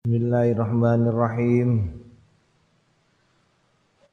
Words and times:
Bismillahirrahmanirrahim. 0.00 1.92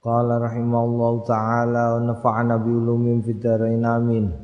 Qala 0.03 0.35
rahimallahu 0.43 1.23
taala 1.23 1.95
wa 1.95 2.11
nafa'ana 2.11 2.59
bi 2.59 2.75
ulumin 2.75 3.23
fid 3.23 3.39
dharain 3.39 3.87
amin. 3.87 4.35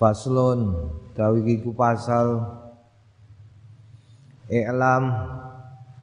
Faslun 0.00 0.88
tawi 1.12 1.60
ku 1.60 1.76
pasal 1.76 2.40
i'lam 4.48 5.12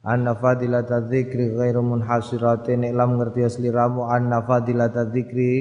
anna 0.06 0.38
fadilata 0.38 1.02
dzikri 1.02 1.50
ghairu 1.50 1.82
munhasiratin 1.82 2.86
i'lam 2.86 3.18
ngerti 3.18 3.42
asliramu 3.42 4.06
anna 4.06 4.46
fadilata 4.46 5.10
dzikri 5.10 5.54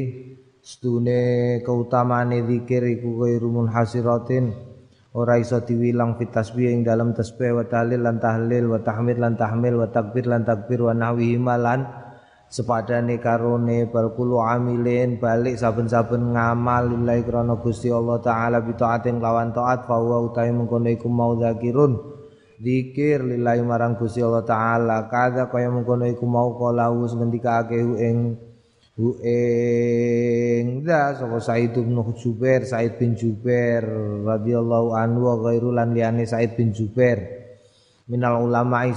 stune 0.62 1.66
keutamane 1.66 2.46
zikir 2.46 2.86
iku 2.94 3.26
ghairu 3.26 3.50
munhasiratin 3.50 4.70
ora 5.12 5.36
iso 5.36 5.60
diwilang 5.60 6.16
fit 6.16 6.32
tasbih 6.32 6.72
ing 6.72 6.88
dalam 6.88 7.12
tasbih 7.12 7.52
wa 7.52 7.68
tahlil 7.68 8.00
lan 8.00 8.18
tahlil 8.24 8.72
wa 8.72 8.80
tahmid 8.80 9.20
lan 9.20 9.36
tahmil 9.36 9.84
wa 9.84 9.88
takbir 9.92 10.24
lan 10.24 10.48
takbir 10.48 10.80
wa 10.80 10.96
nahwi 10.96 11.36
malan 11.36 11.84
sepadane 12.52 13.20
karone. 13.20 13.88
Bal 13.88 14.12
kulu 14.16 14.44
amilin 14.44 15.20
balik 15.20 15.56
saben-saben 15.56 16.36
ngamal 16.36 16.92
lillahi 16.96 17.24
krana 17.24 17.56
Gusti 17.60 17.88
Allah 17.88 18.20
taala 18.20 18.60
bi 18.64 18.76
taatin 18.76 19.24
lawan 19.24 19.56
taat 19.56 19.88
fa 19.88 19.96
wa 19.96 20.20
utahe 20.28 20.52
mengkono 20.52 20.92
iku 20.92 21.08
mau 21.08 21.36
zakirun. 21.40 21.96
Zikir 22.62 23.26
lillahi 23.26 23.64
marang 23.68 24.00
Gusti 24.00 24.24
Allah 24.24 24.44
taala. 24.48 25.08
Kada 25.08 25.48
kaya 25.52 25.72
mengkono 25.72 26.08
iku 26.08 26.28
mau 26.28 26.56
kala 26.60 26.92
wis 26.92 27.16
ngendikake 27.16 27.80
ing 27.80 28.40
hu 29.00 29.16
ing 29.24 30.84
da 30.84 31.16
sapa 31.16 31.40
Said 31.40 31.76
bin 31.76 31.96
Jubair 32.16 32.68
Said 32.68 33.00
bin 33.00 33.16
Jubair 33.16 33.88
radhiyallahu 34.28 34.96
anhu 34.96 35.22
wa 35.32 35.36
ghairu 35.48 35.72
lan 35.72 35.96
liyane 35.96 36.28
Said 36.28 36.60
bin 36.60 36.76
Jubair. 36.76 37.40
Minal 38.12 38.44
ulama 38.44 38.92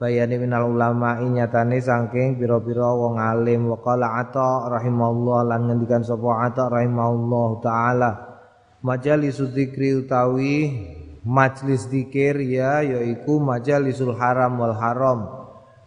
bayane 0.00 0.40
minal 0.40 0.72
ulama 0.72 1.20
nyatane 1.20 1.76
saking 1.80 2.40
pira-pira 2.40 2.88
wong 2.96 3.20
alim. 3.20 3.68
Wa 3.68 3.78
qala 3.84 4.24
ata 4.24 4.72
rahimallahu 4.72 5.48
lan 5.52 5.60
ngendikan 5.68 6.00
sapa 6.00 6.48
ata 6.48 6.72
rahimallahu 6.72 7.60
taala. 7.60 8.10
Majalis 8.80 9.40
dzikri 9.40 10.04
utawi 10.04 10.56
majlis 11.26 11.90
zikir 11.90 12.38
ya 12.38 12.86
yaiku 12.86 13.42
majalisul 13.42 14.14
haram 14.14 14.62
wal 14.62 14.78
haram 14.78 15.45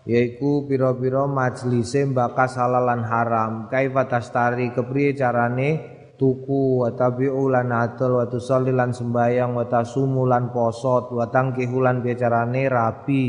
yaiku 0.10 0.66
pira-pira 0.66 1.30
majlise 1.30 2.10
bakas 2.10 2.58
halalan 2.58 3.06
haram. 3.06 3.70
Kaifa 3.70 4.10
tastari 4.10 4.74
kepriye 4.74 5.14
carane? 5.14 6.02
Tuku 6.20 6.84
wa 6.84 6.92
tabi'u 6.92 7.48
lan 7.48 7.72
atul 7.72 8.20
wa 8.20 8.28
tusalli 8.28 8.76
lan 8.76 8.92
sembayang 8.92 9.56
wa 9.56 9.64
tasumu 9.72 10.28
lan 10.28 10.52
posot 10.52 11.14
wa 11.14 11.30
tangkihu 11.30 11.80
lan 11.80 12.02
carane? 12.02 12.66
Rabi. 12.68 13.26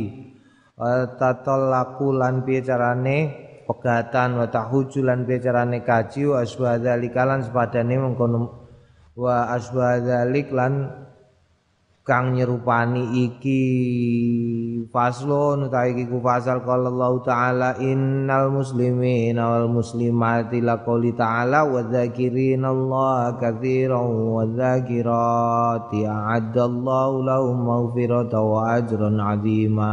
Wa 0.74 1.04
tatallaku 1.14 2.16
lan 2.16 2.42
carane? 2.42 3.18
Pegatan 3.68 4.42
wa 4.42 4.50
tahuju 4.50 5.06
lan 5.06 5.28
carane? 5.28 5.84
Kaji 5.86 6.32
wa 6.32 6.42
asbadzalika 6.42 7.22
lan 7.28 7.46
sepadane 7.46 7.94
mengkono 7.94 8.60
wa 9.20 9.52
asbadzalik 9.52 10.48
lan 10.50 10.88
kang 12.00 12.32
nyerupani 12.34 13.28
iki 13.28 13.62
faslun 14.88 15.68
utawi 15.68 15.94
iki 15.94 16.18
fasal 16.18 16.64
qala 16.64 16.90
Allah 16.90 17.12
taala 17.22 17.70
innal 17.78 18.50
muslimina 18.50 19.46
wal 19.46 19.68
muslimati 19.68 20.64
laqali 20.64 21.12
taala 21.14 21.68
wa 21.68 21.84
dzakirin 21.86 22.64
Allah 22.64 23.36
katsiran 23.36 24.10
wa 24.10 24.42
dzakirati 24.48 26.08
a'addallahu 26.08 27.14
lahum 27.22 27.56
maghfiratan 27.68 28.42
wa 28.42 28.74
ajran 28.74 29.20
'azima 29.20 29.90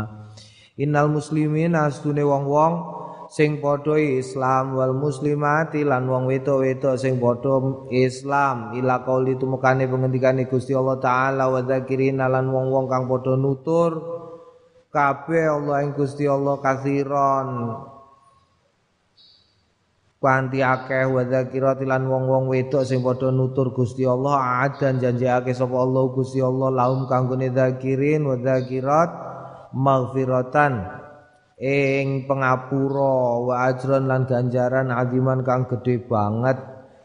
innal 0.80 1.14
muslimina 1.14 1.92
astune 1.92 2.24
wong-wong 2.24 2.97
sing 3.28 3.60
padha 3.60 4.00
Islam 4.00 4.80
wal 4.80 4.96
muslimati 4.96 5.84
lan 5.84 6.08
wong 6.08 6.32
wedok-wedok 6.32 6.96
sing 6.96 7.20
padha 7.20 7.60
Islam. 7.92 8.76
Ila 8.76 9.04
qauli 9.04 9.36
tumekane 9.36 9.88
pengendikane 9.88 10.48
Gusti 10.48 10.72
Allah 10.72 10.98
taala 11.00 11.52
wa 11.52 11.60
dzakirina 11.64 12.32
lan 12.32 12.48
wong-wong 12.48 12.88
kang 12.88 13.06
padha 13.12 13.36
nutur. 13.36 13.92
Kabeh 14.88 15.46
Allah 15.52 15.84
ing 15.84 15.92
Gusti 15.94 16.24
Allah 16.26 16.56
kathiron. 16.64 17.50
Kanti 20.18 20.60
akeh 20.60 21.08
wa 21.08 21.22
dzakirati 21.24 21.86
lan 21.86 22.10
wong-wong 22.10 22.50
wedok 22.50 22.84
sing 22.88 23.04
padha 23.04 23.30
nutur 23.30 23.76
Gusti 23.76 24.08
Allah 24.08 24.66
adan 24.66 25.04
janjiake 25.04 25.52
sapa 25.52 25.76
Allah 25.76 26.04
Gusti 26.12 26.40
Allah 26.42 26.74
laum 26.74 27.06
kanggone 27.06 27.52
dzakirin 27.52 28.26
wa 28.26 28.36
dzakirat 28.36 29.10
maghfiratan 29.78 30.97
ing 31.58 32.30
pengapura 32.30 33.42
wa 33.42 33.66
ajron 33.66 34.06
lan 34.06 34.30
ganjaran 34.30 34.94
aziman 34.94 35.42
kang 35.42 35.66
gede 35.66 36.06
banget. 36.06 36.58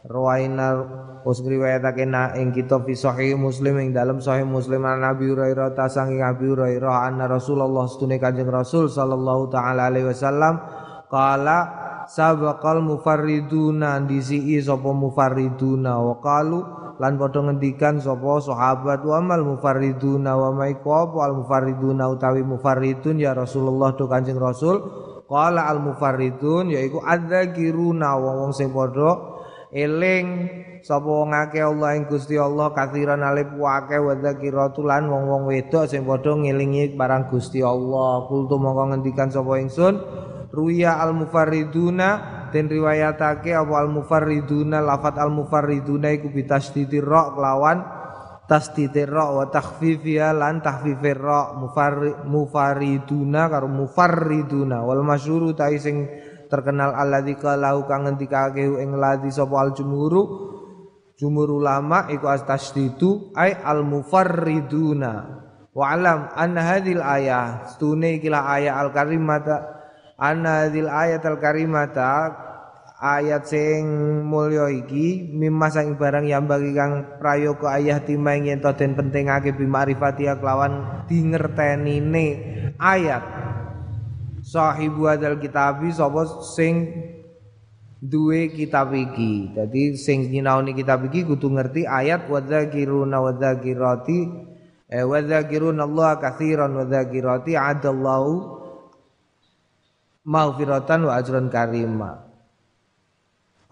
Rawaina 0.03 0.83
us 1.23 1.39
ngriwayatake 1.41 2.05
na 2.05 2.35
ing 2.37 2.51
kita 2.51 2.83
fi 2.83 2.93
sahih 2.93 3.39
muslim 3.39 3.79
ing 3.79 3.95
dalam 3.95 4.19
sahih 4.19 4.45
muslim 4.45 4.83
an 4.83 5.07
Nabi 5.07 5.31
Hurairah 5.31 5.73
ta 5.73 5.87
saking 5.87 6.21
Nabi 6.21 6.53
Hurairah 6.53 7.07
anna 7.07 7.31
Rasulullah 7.31 7.87
stune 7.87 8.19
Kanjeng 8.19 8.51
Rasul 8.51 8.91
sallallahu 8.91 9.49
taala 9.49 9.89
alaihi 9.89 10.11
wasallam 10.11 10.59
qala 11.07 11.59
sabaqal 12.11 12.83
mufarriduna. 12.83 14.03
Disi 14.05 14.59
sapa 14.59 14.91
mufarriduna 14.91 16.03
wa 16.03 16.19
qalu 16.19 16.82
lan 17.01 17.17
padha 17.17 17.41
ngendikan 17.45 18.01
sapa 18.01 18.43
sahabat 18.43 19.01
wa 19.07 19.19
mal 19.23 19.43
mufarriduna 19.45 20.37
wa 20.37 20.51
maiqab 20.53 21.13
wal 21.17 21.45
mufarriduna 21.45 22.11
utawi 22.13 22.45
mufarridun 22.45 23.21
ya 23.21 23.33
Rasulullah 23.33 23.97
do 23.97 24.05
Kanjeng 24.11 24.37
Rasul. 24.41 24.81
Qala 25.29 25.71
al 25.71 25.81
mufarridun 25.81 26.69
yaiku 26.69 27.01
adzakiruna 27.01 28.21
wong-wong 28.21 28.53
sing 28.53 28.69
padha 28.69 29.41
eling 29.73 30.27
sapa 30.85 31.09
wong 31.09 31.33
akeh 31.33 31.65
Allah 31.65 31.97
ing 31.97 32.05
Gusti 32.05 32.37
Allah 32.37 32.69
kathiran 32.77 33.25
alif 33.25 33.49
akeh 33.57 33.97
wa 33.97 34.13
dzakiratu 34.13 34.85
lan 34.85 35.09
wong-wong 35.09 35.49
wedok 35.49 35.89
sing 35.89 36.05
padha 36.05 36.37
ngelingi 36.37 36.93
barang 36.93 37.33
Gusti 37.33 37.65
Allah. 37.65 38.29
Kultu 38.29 38.61
mongko 38.61 38.93
ngendikan 38.93 39.33
sapa 39.33 39.57
ingsun 39.57 39.95
ruya 40.53 41.01
al 41.01 41.17
mufarriduna 41.17 42.09
den 42.53 42.69
riwayatake 42.69 43.57
apa 43.57 43.75
al 43.81 43.89
mufarriduna 43.89 44.85
lafat 44.85 45.17
al 45.17 45.33
mufarriduna 45.33 46.13
iku 46.13 46.29
bitasdidi 46.29 47.01
ra 47.01 47.33
kelawan 47.33 47.81
tasdidi 48.45 49.09
ra 49.09 49.33
wa 49.33 49.49
takhfifiha 49.49 50.37
lan 50.37 50.61
takhfifir 50.61 51.17
ra 51.17 51.57
mufarriduna 52.29 53.49
karo 53.49 53.73
mufarriduna 53.73 54.85
wal 54.85 55.01
masyhuru 55.01 55.57
ta 55.57 55.73
sing 55.81 56.05
terkenal 56.53 56.93
alladzi 56.93 57.41
kalau 57.41 57.89
kang 57.89 58.05
ngendikake 58.05 58.61
ing 58.61 59.01
ladzi 59.01 59.33
sapa 59.33 59.57
al 59.57 59.73
jumhuru 59.73 60.53
jumhur 61.17 61.49
ulama 61.65 62.13
iku 62.13 62.29
astasdidu 62.29 63.33
ai 63.33 63.57
al 63.57 63.89
mufarriduna 63.89 65.41
wa 65.73 65.85
alam 65.89 66.29
anna 66.37 66.77
hadhil 66.77 67.01
ayah 67.01 67.65
stune 67.73 68.21
kila 68.21 68.45
ayat 68.53 68.77
al 68.77 68.93
karimata 68.93 69.72
anna 70.23 70.71
ayat 70.71 71.27
al 71.27 71.43
karimata 71.43 72.31
ayat 73.03 73.51
sing 73.51 73.83
mulya 74.23 74.71
iki 74.71 75.35
mimma 75.35 75.67
sang 75.75 75.99
barang 75.99 76.23
yang 76.23 76.47
bagi 76.47 76.71
kang 76.71 77.19
prayoga 77.19 77.75
ayah 77.75 77.99
timang 78.07 78.47
yen 78.47 78.63
den 78.63 78.95
pentingake 78.95 79.51
bi 79.59 79.67
ma'rifati 79.67 80.31
kelawan 80.39 81.03
dingertenine 81.11 82.27
ayat. 82.79 83.51
Sahibu 84.43 85.11
adal 85.11 85.43
kitabi 85.43 85.91
sapa 85.91 86.27
sing 86.55 86.95
duwe 87.99 88.55
kitab 88.55 88.95
iki. 88.95 89.51
Dadi 89.55 89.99
sing 89.99 90.31
nyinaoni 90.31 90.71
kitab 90.71 91.03
iki 91.11 91.27
kudu 91.27 91.51
ngerti 91.51 91.83
ayat 91.83 92.31
wa 92.31 92.39
dzakiruna 92.39 93.19
wa 93.19 93.35
dzakirati 93.35 94.21
eh, 94.91 95.03
wa 95.03 95.19
dzakiruna 95.19 95.83
Allah 95.87 96.19
katsiran 96.23 96.71
wa 96.75 96.87
dzakirati 96.87 97.55
adallahu 97.55 98.62
maghfiratan 100.23 101.07
wa 101.07 101.19
ajran 101.19 101.51
karima. 101.51 102.33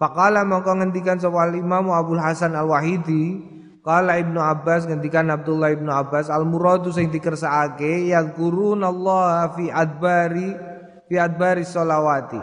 Faqala 0.01 0.41
mongko 0.41 0.81
ngendikan 0.81 1.21
sapa 1.21 1.53
Imam 1.53 1.93
Abu 1.93 2.17
Hasan 2.17 2.57
Al 2.57 2.65
Wahidi, 2.65 3.37
qala 3.85 4.17
Ibnu 4.17 4.41
Abbas 4.41 4.89
ngendikan 4.89 5.29
Abdullah 5.29 5.77
Ibnu 5.77 5.93
Abbas 5.93 6.33
al 6.33 6.41
muradu 6.41 6.89
sing 6.89 7.13
dikersakake 7.13 8.09
Allah 8.09 9.53
fi 9.53 9.69
adbari 9.69 10.49
fi 11.05 11.15
adbari 11.21 11.61
sholawati. 11.61 12.41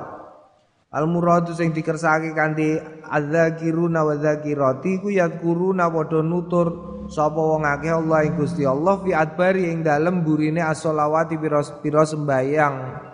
Al 0.95 1.11
muradu 1.11 1.51
sing 1.51 1.75
dikersakake 1.75 2.31
kanthi 2.31 2.79
adzakiruna 3.11 4.07
wa 4.07 4.15
dzakirati 4.15 5.03
ku 5.03 5.11
yadkuruna 5.11 5.91
padha 5.91 6.23
nutur 6.23 6.67
sapa 7.11 7.43
wong 7.43 7.67
akeh 7.67 7.91
Allah 7.91 8.23
ing 8.23 8.39
Gusti 8.39 8.63
Allah 8.63 9.03
fi 9.03 9.19
adbari 9.19 9.67
ing 9.67 9.83
dalem 9.83 10.23
burine 10.23 10.63
as-sholawati 10.63 11.35
pira 11.83 12.07
sembayang 12.07 13.08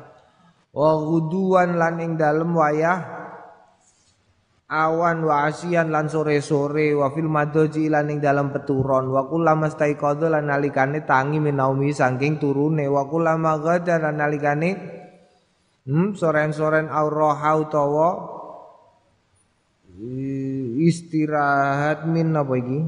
wa 0.74 0.90
ghuduwan 0.98 1.78
lan 1.78 2.02
ing 2.02 2.12
dalem 2.18 2.50
wayah 2.50 3.14
awan 4.74 5.22
wa 5.22 5.46
asian 5.46 5.94
lan 5.94 6.10
sore-sore 6.10 6.98
wa 6.98 7.14
fil 7.14 7.30
madoji 7.30 7.86
lan 7.86 8.10
ing 8.10 8.18
dalam 8.18 8.50
peturon. 8.50 9.06
Wa 9.12 9.30
kullama 9.30 9.70
staiqadha 9.70 10.26
lan 10.26 10.50
nalikane 10.50 11.06
tangi 11.06 11.38
minaumi 11.38 11.94
saking 11.94 12.42
turune. 12.42 12.90
Wa 12.90 13.06
kullama 13.06 13.62
ghada 13.62 14.02
lan 14.02 14.18
nalikane 14.18 14.70
hmm 15.86 16.18
soren-soren 16.18 16.90
auraha 16.90 17.60
utawa 17.60 18.08
istirahat 20.80 22.10
min 22.10 22.34
apa 22.34 22.54
iki? 22.58 22.80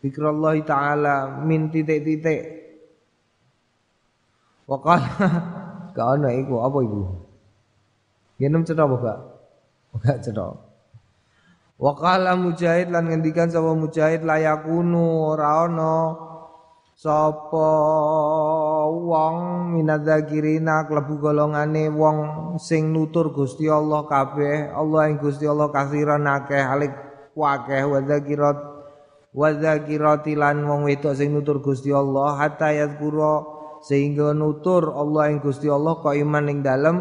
Zikrullah 0.00 0.56
taala 0.64 1.42
min 1.44 1.68
titik-titik. 1.68 2.40
Wa 4.70 4.78
gak 6.00 6.16
ana 6.16 6.32
iku 6.32 6.64
apa 6.64 6.80
iku 6.80 7.28
Yen 8.40 8.56
cerita 8.64 8.88
apa 8.88 8.96
gak? 9.04 9.18
Enggak 10.00 10.18
cedok. 10.24 10.54
Wa 11.76 11.92
qala 11.92 12.32
Mujahid 12.40 12.88
lan 12.88 13.12
ngendikan 13.12 13.52
sapa 13.52 13.76
Mujahid 13.76 14.24
layakunu 14.24 15.36
ora 15.36 15.68
ana 15.68 16.16
sapa 16.96 17.68
wong 18.88 19.36
minadzakirina 19.76 20.88
klebu 20.88 21.20
golongane 21.20 21.88
wong 21.92 22.16
sing 22.60 22.92
nutur 22.92 23.32
Gusti 23.32 23.68
Allah 23.68 24.04
kabeh 24.08 24.72
Allah 24.72 25.08
ing 25.08 25.20
Gusti 25.20 25.48
Allah 25.48 25.72
kasiran 25.72 26.24
akeh 26.28 26.60
alik 26.60 26.92
wakeh 27.32 27.88
wa 27.88 29.48
zakirat 29.56 30.24
lan 30.36 30.56
wong 30.68 30.84
wedok 30.84 31.16
sing 31.16 31.32
nutur 31.32 31.64
Gusti 31.64 31.92
Allah 31.92 32.36
hatta 32.36 32.72
yazkura 32.76 33.59
sehingga 33.80 34.36
nutur 34.36 34.92
Allah 34.92 35.32
ing 35.32 35.40
Gusti 35.40 35.66
Allah 35.72 35.96
kok 35.98 36.12
iman 36.12 36.44
ing 36.52 36.60
dalem 36.60 36.96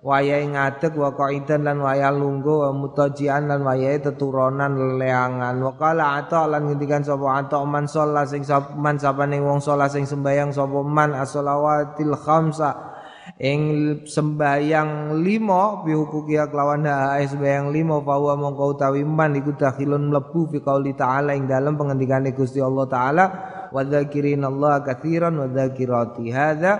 wayahe 0.00 0.48
ngadeg 0.48 0.96
wa 0.96 1.12
qaidan 1.12 1.68
lan 1.68 1.84
waya 1.84 2.08
lungguh 2.08 2.64
wa 2.64 2.70
mutajian 2.72 3.52
lan 3.52 3.60
wayahe 3.60 4.00
teturunan 4.00 4.72
leleangan 4.72 5.60
wa 5.60 5.76
qala 5.76 6.16
ata 6.24 6.48
lan 6.48 6.72
ngendikan 6.72 7.04
sapa 7.04 7.44
ata 7.44 7.60
man 7.68 7.84
sholat 7.84 8.24
sing 8.30 8.40
man 8.80 8.96
sapane 8.96 9.36
wong 9.42 9.60
sholat 9.60 9.92
sing 9.92 10.08
sembayang 10.08 10.56
sapa 10.56 10.80
man 10.80 11.12
as-shalawatil 11.12 12.16
khamsa 12.16 12.90
ing 13.36 13.60
sembayang 14.08 15.20
lima 15.20 15.84
bi 15.84 15.92
hukuki 15.92 16.40
kelawan 16.48 16.88
hae 16.88 17.28
sembayang 17.28 17.68
lima 17.68 18.00
fawa 18.00 18.40
mongko 18.40 18.80
utawi 18.80 19.04
man 19.04 19.36
iku 19.36 19.52
dakhilun 19.52 20.08
mlebu 20.08 20.48
fi 20.48 20.64
qauli 20.64 20.96
ta'ala 20.96 21.36
ing 21.36 21.44
dalem 21.44 21.76
pengendikane 21.76 22.32
Gusti 22.32 22.64
Allah 22.64 22.88
taala 22.88 23.24
wa 23.70 23.82
dzakirin 23.86 24.44
Allah 24.44 24.82
katsiran 24.82 25.34
wa 25.38 25.46
dzakirati 25.46 26.30
hadza 26.30 26.72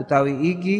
utawi 0.00 0.32
iki 0.52 0.76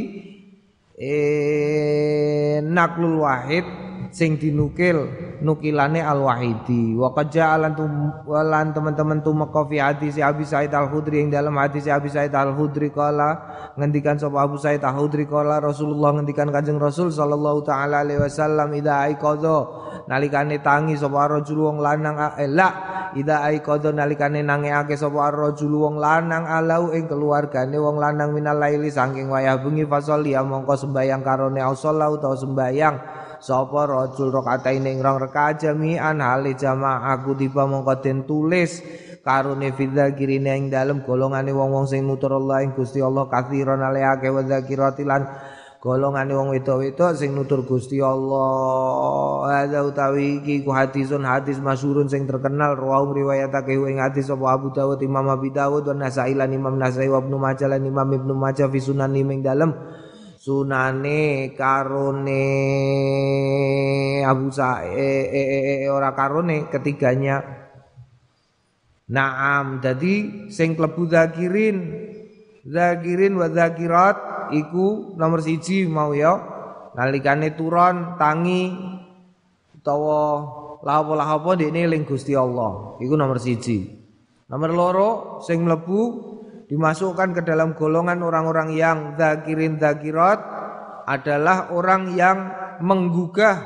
eh 0.99 2.59
naklul 2.65 3.23
wahid 3.23 3.65
sing 4.09 4.41
dinukil 4.41 5.09
nukilane 5.45 6.01
al 6.01 6.25
wahidi 6.25 6.97
wa 6.97 7.13
qad 7.13 7.29
ja'alan 7.29 7.77
walan 8.25 8.73
teman-teman 8.73 9.21
tumeka 9.21 9.69
fi 9.69 9.77
hadis 9.79 10.17
Abi 10.19 10.49
Said 10.49 10.73
Al 10.73 10.89
Khudri 10.89 11.23
yang 11.23 11.29
dalam 11.33 11.55
hadis 11.61 11.87
Abi 11.87 12.09
Said 12.09 12.33
Al 12.33 12.57
Khudri 12.57 12.89
kala 12.89 13.37
ngendikan 13.77 14.17
sapa 14.17 14.43
Abu 14.43 14.57
Said 14.57 14.81
Al 14.81 14.97
Khudri 14.97 15.29
kala 15.29 15.61
Rasulullah 15.61 16.17
ngendikan 16.17 16.49
Kanjeng 16.49 16.81
Rasul 16.81 17.13
sallallahu 17.13 17.63
taala 17.69 18.03
alaihi 18.03 18.21
wasallam 18.21 18.73
ida 18.75 19.05
aiqadha 19.07 19.59
nalikane 20.09 20.59
tangi 20.65 20.97
sapa 20.97 21.29
rajul 21.29 21.69
wong 21.69 21.79
lanang 21.85 22.17
elak 22.41 22.75
ida 23.13 23.45
aiqadha 23.45 23.93
nalikane 23.93 24.41
nangeake 24.41 24.97
sapa 24.97 25.29
rajul 25.31 25.85
wong 25.85 26.01
lanang 26.01 26.49
alau 26.49 26.97
ing 26.97 27.05
keluargane 27.05 27.77
wong 27.77 28.01
lanang 28.01 28.33
minal 28.33 28.57
laili 28.57 28.89
saking 28.89 29.29
wayah 29.29 29.61
bengi 29.61 29.85
fasoli 29.85 30.33
ya 30.33 30.41
mongko 30.41 30.75
sembayang 30.75 31.21
karone 31.21 31.61
ausolla 31.61 32.09
utawa 32.09 32.35
sembayang 32.35 32.97
sapa 33.39 33.87
rajul 33.87 34.35
rakaat 34.35 34.67
ing 34.75 34.99
rong 34.99 35.19
rakaat 35.23 35.63
jami'an 35.63 36.19
hale 36.19 36.55
jamaah 36.59 37.15
aku 37.15 37.39
tiba 37.39 37.65
mongko 37.65 37.95
den 38.03 38.27
tulis 38.27 38.83
karone 39.23 39.75
fidzakirine 39.77 40.57
ing 40.57 40.65
dalem 40.73 41.05
golongane 41.05 41.53
wong-wong 41.53 41.85
sing 41.85 42.09
nutur 42.09 42.33
Allah 42.35 42.65
ing 42.65 42.73
Gusti 42.73 43.05
Allah 43.05 43.29
kathiron 43.29 43.85
aleake 43.85 44.33
wa 44.33 44.41
zakirati 44.41 45.05
lan 45.05 45.29
golongane 45.79 46.35
wong 46.35 46.51
wedok-wedok 46.57 47.15
sing 47.15 47.37
nutur 47.37 47.63
Gusti 47.63 48.03
Allah. 48.03 49.47
Ada 49.69 49.87
utawi 49.87 50.43
iki 50.43 50.67
ku 50.67 50.75
hadisun 50.75 51.23
hadis 51.23 51.63
masyhurun 51.63 52.11
sing 52.11 52.27
terkenal 52.27 52.75
rawu 52.75 53.15
riwayatake 53.15 53.79
ing 53.79 54.03
hadis 54.03 54.27
sapa 54.27 54.59
Abu 54.59 54.75
Dawud 54.75 54.99
Imam 55.05 55.29
Abi 55.31 55.55
Dawud 55.55 55.87
dan 55.87 56.03
Nasai 56.03 56.35
lan 56.35 56.51
Imam 56.51 56.75
Nasai 56.75 57.07
wa 57.07 57.23
Ibnu 57.23 57.37
Majah 57.39 57.69
lan 57.71 57.87
Imam 57.87 58.09
Ibnu 58.11 58.35
Majah 58.35 58.67
fi 58.67 58.81
sunan 58.83 59.15
ing 59.15 59.45
dalem 59.45 59.71
sunane 60.49 61.53
karone. 61.53 62.49
Abu 64.25 64.49
Sa'e 64.49 64.89
e, 65.29 65.29
e, 65.29 65.85
e, 65.85 65.89
ora 65.93 66.17
karone 66.17 66.73
ketiganya. 66.73 67.45
Naam 69.13 69.85
jadi 69.85 70.49
sing 70.49 70.73
klebu 70.73 71.05
zakirin. 71.13 71.77
Zakirin 72.65 73.37
wa 73.37 73.53
zakirat 73.53 74.49
iku 74.57 75.13
nomor 75.21 75.45
siji 75.45 75.85
mau 75.85 76.17
ya. 76.17 76.33
Nalikane 76.97 77.53
turon 77.53 78.17
tangi 78.17 78.73
utawa 79.77 80.21
lapo-lapo 80.81 81.61
dekne 81.61 81.85
ling 81.93 82.09
Gusti 82.09 82.33
Allah. 82.33 82.97
Iku 83.05 83.15
nomor 83.21 83.37
siji. 83.37 83.85
Nomor 84.49 84.71
loro 84.73 85.11
sing 85.45 85.61
mlebu 85.61 86.28
dimasukkan 86.69 87.35
ke 87.35 87.43
dalam 87.43 87.75
golongan 87.75 88.21
orang-orang 88.21 88.77
yang 88.77 89.17
zakirin 89.17 89.81
zakirat 89.81 90.39
adalah 91.09 91.73
orang 91.73 92.13
yang 92.15 92.39
menggugah. 92.85 93.57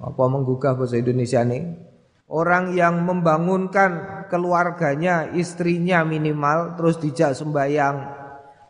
Apa 0.00 0.24
menggugah 0.32 0.80
bahasa 0.80 0.96
Indonesia 0.96 1.44
nih 1.44 1.90
orang 2.30 2.78
yang 2.78 3.02
membangunkan 3.02 4.24
keluarganya 4.30 5.34
istrinya 5.34 6.06
minimal 6.06 6.78
terus 6.78 7.02
dijak 7.02 7.34
sembayang 7.34 7.96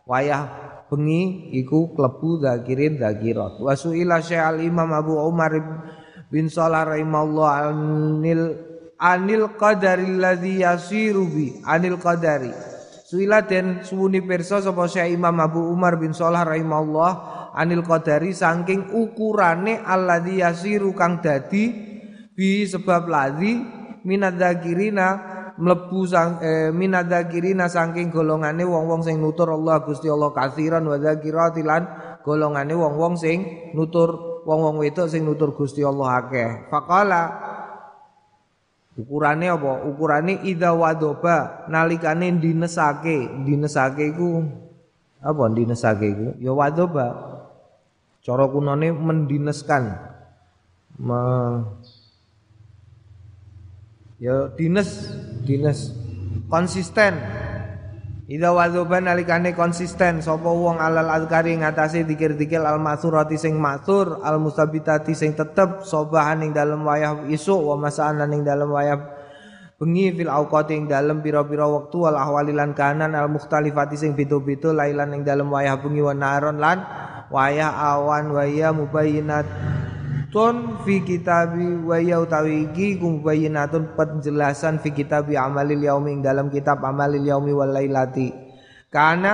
wayah 0.09 0.43
bengi 0.89 1.53
iku 1.61 1.93
klebu 1.93 2.41
zakirin 2.41 2.97
zakirat 2.97 3.61
wasuila 3.61 4.19
syekh 4.19 4.65
imam 4.65 4.89
Abu 4.91 5.13
Umar 5.15 5.53
bin 6.33 6.49
Salah 6.49 6.89
rahimallahu 6.89 7.47
anil 7.47 8.43
anil 8.97 9.45
qadari 9.55 10.09
alladhi 10.09 10.65
yasiru 10.65 11.29
bi 11.29 11.61
anil 11.63 12.01
qadari 12.01 12.51
Suila 13.11 13.43
den 13.43 13.83
suwuni 13.83 14.23
pirsa 14.23 14.63
sapa 14.63 14.87
Syekh 14.87 15.19
Imam 15.19 15.35
Abu 15.43 15.59
Umar 15.59 15.99
bin 15.99 16.15
Salah 16.15 16.47
rahimahullah 16.47 17.11
anil 17.51 17.83
qadari 17.83 18.31
saking 18.31 18.87
ukurane 18.95 19.83
alladzi 19.83 20.39
yasiru 20.39 20.95
kang 20.95 21.19
dadi 21.19 21.75
bi 22.31 22.63
sebab 22.63 23.11
ladzi 23.11 23.59
minadzakirina 24.07 25.07
mlebu 25.59 26.07
sang 26.07 26.39
eh, 26.39 26.71
minadzakirina 26.71 27.67
saking 27.67 28.15
golongane 28.15 28.63
wong-wong 28.63 29.03
sing 29.03 29.19
nutur 29.19 29.59
Allah 29.59 29.83
Gusti 29.83 30.07
Allah 30.07 30.31
katsiran 30.31 30.87
wa 30.87 30.95
dzakiratilan 30.95 31.83
golongane 32.23 32.71
wong-wong 32.71 33.19
sing 33.19 33.43
nutur 33.75 34.39
wong-wong 34.47 34.79
wedok 34.79 35.11
sing 35.11 35.27
nutur 35.27 35.51
Gusti 35.51 35.83
Allah 35.83 36.23
akeh. 36.23 36.71
Faqala 36.71 37.50
Ukurane 38.99 39.47
apa? 39.47 39.87
Ukurane 39.87 40.43
ida 40.43 40.75
wadoba 40.75 41.63
nalikane 41.71 42.27
dinesake, 42.35 43.47
dinesake 43.47 44.11
iku 44.11 44.43
apa 45.23 45.43
dinesake 45.53 46.05
iku? 46.11 46.27
Ya 46.43 46.51
wadoba. 46.51 47.07
Cara 48.21 48.45
kunone 48.51 48.91
mendineskan. 48.93 50.11
Me, 51.01 51.17
ya 54.21 54.53
dines, 54.53 55.09
dines 55.41 55.95
konsisten 56.45 57.15
Ida 58.31 58.55
wadzoban 58.55 59.11
nalikane 59.11 59.51
konsisten 59.51 60.23
sapa 60.23 60.47
wong 60.47 60.79
alal 60.79 61.11
azkari 61.11 61.51
ngatasi 61.59 62.07
dikir-dikir 62.07 62.63
al 62.63 62.79
masurati 62.79 63.35
sing 63.35 63.59
matur 63.59 64.23
al 64.23 64.39
mustabitati 64.39 65.11
sing 65.11 65.35
tetep 65.35 65.83
sobahan 65.83 66.39
ing 66.39 66.55
dalem 66.55 66.79
wayah 66.79 67.27
isuk 67.27 67.59
wa 67.59 67.75
masaan 67.75 68.23
ing 68.31 68.47
dalem 68.47 68.71
wayah 68.71 69.03
bengi 69.75 70.15
fil 70.15 70.31
auqati 70.31 70.79
ing 70.79 70.87
dalem 70.87 71.19
pira-pira 71.19 71.67
wektu 71.67 72.07
al 72.07 72.15
ahwalilan 72.15 72.71
kanan 72.71 73.19
al 73.19 73.27
mukhtalifati 73.27 73.99
sing 73.99 74.15
beda-beda 74.15 74.71
lailan 74.71 75.11
ing 75.11 75.27
dalem 75.27 75.51
wayah 75.51 75.75
bengi 75.83 75.99
wa 75.99 76.15
naron 76.15 76.55
lan 76.55 76.87
wayah 77.35 77.67
awan 77.99 78.31
waya 78.31 78.71
mubayyinat 78.71 79.43
tun 80.31 80.79
fi 80.87 81.03
kitabi 81.03 81.83
wa 81.83 81.99
ya 81.99 82.23
utawi 82.23 82.71
iki 82.71 82.95
kumbayinatun 82.95 83.93
penjelasan 83.99 84.79
fi 84.79 84.95
kitabi 84.95 85.35
amalil 85.35 85.83
yaumi 85.83 86.23
dalam 86.23 86.47
kitab 86.47 86.79
amalil 86.81 87.21
yaumi 87.21 87.51
wal 87.51 87.67
lailati. 87.69 88.31
Kana 88.87 89.33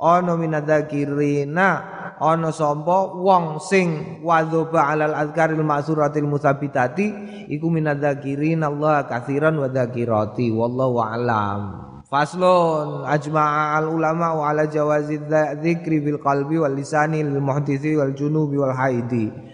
ana 0.00 0.32
minadzakirina 0.34 1.68
ana 2.16 2.48
sapa 2.50 3.12
wong 3.20 3.60
sing 3.60 4.20
wadzoba 4.24 4.96
alal 4.96 5.12
azkaril 5.12 5.60
ma'suratil 5.60 6.26
musabitati 6.26 7.06
iku 7.52 7.68
minadzakirin 7.68 8.64
Allah 8.64 9.04
katsiran 9.04 9.60
wa 9.60 9.68
dzakirati 9.68 10.48
wallahu 10.56 11.04
a'lam. 11.04 11.60
Faslun 12.08 13.08
ajma'a 13.08 13.80
al 13.80 13.88
ulama 13.88 14.36
wa 14.36 14.52
ala 14.52 14.68
jawazi 14.68 15.16
dzikri 15.60 16.04
bil 16.04 16.20
qalbi 16.20 16.60
wal 16.60 16.76
lisani 16.76 17.24
lil 17.24 17.40
muhditsi 17.40 17.96
wal 17.96 18.12
junubi 18.12 18.60
wal 18.60 18.76
haidi 18.76 19.51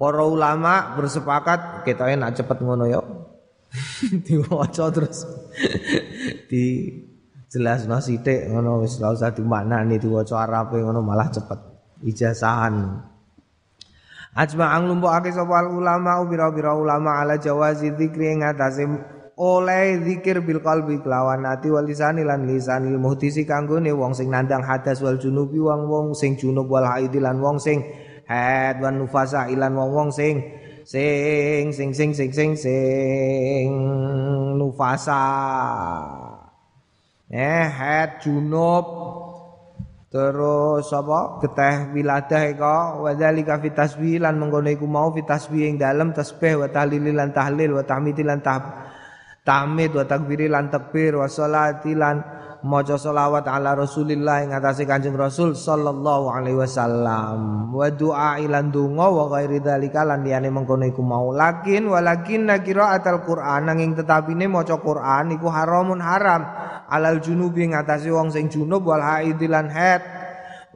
Para 0.00 0.24
ulama 0.24 0.96
bersepakat 0.96 1.84
ketoke 1.84 2.16
nak 2.16 2.32
cepet 2.32 2.64
ngono 2.64 2.88
yo. 2.88 3.04
Diwaca 4.26 4.88
terus 4.88 5.28
di 6.50 6.88
jelas 7.52 7.84
sithik 7.84 8.48
ngono 8.48 8.80
wis 8.80 8.96
ora 8.96 9.12
usah 9.12 9.30
dimaknani 9.36 10.00
diwaca 10.00 10.40
Arabe 10.40 10.80
ngono 10.80 11.04
malah 11.04 11.28
cepet 11.28 11.60
ijazahan. 12.08 13.04
Ajma 14.32 14.72
ang 14.72 14.88
lumpukake 14.88 15.36
sapa 15.36 15.68
ulama 15.68 16.22
ubira-ubira 16.24 16.72
ulama 16.72 17.20
ala 17.20 17.36
jawazi 17.36 17.92
dzikri 17.92 18.40
ing 18.40 18.40
atase 18.46 18.88
oleh 19.36 20.00
zikir 20.00 20.40
bil 20.40 20.64
qalbi 20.64 21.02
kelawan 21.04 21.44
ati 21.44 21.68
wal 21.68 21.84
lisani 21.84 22.24
lan 22.24 22.48
lisanil 22.48 22.96
muhtisi 22.96 23.44
kanggone 23.44 23.92
wong 23.92 24.16
sing 24.16 24.32
nandang 24.32 24.64
hadas 24.64 25.04
wal 25.04 25.20
junubi 25.20 25.60
wong 25.60 25.90
wong 25.90 26.06
sing 26.16 26.40
junub 26.40 26.70
wal 26.70 26.88
haidi 26.88 27.20
lan 27.20 27.42
wong 27.42 27.60
sing 27.60 27.84
haid 28.30 28.78
wan 28.78 29.02
nufasa 29.02 29.50
ilan 29.50 29.74
wong-wong 29.74 30.14
sing 30.14 30.38
sing 30.86 31.74
sing 31.74 31.90
sing 31.90 32.14
sing 32.14 32.30
sing 32.30 32.50
sing 32.54 33.68
nufasa. 34.54 35.26
Eh 37.26 37.66
haid 37.66 38.22
junub. 38.22 38.86
Terus 40.10 40.90
apa? 40.90 41.38
Geteh 41.38 41.94
wiladah 41.94 42.42
iko 42.50 43.06
wadzalika 43.06 43.62
fi 43.62 43.70
tasbih 43.70 44.18
lan 44.18 44.42
mengkono 44.42 44.66
iku 44.66 44.82
mau 44.82 45.14
fi 45.14 45.22
tasbih 45.22 45.70
ing 45.70 45.78
dalem 45.78 46.10
tasbih 46.10 46.58
wa 46.58 46.66
tahlil 46.66 47.14
lan 47.14 47.30
tahlil 47.30 47.78
wa 47.78 47.86
tahmid 47.86 48.18
lan 48.26 48.42
tahmid 48.42 49.90
wa 49.94 50.04
takbir 50.10 50.50
lan 50.50 50.66
takbir 50.66 51.14
wa 51.14 51.30
sholati 51.30 51.94
lan 51.94 52.39
maca 52.60 53.00
selawat 53.00 53.48
ala 53.48 53.72
Rasulillah 53.72 54.44
ing 54.44 54.52
atase 54.52 54.84
Kanjeng 54.84 55.16
Rasul 55.16 55.56
sallallahu 55.56 56.28
alaihi 56.28 56.60
wasallam. 56.60 57.70
Wa 57.72 57.88
du'a 57.88 58.36
ilan 58.40 58.68
donga 58.68 59.08
wa 59.08 59.24
ghairi 59.32 59.64
dzalika 59.64 60.04
lan 60.04 60.20
liyane 60.20 60.52
mengkono 60.52 60.84
iku 60.84 61.00
mau. 61.00 61.32
Lakin 61.32 61.88
walakin 61.88 62.48
qiraatul 62.60 63.24
Qur'an 63.24 63.64
nanging 63.68 63.96
tetapine 63.96 64.44
maca 64.44 64.76
Qur'an 64.76 65.32
iku 65.32 65.48
haramun 65.48 66.04
haram. 66.04 66.44
Alal 66.90 67.22
junubi 67.24 67.70
ing 67.70 67.72
atase 67.72 68.12
wong 68.12 68.28
sing 68.34 68.52
junub 68.52 68.84
wal 68.84 69.00
haid 69.00 69.40
lan 69.48 69.72
haid. 69.72 70.02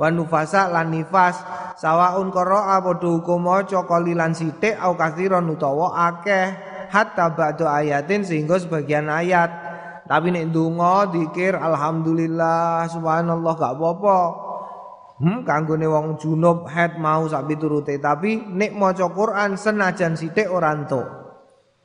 Wa 0.01 0.09
nufasa 0.09 0.73
lan 0.73 0.89
nifas. 0.89 1.37
Sawaun 1.77 2.33
qira'a 2.33 2.81
padha 2.81 3.09
hukum 3.13 3.45
maca 3.45 3.85
qalilan 3.85 4.33
sithik 4.33 4.81
au 4.81 4.97
kathiron 4.97 5.53
utawa 5.53 6.13
akeh. 6.13 6.73
Hatta 6.89 7.35
ba'du 7.35 7.67
ayatin 7.67 8.23
sehingga 8.23 8.55
sebagian 8.55 9.11
ayat 9.11 9.64
tapi 10.05 10.29
nek 10.33 10.53
ndonga 10.53 11.09
dikir 11.09 11.57
alhamdulillah 11.57 12.89
subhanallah 12.93 13.55
gak 13.57 13.75
apa-apa. 13.77 14.19
Hmm, 15.15 15.47
wong 15.47 16.19
junub 16.19 16.67
head 16.69 16.99
mau 16.99 17.25
sak 17.31 17.47
piturute 17.47 17.97
tapi 18.03 18.35
nek 18.51 18.75
maca 18.75 19.07
Quran 19.15 19.55
senajan 19.55 20.19
sithik 20.19 20.51
ora 20.51 20.75
entuk. 20.75 21.07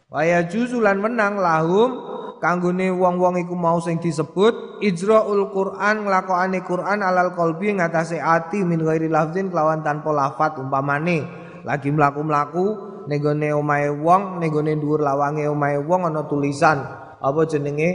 Waya 0.10 0.50
juzulan 0.50 0.98
menang 0.98 1.38
lahum 1.38 2.10
kanggone 2.42 2.90
wong-wong 2.90 3.38
iku 3.46 3.54
mau 3.54 3.78
sing 3.78 4.02
disebut 4.02 4.82
ijraul 4.82 5.54
Quran 5.54 6.08
nglakokane 6.08 6.66
Quran 6.66 7.06
alal 7.06 7.38
qalbi 7.38 7.78
ngatasé 7.78 8.18
ati 8.18 8.66
min 8.66 8.82
ghairi 8.82 9.12
lafzin 9.12 9.54
kelawan 9.54 9.86
tanpa 9.86 10.10
lafat 10.10 10.58
umpamane 10.58 11.28
lagi 11.68 11.94
mlaku-mlaku 11.94 12.90
ning 13.06 13.20
gone 13.20 13.50
omahe 13.54 13.92
wong 13.92 14.42
ning 14.42 14.50
gone 14.50 14.74
dhuwur 14.80 15.04
lawange 15.04 15.46
omahe 15.46 15.78
wong 15.84 16.08
ana 16.08 16.26
tulisan 16.26 16.80
apa 17.20 17.42
jenenge 17.46 17.90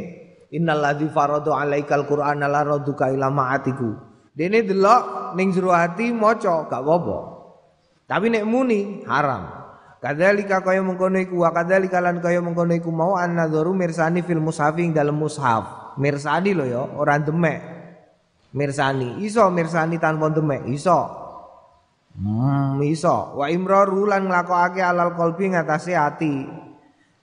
innalladzi 0.52 1.08
faradu 1.10 1.50
alaikal 1.50 2.06
qur'ana 2.06 2.46
la 2.46 2.62
raduka 2.62 3.10
ila 3.10 3.28
ma'atiku 3.32 3.90
dene 4.36 4.62
delok 4.62 5.34
ning 5.34 5.50
jero 5.50 5.72
ati 5.74 6.14
maca 6.14 6.68
gak 6.68 6.80
apa-apa 6.80 7.18
tapi 8.06 8.28
nek 8.30 8.44
muni 8.44 9.02
haram 9.08 9.64
Kadzalika 10.04 10.60
kaya 10.60 10.84
mengkono 10.84 11.16
iku 11.16 11.40
wa 11.40 11.48
kadzalika 11.48 11.96
lan 11.96 12.20
kaya 12.20 12.44
mengkono 12.44 12.76
iku 12.76 12.92
mau 12.92 13.16
annadzaru 13.16 13.72
mirsani 13.72 14.20
fil 14.20 14.36
mushaf 14.36 14.76
ing 14.76 14.92
dalem 14.92 15.16
mushaf. 15.16 15.96
Mirsani 15.96 16.52
lho 16.52 16.68
ya, 16.68 16.84
ora 16.84 17.16
demek. 17.16 17.56
Mirsani, 18.52 19.24
iso 19.24 19.48
mirsani 19.48 19.96
tanpa 19.96 20.28
demek, 20.28 20.68
iso. 20.68 21.08
Hmm, 22.20 22.84
iso. 22.84 23.32
Wa 23.40 23.48
imraru 23.48 24.04
lan 24.04 24.28
nglakokake 24.28 24.84
alal 24.84 25.16
qalbi 25.16 25.56
ngatasé 25.56 25.96
ati. 25.96 26.52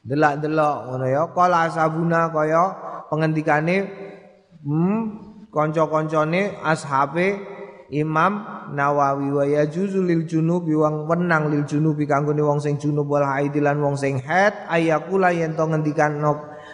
Delak-delok 0.05 0.75
ngono 0.89 1.05
ya. 1.05 1.24
Kala 1.34 1.70
asabuna 1.70 2.34
kaya 2.34 2.63
pengendikane 3.10 3.75
hmm 4.65 5.01
kanca-kancane 5.51 6.63
ashabe 6.63 7.43
Imam 7.91 8.63
Nawawi 8.72 9.27
wa 9.36 9.43
yajuzu 9.43 10.00
lil 10.08 10.24
junubi 10.24 10.72
wong 10.72 11.12
wenang 11.12 11.51
lil 11.51 11.67
junubi 11.67 12.08
kanggone 12.08 12.39
wong 12.39 12.63
sing 12.63 12.79
junub 12.79 13.03
wal 13.03 13.27
haid 13.27 13.51
lan 13.60 13.84
wong 13.84 14.00
sing 14.00 14.24
haid 14.24 14.55
ayakula 14.72 15.36
yen 15.36 15.60
to 15.60 15.67
ngendikan 15.67 16.24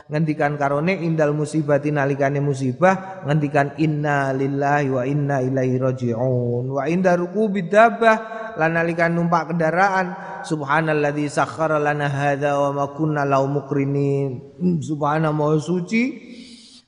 ngendikan 0.08 0.56
karone 0.56 1.04
indal 1.04 1.36
musibati 1.36 1.92
nalikane 1.92 2.40
musibah 2.40 3.24
ngendikan 3.28 3.76
inna 3.76 4.32
lillahi 4.32 4.88
wa 4.88 5.04
inna 5.04 5.44
ilaihi 5.44 5.78
rajiun. 5.80 6.72
Wa 6.72 6.88
inda 6.88 7.20
rukubi 7.20 7.68
dabbah 7.68 8.18
lan 8.56 8.80
nalikan 8.80 9.14
numpak 9.14 9.54
kendaraan. 9.54 10.16
Subhanalladzi 10.48 11.28
sakhkhara 11.28 11.76
lana 11.76 12.08
hadza 12.08 12.56
wa 12.56 12.72
ma 12.72 12.86
kunna 12.96 13.28
lau 13.28 13.52
mukrinin 13.52 14.56
hmm, 14.56 14.80
subhana 14.80 15.36
maha 15.36 15.60
suci. 15.60 16.04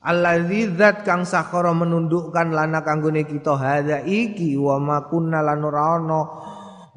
Alladzi 0.00 0.80
zat 0.80 1.04
kang 1.04 1.28
sakhara 1.28 1.76
menundukkan 1.76 2.56
lana 2.56 2.80
kanggone 2.80 3.28
kita 3.28 3.52
hadza 3.52 4.00
iki 4.00 4.56
wa 4.56 4.80
ma 4.80 5.04
kunna 5.04 5.44
lan 5.44 5.60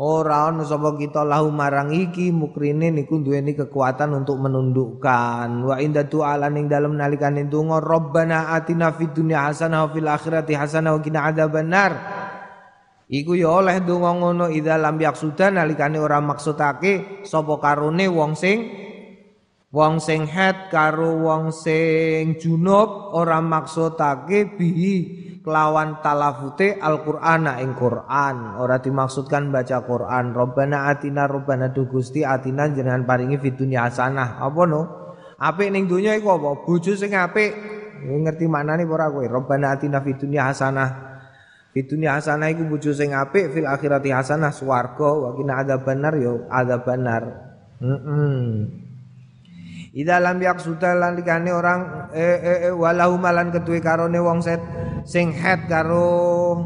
ora 0.01 0.49
ana 0.49 0.65
sapa 0.65 0.97
kita 0.97 1.21
lahu 1.21 1.53
marang 1.53 1.93
iki 1.93 2.33
mukrine 2.33 2.89
niku 2.89 3.21
duweni 3.21 3.53
kekuatan 3.53 4.23
untuk 4.23 4.41
menundukkan. 4.41 5.49
Wa 5.61 5.77
inda 5.77 6.09
tu'ala 6.09 6.49
ning 6.49 6.65
dalem 6.65 6.97
nalikane 6.97 7.45
donga 7.45 7.77
rabbana 7.77 8.57
atina 8.57 8.89
fid 8.95 9.13
dunya 9.13 9.45
hasanah 9.45 9.85
wa 9.85 9.89
fil 9.93 10.09
akhirati 10.09 10.53
hasanah 10.57 10.97
wa 10.97 10.99
qina 11.03 11.29
adzabannar 11.29 11.93
Iku 13.13 13.37
ya 13.37 13.61
oleh 13.61 13.83
donga 13.85 14.15
ngono 14.15 14.45
idza 14.49 14.79
lam 14.79 14.97
yaksuda 14.97 15.53
nalikane 15.53 16.01
ora 16.01 16.17
maksudake 16.17 17.21
sapa 17.27 17.61
karone 17.61 18.09
wong 18.09 18.33
sing 18.33 18.57
wong 19.69 20.01
sing 20.01 20.25
het 20.25 20.73
karo 20.73 21.21
wong 21.21 21.53
sing 21.53 22.41
junub 22.41 23.13
ora 23.13 23.37
maksudake 23.37 24.57
bihi 24.57 24.95
kelawan 25.43 25.99
talafute 25.99 26.79
Al-Qur'ana 26.79 27.59
ing 27.59 27.75
Qur'an. 27.75 28.57
Ora 28.57 28.79
dimaksudkan 28.79 29.51
baca 29.51 29.83
Qur'an. 29.83 30.31
Robbana 30.31 30.87
atina 30.87 31.27
Robbana 31.27 31.69
du 31.69 31.85
Gusti 31.85 32.23
atina 32.23 32.71
jenengan 32.71 33.03
paringi 33.03 33.35
fid 33.37 33.59
dunya 33.59 33.83
hasanah. 33.85 34.39
Apa 34.39 34.63
no? 34.63 34.81
Apik 35.37 35.69
ning 35.75 35.91
donya 35.91 36.15
iku 36.15 36.39
apa? 36.39 36.63
Bojo 36.63 36.95
sing 36.95 37.11
apik. 37.13 37.51
Ngerti 38.03 38.47
maknane 38.47 38.87
ora 38.87 39.11
kowe? 39.11 39.27
Robbana 39.27 39.75
atina 39.75 39.99
fid 39.99 40.23
dunya 40.23 40.47
hasanah. 40.47 41.11
Fitunya 41.73 42.13
hasanah 42.13 42.53
iku 42.53 42.69
bojo 42.69 42.93
sing 42.93 43.17
apik 43.17 43.49
fil 43.49 43.67
akhirati 43.67 44.13
hasanah. 44.13 44.53
Swarga 44.55 45.09
wa 45.09 45.29
kina 45.35 45.59
benar 45.81 46.13
yo 46.15 46.45
ada 46.47 46.79
benar. 46.79 47.23
Heeh. 47.81 48.92
Ida 49.93 50.17
lam 50.17 50.41
yaksuda 50.41 50.97
lan 50.97 51.13
dikane 51.13 51.53
orang 51.53 52.09
eh, 52.17 52.37
eh, 52.41 52.59
eh 52.69 52.73
walahu 52.73 53.21
malan 53.21 53.53
ketuwe 53.53 53.77
karone 53.77 54.17
wong 54.17 54.41
set 54.41 54.57
sing 55.05 55.29
het 55.29 55.69
karo 55.69 56.57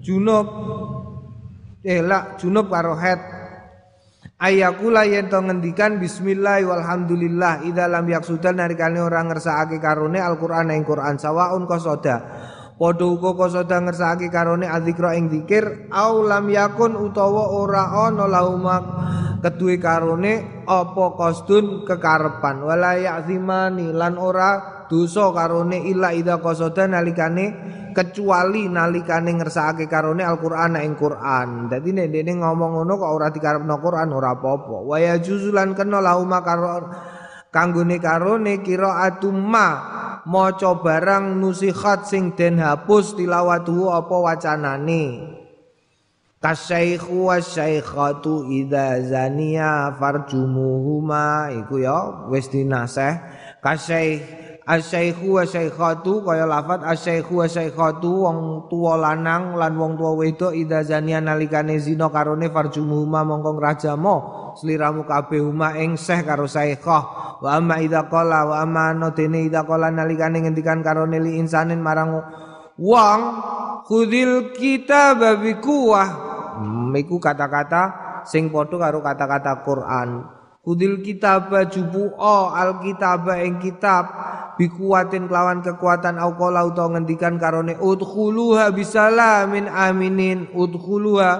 junub. 0.00 0.48
Eh 1.84 2.00
lak 2.00 2.40
junub 2.40 2.72
karo 2.72 2.96
het. 2.96 3.20
Ayakula 4.40 5.04
yen 5.04 5.28
to 5.28 5.44
ngendikan 5.44 6.00
bismillah 6.00 6.64
walhamdulillah. 6.64 7.68
Ida 7.68 7.84
lam 7.84 8.08
yaksuda 8.08 8.56
narikane 8.56 9.04
orang 9.04 9.28
ngersakake 9.28 9.76
karone 9.76 10.16
Al-Qur'an 10.16 10.72
ing 10.72 10.88
Qur'an. 10.88 11.20
Sawaun 11.20 11.68
qasoda 11.68 12.16
Padha 12.82 13.06
uga 13.06 13.38
kasada 13.38 13.78
ngersakake 13.78 14.26
karone 14.26 14.66
adzikra 14.66 15.14
ing 15.14 15.30
zikir 15.30 15.86
au 15.94 16.26
lam 16.26 16.50
yakun 16.50 16.98
utawa 16.98 17.54
ora 17.54 18.10
ana 18.10 18.26
laumak 18.26 18.82
keduwe 19.42 19.76
karone 19.82 20.64
apa 20.64 21.04
kosdun 21.18 21.82
kekarepan 21.82 22.62
wala 22.62 22.94
ya'zimani 22.94 23.90
lan 23.90 24.14
ora 24.14 24.86
dosa 24.86 25.34
karone 25.34 25.82
illa 25.90 26.14
ida 26.14 26.38
kasada 26.38 26.86
nalikane 26.86 27.46
kecuali 27.90 28.70
nalikane 28.70 29.34
ngersakake 29.34 29.90
karone 29.90 30.22
Al-Qur'an 30.22 30.78
ing 30.78 30.94
Qur'an. 30.94 31.66
Dadi 31.66 31.90
nek 31.90 32.08
dene 32.08 32.38
ngomong 32.38 32.80
ngono 32.80 32.92
kok 32.96 33.10
ora 33.10 33.28
dikarepno 33.34 33.74
Qur'an 33.82 34.14
ora 34.14 34.38
apa-apa. 34.38 34.76
Wa 34.86 34.96
yajuzulan 35.02 35.74
kena 35.74 35.98
lauma 35.98 36.40
karo 36.40 36.66
kanggone 37.50 37.98
karone 38.00 38.62
kira 38.62 39.04
atumma 39.04 39.68
maca 40.24 40.78
barang 40.78 41.36
nusikhat 41.36 42.06
sing 42.06 42.38
den 42.38 42.62
hapus 42.62 43.18
tilawatu 43.18 43.90
apa 43.90 44.16
wacanane 44.22 45.41
Kasyaikhu 46.42 47.30
wasyaikhatu 47.30 48.50
idza 48.50 48.98
zania 49.06 49.94
farjumuhuma. 49.94 51.54
Iku 51.54 51.78
ya 51.78 52.26
wis 52.26 52.50
dinaseh. 52.50 53.14
Kasyaikh 53.62 54.42
asyaikhu 54.66 55.34
wa 55.34 55.44
kaya 56.22 56.46
lafat 56.46 56.86
asyaikhu 56.86 57.42
wa 57.42 57.46
syaikhatu 57.50 58.10
wong 58.22 58.38
tuwa 58.70 58.94
lanang 58.94 59.58
lan 59.58 59.74
wong 59.74 59.98
tuwa 59.98 60.14
wedok 60.14 60.54
ida 60.54 60.86
zania 60.86 61.18
nalikane 61.18 61.78
zina 61.82 62.06
karone 62.06 62.46
farjumuhuma 62.46 63.26
mongko 63.26 63.58
ngrajamo 63.58 64.14
sliramu 64.54 65.02
kabeh 65.02 65.42
huma 65.42 65.74
ing 65.82 65.98
seh 65.98 66.22
karo 66.22 66.46
syaikhah 66.46 67.02
wa 67.42 67.50
amma 67.58 67.82
ida 67.82 68.06
qala 68.06 68.46
wa 68.46 68.62
amma 68.62 68.94
no 68.94 69.10
dene 69.10 69.50
ida 69.50 69.66
qala 69.66 69.90
nalikane 69.90 70.46
ngendikan 70.46 70.78
karone 70.86 71.18
li 71.18 71.42
insanin 71.42 71.82
marang 71.82 72.22
wong 72.80 73.20
khudil 73.88 74.54
kita 74.56 75.16
babi 75.18 75.58
kuwah 75.60 76.08
hmm, 76.60 76.94
kata-kata 77.20 77.82
sing 78.26 78.48
padha 78.48 78.76
karo 78.78 78.98
kata-kata 79.02 79.62
Quran. 79.66 80.40
Kudil 80.62 81.02
kitab 81.02 81.50
jubu 81.74 82.14
o 82.14 82.54
al 82.54 82.78
kitab 82.78 83.26
ing 83.34 83.58
kitab. 83.58 84.30
Bikuatin 84.52 85.26
kelawan 85.26 85.58
kekuatan 85.58 86.22
au 86.22 86.38
qala 86.38 86.62
utawa 86.62 86.94
ngendikan 86.94 87.34
karone 87.34 87.74
udkhuluha 87.82 88.70
bisalamin 88.70 89.66
aminin. 89.66 90.46
Udkhuluha 90.54 91.30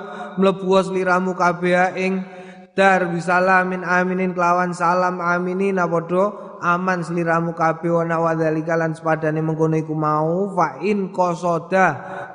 mlebu 0.42 0.74
liramu 0.90 1.38
kabeh 1.38 1.94
ing 2.02 2.26
dar 2.72 3.08
bisalamin 3.12 3.84
aminin 3.84 4.32
kelawan 4.32 4.72
salam 4.72 5.20
aminin 5.20 5.76
padha 5.76 6.52
aman 6.62 7.02
seliramu 7.02 7.58
kabeh 7.58 7.90
wa 7.90 8.06
nawadzalika 8.06 8.78
lan 8.78 8.94
sepadane 8.94 9.42
mengkono 9.42 9.74
iku 9.74 9.92
mau 9.98 10.54
fa 10.54 10.78
in 10.78 11.10
qasada 11.10 11.86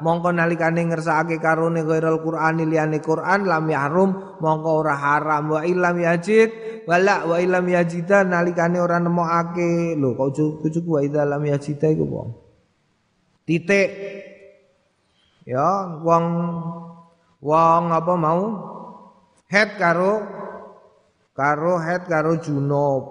mongko 0.03 0.35
nalikane 0.35 0.83
ngersakake 0.83 1.39
karone 1.39 1.81
ghairal 1.87 2.19
qur'ani 2.21 2.67
liyane 2.67 2.99
Qur'an 2.99 3.47
lam 3.47 3.65
yahrum 3.71 4.37
mongko 4.43 4.69
ora 4.83 4.93
haram. 4.99 5.57
Wa 5.57 5.61
illam 5.63 5.95
yajid 5.97 6.49
wala 6.85 7.25
wa 7.25 7.39
illam 7.39 7.65
yajida 7.65 8.27
nalikane 8.27 8.77
ora 8.77 8.99
nemokake. 8.99 9.95
Lho 9.95 10.13
kok 10.13 10.61
cucuku 10.61 10.89
wa 10.91 11.01
idza 11.01 11.23
lam 11.25 11.41
yajida 11.47 11.87
iku 11.89 12.03
apa 12.05 12.21
titik. 13.47 13.89
Ya 15.47 15.87
wong 16.03 16.25
wong 17.39 17.83
apa 17.95 18.13
mau 18.19 18.43
head 19.47 19.79
karo 19.79 20.23
karo 21.35 21.79
head 21.79 22.03
karo 22.07 22.35
junub. 22.39 23.03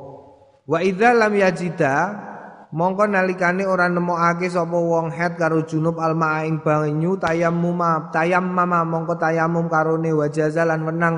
Wa 0.67 0.83
idza 0.83 1.15
lam 1.15 1.33
yajida 1.33 1.95
mongko 2.75 3.07
nalikane 3.07 3.65
ora 3.65 3.87
nemokake 3.89 4.51
sapa 4.51 4.75
wong 4.75 5.15
head 5.15 5.39
karo 5.39 5.63
junub 5.65 5.97
alma 6.03 6.45
ing 6.45 6.61
banyu 6.61 7.17
tayammum 7.17 7.81
tayammama 8.13 8.83
mongko 8.85 9.15
tayamum 9.17 9.71
karone 9.71 10.11
wajazalan 10.13 10.83
menang 10.83 11.17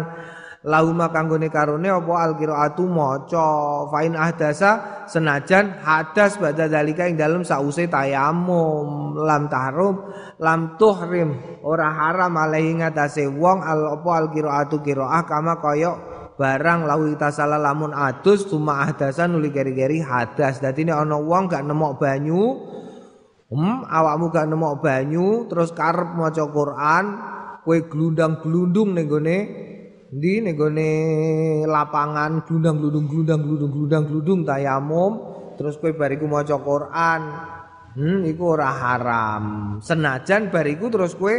lahuma 0.67 1.15
kanggone 1.15 1.47
karone 1.53 1.87
apa 1.87 2.13
alqiraatu 2.27 2.83
maca. 2.89 3.49
Fain 3.93 4.19
ahdasa 4.19 5.05
senajan 5.07 5.79
hadas 5.83 6.41
badha 6.41 6.67
dalika 6.67 7.07
ing 7.07 7.15
dalem 7.15 7.47
sause 7.47 7.87
tayamum. 7.87 9.15
Lam 9.23 9.47
tahrum 9.47 10.09
lam 10.43 10.75
tuhrim. 10.81 11.63
Ora 11.63 11.91
haram 11.93 12.35
alaihi 12.35 12.83
ngatasé 12.83 13.31
wong 13.31 13.63
al 13.63 14.01
apa 14.01 14.11
alqiraatu 14.27 14.83
qiraah 14.83 15.23
kama 15.29 15.63
kaya 15.63 15.95
barang 16.39 16.87
lahu 16.87 17.19
tasala 17.19 17.59
lamun 17.59 17.91
adus 17.91 18.47
cuma 18.47 18.87
ahdasan 18.87 19.35
nuli 19.35 19.51
keri-keri 19.51 20.03
hadas. 20.03 20.63
Dadi 20.63 20.87
nek 20.87 20.97
ana 21.07 21.19
wong 21.19 21.51
gak 21.51 21.67
nemok 21.67 21.99
banyu 21.99 22.43
hmm 23.49 23.89
awakmu 23.89 24.29
gak 24.29 24.45
nemok 24.45 24.85
banyu 24.85 25.49
terus 25.49 25.73
karep 25.73 26.13
maca 26.15 26.45
Quran 26.53 27.05
kowe 27.65 27.79
glundang-glundung 27.89 28.93
ning 28.93 29.09
gone 29.09 29.39
ndi 30.09 30.41
ning 30.41 30.57
gone 30.57 30.91
lapangan 31.69 32.49
glundang-glundung 32.49 33.07
glundang-glundung 33.13 33.73
glundang-glundung 33.73 34.41
tayamum 34.49 35.13
terus 35.61 35.77
kowe 35.77 35.93
bariku 35.93 36.25
maca 36.25 36.57
Quran 36.57 37.21
hmm 37.99 38.21
iku 38.31 38.57
ora 38.57 38.71
haram. 38.73 39.45
Senajan 39.85 40.49
bariku 40.49 40.89
terus 40.89 41.13
kowe 41.13 41.35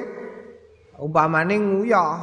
umpamane 1.01 1.55
nguyah 1.57 2.13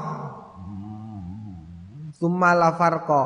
Sumala 2.17 2.73
farqa 2.81 3.23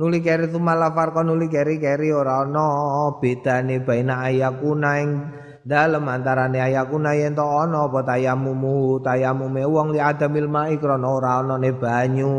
nuli 0.00 0.24
keri 0.24 0.48
sumala 0.48 0.96
farqa 0.96 1.20
nuli 1.20 1.52
keri 1.52 1.76
keri 1.76 2.08
ora 2.08 2.40
ana 2.40 3.12
bedane 3.20 3.84
baina 3.84 4.24
ayakuna 4.24 4.90
ing 4.96 5.10
dalem 5.70 6.02
antarane 6.10 6.58
ayakuna 6.58 7.14
yen 7.14 7.38
to 7.38 7.46
ana 7.46 7.86
apa 7.86 8.02
tayamumu 8.02 8.98
tayamume 8.98 9.62
wong 9.62 9.94
li 9.94 10.02
adamil 10.02 10.50
mai 10.50 10.74
krana 10.82 11.06
ora 11.06 11.38
ana 11.38 11.54
ne 11.62 11.70
banyu. 11.70 12.34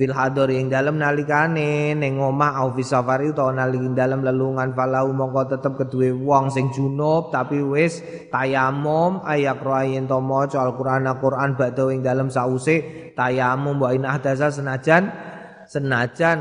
Fil 0.00 0.16
hadori 0.16 0.56
ing 0.56 0.72
dalem 0.72 0.96
nalikane 0.96 1.92
ning 1.92 2.16
omah 2.16 2.56
au 2.64 2.72
fi 2.72 2.80
safari 2.80 3.36
utawa 3.36 3.52
nalika 3.52 4.00
dalem 4.00 4.24
lelungan 4.24 4.72
falau 4.72 5.12
mongko 5.12 5.52
tetep 5.52 5.76
kedue 5.76 6.16
wong 6.16 6.48
sing 6.48 6.72
junub 6.72 7.28
tapi 7.28 7.60
wis 7.60 8.00
tayamum 8.32 9.20
ayak 9.28 9.60
yen 9.92 10.08
to 10.08 10.16
maca 10.24 10.56
Al-Qur'an 10.56 11.04
Al-Qur'an 11.04 11.52
badhe 11.52 11.92
ing 11.92 12.00
dalem 12.00 12.32
sause 12.32 13.12
tayamum 13.12 13.76
wa 13.76 13.92
in 13.92 14.08
ahdasa 14.08 14.48
senajan 14.48 15.12
senajan 15.68 16.38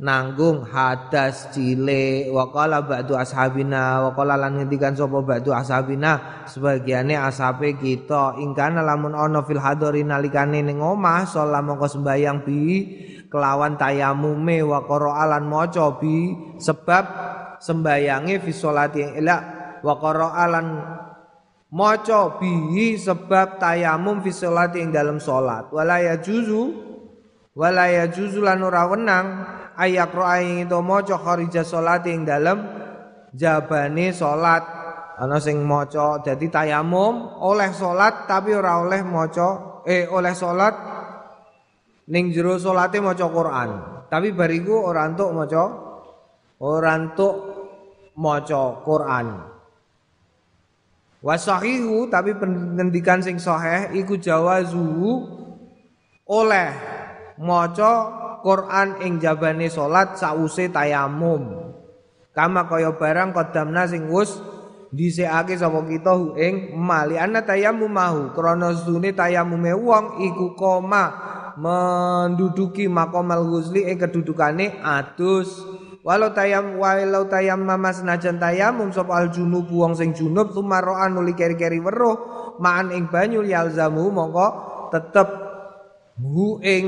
nanggung 0.00 0.64
hadas 0.64 1.52
cile 1.52 2.32
waqala 2.32 2.80
ba'du 2.80 3.12
ashabina 3.12 4.08
waqala 4.08 4.40
lan 4.40 4.56
ngendikan 4.56 4.96
sapa 4.96 5.20
ba'du 5.20 5.52
ashabina 5.52 6.44
sebagiane 6.48 7.18
asape 7.18 7.76
kita 7.76 8.40
ingkana 8.40 8.80
lamun 8.80 9.12
ana 9.12 9.44
fil 9.44 9.60
hadori 9.60 10.00
nalikane 10.06 10.64
ning 10.64 10.80
omah 10.80 11.28
sholat 11.28 11.60
mongko 11.60 11.86
sembayang 11.90 12.38
bi 12.40 12.60
kelawan 13.28 13.76
tayamume 13.76 14.64
wa 14.64 14.84
qara'alan 14.84 15.44
maca 15.44 15.96
bi 16.00 16.36
sebab 16.60 17.04
sembayange 17.60 18.44
fi 18.44 18.50
sholati 18.52 19.16
ila 19.22 19.36
wa 19.80 19.94
qara'alan 19.96 20.66
maca 21.72 22.36
bi 22.36 22.98
sebab 23.00 23.56
tayamum 23.56 24.20
fi 24.20 24.30
sholati 24.34 24.84
ing 24.84 24.92
dalam 24.92 25.16
salat 25.16 25.72
wala 25.72 26.02
ya 26.02 26.20
juzu 26.20 26.92
wala 27.56 27.88
ya 27.88 28.04
juzu 28.08 28.44
lan 28.44 28.60
ora 28.60 28.84
wenang 28.88 29.26
ayak 29.78 30.12
ro'aing 30.12 30.68
itu 30.68 30.78
moco 30.84 31.16
kharija 31.16 31.64
sholat 31.64 32.04
ing 32.08 32.24
dalam 32.28 32.62
jabane 33.32 34.12
sholat. 34.12 34.64
Ana 35.12 35.38
sing 35.38 35.60
maca 35.62 36.24
dadi 36.24 36.48
tayamum 36.48 37.38
oleh 37.44 37.70
sholat 37.70 38.26
tapi 38.26 38.56
ora 38.56 38.80
oleh 38.80 39.04
maca 39.04 39.82
eh 39.86 40.08
oleh 40.08 40.34
sholat. 40.34 40.74
Ning 42.10 42.34
jero 42.34 42.58
salate 42.58 42.98
maca 42.98 43.26
Quran. 43.30 43.70
Tapi 44.10 44.34
bariku 44.34 44.74
ora 44.82 45.06
entuk 45.06 45.30
maca 45.30 45.62
ora 46.58 46.92
entuk 46.98 47.34
maca 48.18 48.62
Quran. 48.82 49.26
Wasahihu 51.22 52.10
tapi 52.10 52.34
pengendikan 52.34 53.22
sing 53.22 53.38
sahih 53.38 53.94
iku 53.94 54.18
jawazu 54.18 55.22
oleh 56.26 56.68
maca 57.38 58.21
Quran 58.42 58.98
ing 59.06 59.22
jabane 59.22 59.70
salat 59.70 60.18
sause 60.18 60.68
tayamum. 60.68 61.72
Kama 62.34 62.66
kaya 62.66 62.92
barang 62.98 63.30
kodamna 63.30 63.86
sing 63.86 64.10
wis 64.10 64.36
dhisikake 64.92 65.56
sapa 65.56 65.80
kita 65.88 66.12
ing 66.36 66.76
mali 66.76 67.16
ana 67.16 67.40
tayamum 67.40 67.88
mahu 67.88 68.36
krana 68.36 68.74
sune 68.76 69.14
tayamume 69.16 69.72
wong 69.72 70.20
iku 70.20 70.52
koma 70.58 71.04
menduduki 71.56 72.88
makomal 72.88 73.46
ghusli 73.46 73.88
ing 73.88 73.96
kedudukane 73.96 74.82
adus. 74.84 75.62
Walau 76.02 76.34
tayam 76.34 76.82
walau 76.82 77.30
tayam 77.30 77.62
mama 77.62 77.94
senajan 77.94 78.42
tayamum 78.42 78.90
sapa 78.90 79.22
al 79.22 79.30
junub 79.30 79.70
wong 79.70 79.94
sing 79.94 80.10
junub 80.10 80.50
tumaroan 80.50 81.14
nuli 81.14 81.30
keri-keri 81.30 81.78
weruh 81.78 82.18
maan 82.58 82.90
ing 82.90 83.06
banyu 83.06 83.46
yalzamu 83.46 84.10
mongko 84.10 84.48
tetep 84.90 85.30
hu 86.18 86.58
ing 86.58 86.86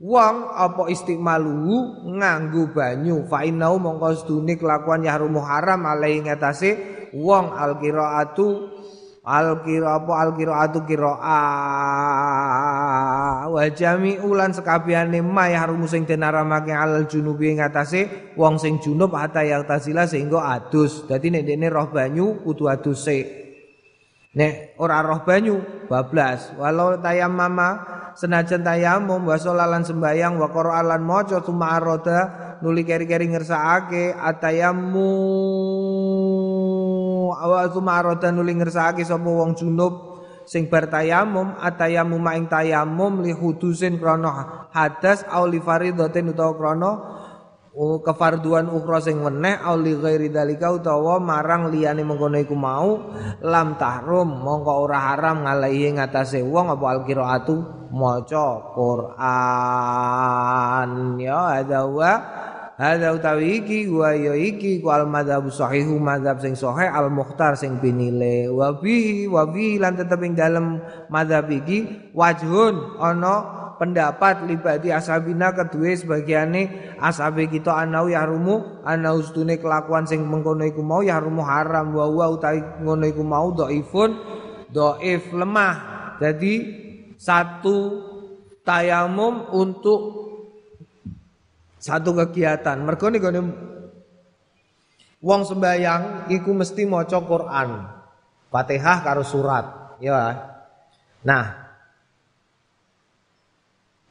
Wong 0.00 0.48
apa 0.56 0.88
istimalu 0.88 2.08
nganggo 2.16 2.72
banyu? 2.72 3.28
Fa 3.28 3.44
innahu 3.44 3.76
mongko 3.76 4.16
sedune 4.16 4.56
kelakuan 4.56 5.04
yahrumu 5.04 5.44
haram 5.44 5.84
alai 5.84 6.24
ngatasi 6.24 6.72
wong 7.12 7.52
alqiraatu 7.52 8.80
alqira 9.20 10.00
apa 10.00 10.12
alqiraatu 10.24 10.88
qiraa. 10.88 11.44
Wa 13.52 13.68
jami'u 13.68 14.32
lan 14.32 14.56
sekabehane 14.56 15.20
ma 15.20 15.52
yahrumu 15.52 15.84
sing 15.84 16.08
den 16.08 16.24
aramake 16.24 16.72
alal 16.72 17.04
junubi 17.04 17.52
ngatasi 17.60 18.32
wong 18.40 18.56
sing 18.56 18.80
junub 18.80 19.12
hatta 19.12 19.44
yang 19.44 19.68
tasila 19.68 20.08
sehingga 20.08 20.48
adus. 20.48 21.04
Dadi 21.04 21.28
nek 21.28 21.44
dene 21.44 21.68
roh 21.68 21.92
banyu 21.92 22.40
kudu 22.40 22.72
adus 22.72 23.04
Nek 24.32 24.80
ora 24.80 25.04
roh 25.04 25.28
banyu 25.28 25.60
bablas. 25.92 26.56
Walau 26.56 26.96
tayam 27.04 27.36
mama 27.36 27.99
senajan 28.20 28.60
tayamum 28.60 29.24
wa 29.24 29.36
sholalan 29.40 29.80
sembayang 29.80 30.36
wa 30.36 30.52
qur'an 30.52 31.00
maca 31.00 31.40
tuma 31.40 31.72
arada 31.72 32.52
nuli 32.60 32.84
keri-keri 32.84 33.32
ngersakake 33.32 34.12
atayammu. 34.12 35.12
Awa 37.40 37.64
tuma 37.72 37.96
arada 37.96 38.28
nuli 38.28 38.52
ngersakake 38.60 39.08
sapa 39.08 39.24
wong 39.24 39.56
junub 39.56 40.20
sing 40.44 40.68
bar 40.68 40.92
tayamum 40.92 41.56
atayamum 41.56 42.20
ing 42.36 42.44
tayamum 42.52 43.24
li 43.24 43.32
hudusin 43.32 43.96
krana 43.96 44.68
hadas 44.68 45.24
au 45.32 45.48
li 45.48 45.56
faridatin 45.56 46.28
utawa 46.36 46.52
krana 46.60 46.90
kefarduan 47.78 48.66
ukhra 48.66 48.98
sing 48.98 49.22
weneh 49.22 49.54
au 49.62 49.78
li 49.78 49.94
ghairi 49.94 50.26
dalika 50.26 50.74
utawa 50.74 51.22
marang 51.22 51.70
liyane 51.70 52.02
mengkono 52.02 52.34
iku 52.42 52.58
mau 52.58 52.98
lam 53.38 53.78
tahrum 53.78 54.26
mongko 54.42 54.72
ora 54.90 55.14
haram 55.14 55.46
ngalahi 55.46 55.94
ngatasé 55.94 56.42
wong 56.42 56.74
apa 56.74 56.86
alqiraatu? 56.98 57.78
Maca 57.90 58.70
Quran. 58.70 59.18
Ya 61.18 61.58
ada 61.58 61.90
wa 61.90 62.22
Hadza 62.80 63.12
utawi 63.12 63.60
iki 63.60 63.92
wa 63.92 64.08
ya 64.16 64.32
iki 64.32 64.80
ku 64.80 64.88
al 64.88 65.04
madzhab 65.04 65.44
sahihu 65.52 66.00
madzhab 66.00 66.40
sing 66.40 66.56
sahih 66.56 66.88
al 66.88 67.12
mukhtar 67.12 67.52
sing 67.52 67.76
pinile 67.76 68.48
wa 68.48 68.72
bihi 68.72 69.28
wa 69.28 69.44
bihi 69.44 69.76
lan 69.76 70.00
tetep 70.00 70.16
ing 70.24 70.32
dalem 70.32 70.80
madzhab 71.12 71.44
iki 71.52 72.08
wajhun 72.16 72.96
ana 72.96 73.59
pendapat 73.80 74.44
libati 74.44 74.92
ashabina 74.92 75.56
kedua 75.56 75.96
sebagiane 75.96 76.92
ashabe 77.00 77.48
kita 77.48 77.72
anau 77.72 78.12
yahrumu 78.12 78.84
anau 78.84 79.24
ustune 79.24 79.56
kelakuan 79.56 80.04
sing 80.04 80.20
mengkono 80.28 80.68
iku 80.68 80.84
mau 80.84 81.00
yahrumu 81.00 81.40
haram 81.40 81.96
wa 81.96 82.04
wa 82.04 82.26
utawi 82.28 82.60
ngono 82.84 83.08
mau 83.24 83.48
dhaifun 83.56 84.10
dhaif 84.68 85.32
lemah. 85.34 85.74
Jadi 86.20 86.54
satu 87.16 87.76
tayamum 88.62 89.50
untuk 89.56 90.00
satu 91.80 92.12
kegiatan. 92.12 92.76
Mergo 92.84 93.08
niku 93.08 93.28
wong 95.20 95.40
sembayang 95.48 96.32
iku 96.32 96.50
mesti 96.52 96.84
maca 96.84 97.18
Quran. 97.24 97.68
Fatihah 98.50 98.98
karo 99.06 99.22
surat 99.22 99.94
ya 100.02 100.34
nah 101.20 101.69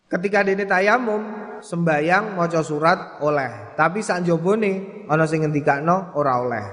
Ketika 0.09 0.41
dene 0.41 0.65
tayamum 0.65 1.21
sembayang 1.61 2.33
maca 2.33 2.65
surat 2.65 3.21
oleh, 3.21 3.77
tapi 3.77 4.01
sak 4.01 4.25
njobone 4.25 5.05
ana 5.05 5.29
sing 5.29 5.45
ngendikakno 5.45 6.17
ora 6.17 6.33
oleh. 6.41 6.65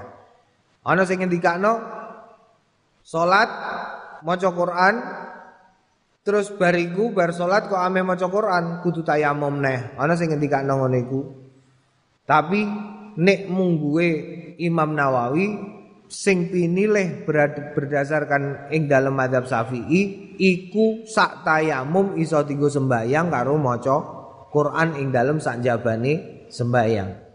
Ana 0.81 1.05
sing 1.05 1.21
ngendikakno 1.21 1.77
salat 3.05 3.49
maca 4.25 4.49
Quran 4.49 4.95
terus 6.25 6.49
bariku 6.49 7.13
bar 7.13 7.29
salat 7.29 7.69
kok 7.69 7.77
ame 7.77 8.01
maca 8.01 8.25
Quran 8.25 8.81
kudu 8.81 9.05
tayamum 9.05 9.61
neh. 9.61 9.93
Ana 10.01 10.17
sing 10.17 10.33
ngendikakno 10.33 10.73
ngono 10.73 10.97
iku. 10.97 11.21
Tapi 12.25 12.61
nek 13.21 13.41
mungguwe 13.53 14.09
Imam 14.65 14.97
Nawawi 14.97 15.76
sing 16.07 16.47
pinilih 16.47 17.27
berdasarkan 17.75 18.71
ing 18.71 18.87
dalam 18.87 19.15
madhab 19.15 19.43
Syafi'i 19.43 20.35
iku 20.39 21.03
sak 21.03 21.43
tayamum 21.43 22.15
iso 22.15 22.39
dienggo 22.47 22.71
sembayang 22.71 23.27
karo 23.27 23.59
maca 23.59 23.97
Quran 24.47 24.95
ing 24.95 25.07
dalam 25.11 25.37
sak 25.43 25.59
jabane 25.59 26.47
sembayang. 26.47 27.27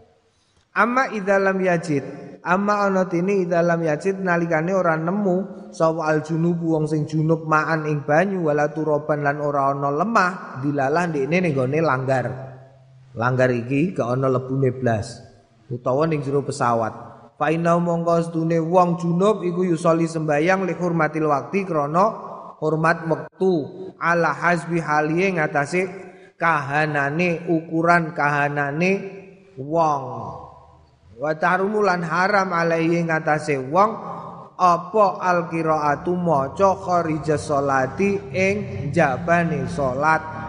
Amma 0.73 1.05
idzalam 1.13 1.61
yajid, 1.61 2.01
amma 2.41 2.89
ana 2.89 3.05
tini 3.05 3.45
idzalam 3.45 3.77
yajid 3.85 4.17
nalikane 4.25 4.73
ora 4.73 4.97
nemu 4.97 5.69
sapa 5.69 6.09
al 6.09 6.25
junub 6.25 6.57
wong 6.57 6.89
sing 6.89 7.05
junub 7.05 7.45
maan 7.45 7.85
ing 7.85 8.01
banyu 8.01 8.49
wala 8.49 8.73
turoban 8.73 9.21
lan 9.21 9.37
ora 9.37 9.69
ana 9.69 9.93
lemah 9.93 10.65
dilalah 10.65 11.13
ndekne 11.13 11.37
ning 11.45 11.53
gone 11.53 11.77
langgar. 11.77 12.25
Langgar 13.13 13.53
iki 13.53 13.93
gak 13.93 14.09
ana 14.09 14.25
lebune 14.25 14.73
blas 14.73 15.21
utawa 15.69 16.09
ning 16.09 16.25
jero 16.25 16.41
pesawat. 16.41 17.12
Fa 17.33 17.49
inna 17.49 17.81
mongko 17.81 18.29
sedune 18.29 18.61
wong 18.61 19.01
junub 19.01 19.41
iku 19.41 19.65
yusoli 19.65 20.05
sembayang 20.05 20.69
li 20.69 20.73
hurmatil 20.77 21.25
waktu 21.25 21.65
krana 21.65 22.05
hormat 22.61 23.03
wektu 23.09 23.53
ala 23.97 24.31
hasbi 24.31 24.77
haliye 24.77 25.35
ngatasé 25.35 25.81
kahanane 26.37 27.49
ukuran 27.49 28.13
kahanane 28.13 28.91
wong. 29.57 30.03
Wa 31.17 31.31
tarumulan 31.37 32.05
haram 32.05 32.53
alaihi 32.53 33.01
ngatasé 33.01 33.57
wong 33.57 33.91
apa 34.53 35.05
al 35.17 35.49
qiraatu 35.49 36.13
maca 36.13 36.77
kharija 36.77 37.41
sholati 37.41 38.29
ing 38.29 38.55
jabane 38.93 39.65
salat. 39.65 40.42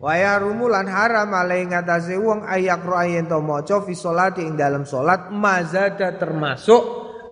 Waya 0.00 0.40
rumulan 0.40 0.88
haram 0.88 1.28
alai 1.36 1.68
ngatasi 1.68 2.16
wong 2.16 2.48
ayak 2.48 2.88
ro'ayen 2.88 3.28
to 3.28 3.36
moco 3.44 3.84
fi 3.84 3.92
sholati 3.92 4.40
ing 4.48 4.56
dalam 4.56 4.88
sholat 4.88 5.28
mazada 5.28 6.16
termasuk 6.16 6.80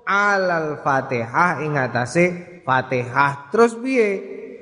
alal 0.05 0.77
fatihah 0.85 1.65
ing 1.65 1.81
fatihah. 2.61 3.49
Terus 3.49 3.73
biye 3.81 4.09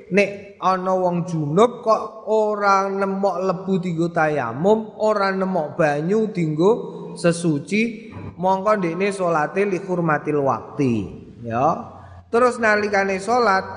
nek 0.07 0.55
ana 0.63 0.95
wong 0.95 1.27
junub 1.27 1.83
kok 1.83 2.31
ora 2.31 2.87
nemok 2.87 3.43
lebu 3.43 3.75
dinggo 3.83 4.07
tayamum 4.07 4.95
ora 5.03 5.27
nemok 5.35 5.75
banyu 5.75 6.31
dinggo 6.31 6.71
sesuci 7.19 8.07
mongko 8.39 8.71
ndekne 8.87 9.11
salate 9.11 9.67
li 9.67 9.83
hurmatil 9.83 10.47
waqti 10.47 10.95
ya. 11.43 11.91
Terus 12.31 12.55
nalikane 12.55 13.19
salat 13.19 13.67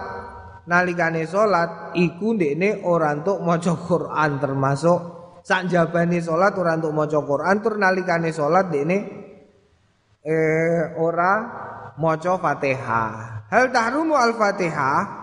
nalikane 0.71 1.27
salat 1.27 1.99
iku 1.99 2.39
ndekne 2.39 2.87
ora 2.87 3.11
entuk 3.19 3.43
maca 3.43 3.75
Quran 3.75 4.39
termasuk 4.39 5.01
sak 5.43 5.67
jabane 5.67 6.23
salat 6.23 6.55
ora 6.55 6.79
entuk 6.79 6.95
maca 6.95 7.19
Quran 7.19 7.59
tur 7.59 7.75
nalikane 7.75 8.31
salat 8.31 8.71
ndekne 8.71 8.97
eh 10.23 10.95
ora 10.95 11.33
maca 12.01 12.41
Fatihah. 12.41 13.13
Hal 13.51 13.69
tahrumu 13.75 14.15
al-Fatihah? 14.17 15.21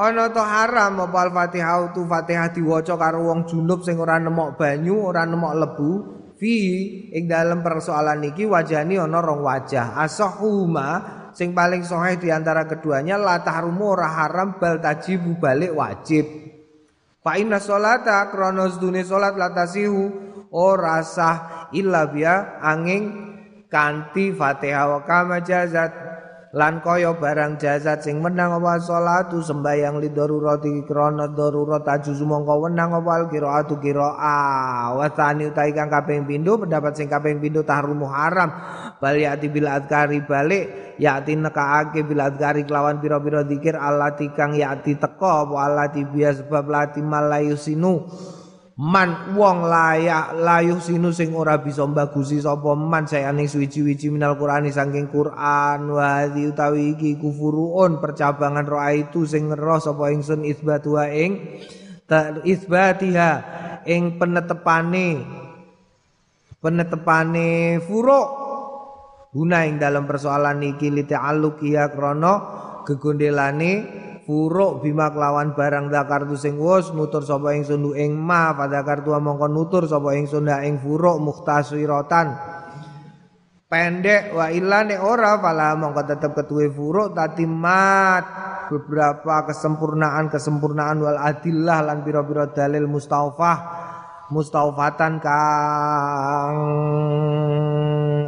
Ana 0.00 0.32
to 0.32 0.40
haram 0.40 1.02
apa 1.02 1.18
al-Fatihah 1.28 1.92
tu 1.92 2.08
Fatihah 2.08 2.50
diwaca 2.50 2.96
karo 2.96 3.30
wong 3.30 3.44
junub 3.44 3.84
sing 3.84 4.00
ora 4.00 4.16
nemok 4.16 4.56
banyu, 4.56 4.96
ora 4.96 5.28
nemok 5.28 5.54
lebu? 5.54 5.90
Fi 6.40 6.56
ing 7.12 7.28
dalam 7.28 7.60
persoalan 7.60 8.24
iki 8.32 8.48
wajani 8.48 8.96
ana 8.96 9.20
rong 9.20 9.44
wajah. 9.44 10.00
Asahuma 10.00 11.19
sing 11.36 11.54
paling 11.54 11.86
sahih 11.86 12.18
di 12.18 12.28
antara 12.34 12.66
keduanya 12.66 13.14
la 13.20 13.40
tahrumu 13.40 13.94
ora 13.94 14.08
haram 14.10 14.58
bal 14.58 14.82
tajibu 14.82 15.38
balik 15.38 15.72
wajib. 15.74 16.26
Fa 17.20 17.36
inna 17.36 17.60
sholata 17.60 18.26
krana 18.32 18.66
sedune 18.72 19.04
salat 19.04 19.36
la 19.36 19.52
tasihu 19.52 20.08
ora 20.50 21.04
sah 21.04 21.68
illa 21.76 22.08
biya 22.10 22.58
angin 22.64 23.30
kanti 23.70 24.34
Fatihah 24.34 24.98
wa 24.98 25.00
kama 25.06 25.38
jazat 25.44 26.09
lan 26.50 26.82
kaya 26.82 27.14
barang 27.14 27.62
jazat 27.62 28.02
sing 28.02 28.18
menang 28.18 28.58
apa 28.58 28.82
salatu 28.82 29.38
sembayang 29.38 30.02
li 30.02 30.10
darurati 30.10 30.82
krana 30.82 31.30
darurat 31.30 31.86
tajuzu 31.86 32.26
mongko 32.26 32.66
wenang 32.66 32.90
apa 32.90 33.10
al 33.22 33.24
qiraatu 33.30 33.78
qiraa 33.78 34.90
wa 34.98 35.06
tani 35.14 35.46
utai 35.46 35.70
kang 35.70 35.86
kaping 35.86 36.26
pindho 36.26 36.58
pendapat 36.58 36.98
sing 36.98 37.06
kaping 37.06 37.38
pindho 37.38 37.62
tahrumu 37.62 38.10
haram. 38.10 38.50
Bal 38.98 39.14
yati 39.14 39.46
bil 39.46 39.70
adkari 39.70 40.26
balik 40.26 40.98
yati 40.98 41.38
nekaake 41.38 42.02
bil 42.02 42.18
adkari 42.18 42.66
kelawan 42.66 42.98
pira-pira 42.98 43.46
zikir 43.46 43.78
allati 43.78 44.34
kang 44.34 44.50
yati 44.50 44.98
teka 44.98 45.46
apa 45.46 45.54
allati 45.54 46.02
bias 46.02 46.42
sebab 46.42 46.66
lati 46.66 46.98
malayusinu 46.98 48.10
man 48.80 49.36
wong 49.36 49.68
layak 49.68 50.40
layuh 50.40 50.80
sinu 50.80 51.12
sing 51.12 51.36
ora 51.36 51.60
bisa 51.60 51.84
mbagusi 51.84 52.40
sapa 52.40 52.72
man 52.72 53.04
sayane 53.04 53.44
suwi-wiji 53.44 54.08
minal 54.08 54.40
Qur'ani 54.40 54.72
saking 54.72 55.12
Qur'an. 55.12 55.84
Wa 55.92 56.24
utawi 56.24 56.96
iki 56.96 57.20
kufuruun 57.20 58.00
percabangan 58.00 58.64
roa 58.64 58.96
itu 58.96 59.28
sing 59.28 59.52
ngeroh 59.52 59.84
sapa 59.84 60.08
ingsun 60.08 60.48
isbatu 60.48 60.96
ing 60.96 61.60
isbatiha 62.42 63.32
ing 63.84 64.16
penetepane 64.16 65.08
penetepane 66.58 67.78
furu 67.84 68.22
guna 69.30 69.62
ing 69.68 69.78
dalam 69.78 70.08
persoalan 70.08 70.58
iki 70.74 70.90
li 70.90 71.04
ta'alluq 71.06 71.62
ya 71.68 71.92
krana 71.92 72.34
gegondelane 72.82 73.72
furuk 74.30 74.86
bima 74.86 75.10
kelawan 75.10 75.58
barang 75.58 75.90
zakartu 75.90 76.38
sing 76.38 76.54
wus 76.54 76.94
nutur 76.94 77.26
sapa 77.26 77.50
ingsun 77.50 77.98
ing 77.98 78.14
ma 78.14 78.54
pada 78.54 78.86
kartu 78.86 79.10
mongko 79.10 79.50
nutur 79.50 79.90
sapa 79.90 80.14
ingsun 80.14 80.46
ing 80.46 80.78
furuk 80.78 81.18
mukhtasiratan 81.18 82.38
pendek 83.66 84.30
wa 84.30 84.46
illa 84.54 84.86
nek 84.86 85.02
ora 85.02 85.34
fala 85.42 85.74
mongko 85.74 86.06
tetep 86.06 86.30
ketuwe 86.38 86.70
furuk 86.70 87.10
tatimat 87.10 88.22
beberapa 88.70 89.50
kesempurnaan 89.50 90.30
kesempurnaan 90.30 91.02
wal 91.02 91.18
adillah 91.18 91.90
lan 91.90 92.06
pira-pira 92.06 92.54
dalil 92.54 92.86
mustaufah 92.86 93.58
mustaufatan 94.30 95.18
kang 95.18 96.54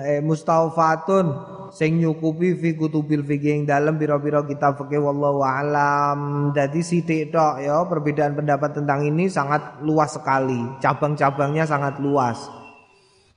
eh 0.02 0.18
mustaufatun 0.18 1.51
sing 1.72 1.96
nyukupi 1.96 2.52
fi 2.60 2.76
kutubil 2.76 3.24
fikih 3.24 3.56
ing 3.56 3.62
dalem 3.64 3.96
pira-pira 3.96 4.44
kitab 4.44 4.76
fikih 4.76 5.00
wallahu 5.00 5.40
alam. 5.40 6.52
Dadi 6.52 6.84
sithik 6.84 7.32
tok 7.32 7.64
ya 7.64 7.80
perbedaan 7.88 8.36
pendapat 8.36 8.76
tentang 8.76 9.08
ini 9.08 9.32
sangat 9.32 9.80
luas 9.80 10.12
sekali. 10.12 10.60
Cabang-cabangnya 10.84 11.64
sangat 11.64 11.96
luas. 11.98 12.44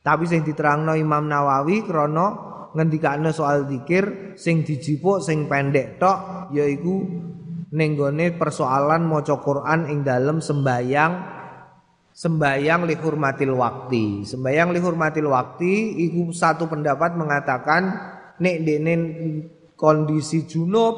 Tapi 0.03 0.27
sing 0.27 0.43
diterangno 0.43 0.93
Imam 0.93 1.25
Nawawi 1.25 1.81
krana 1.87 2.27
ngendikane 2.75 3.31
soal 3.31 3.65
zikir 3.71 4.35
sing 4.35 4.67
dijipuk 4.67 5.23
sing 5.23 5.47
pendek 5.47 5.95
tok 5.95 6.51
yaiku 6.51 7.07
ning 7.71 7.95
persoalan 8.35 9.07
maca 9.07 9.39
Quran 9.39 9.87
ing 9.89 10.03
dalem 10.03 10.43
sembayang 10.43 11.35
sembayang 12.15 12.81
lihurmatil 12.87 13.51
waktu. 13.55 14.23
Sembayang 14.23 14.71
lihurmatil 14.71 15.27
waktu 15.27 15.99
iku 16.07 16.31
satu 16.31 16.67
pendapat 16.71 17.15
mengatakan 17.19 18.14
nek 18.41 18.55
dene 18.63 18.93
kondisi 19.75 20.47
junub 20.47 20.95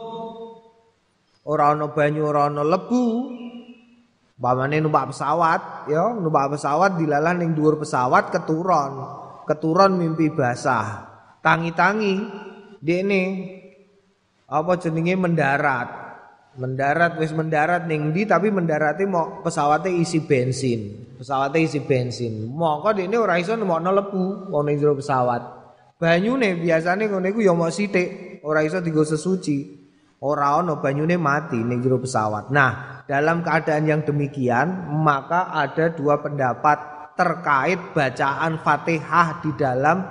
ora 1.48 1.74
ana 1.74 1.90
banyu 1.90 2.22
ora 2.28 2.50
ana 2.50 2.64
lebu 2.64 3.06
Pamane 4.38 4.78
numpak 4.78 5.10
pesawat, 5.10 5.90
ya, 5.90 6.14
numpak 6.14 6.54
pesawat 6.54 6.94
dilalah 6.94 7.34
ning 7.34 7.58
dhuwur 7.58 7.82
pesawat 7.82 8.30
keturun. 8.30 8.94
Keturun 9.50 9.98
mimpi 9.98 10.30
basah. 10.30 11.10
Tangi-tangi 11.42 12.22
dekne 12.78 13.22
apa 14.46 14.78
jenenge 14.78 15.18
mendarat. 15.18 15.90
Mendarat 16.54 17.18
wis 17.18 17.34
mendarat 17.34 17.90
ning 17.90 18.14
ndi 18.14 18.30
tapi 18.30 18.54
mendarate 18.54 19.10
mau 19.10 19.42
pesawatnya 19.42 19.90
isi 19.90 20.22
bensin. 20.22 21.10
Pesawatnya 21.18 21.58
isi 21.58 21.82
bensin. 21.82 22.46
Moko 22.46 22.94
dekne 22.94 23.18
ora 23.18 23.42
iso 23.42 23.58
nemokno 23.58 23.90
lebu 23.90 24.54
wong 24.54 24.70
ning 24.70 24.78
pesawat. 24.78 25.57
Banyune 25.98 26.62
biasane 26.62 27.10
ngene 27.10 27.34
iku 27.34 27.42
ya 27.42 27.58
mau 27.58 27.74
sithik, 27.74 28.40
ora 28.46 28.62
iso 28.62 28.78
digo 28.86 29.02
sesuci. 29.02 29.86
Ora 30.18 30.58
ana 30.58 30.78
banyune 30.78 31.18
mati 31.18 31.58
ning 31.62 31.82
jero 31.82 32.02
pesawat. 32.02 32.50
Nah, 32.50 33.06
dalam 33.06 33.46
keadaan 33.46 33.86
yang 33.86 34.02
demikian, 34.02 34.94
maka 35.02 35.54
ada 35.54 35.94
dua 35.94 36.22
pendapat 36.22 36.78
terkait 37.18 37.98
bacaan 37.98 38.62
Fatihah 38.62 39.42
di 39.42 39.54
dalam 39.58 40.06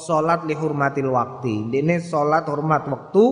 sholat 0.00 0.48
lihurmatil 0.48 1.08
waktu. 1.12 1.68
Ini 1.68 2.00
sholat 2.00 2.48
hormat 2.48 2.88
waktu 2.88 3.24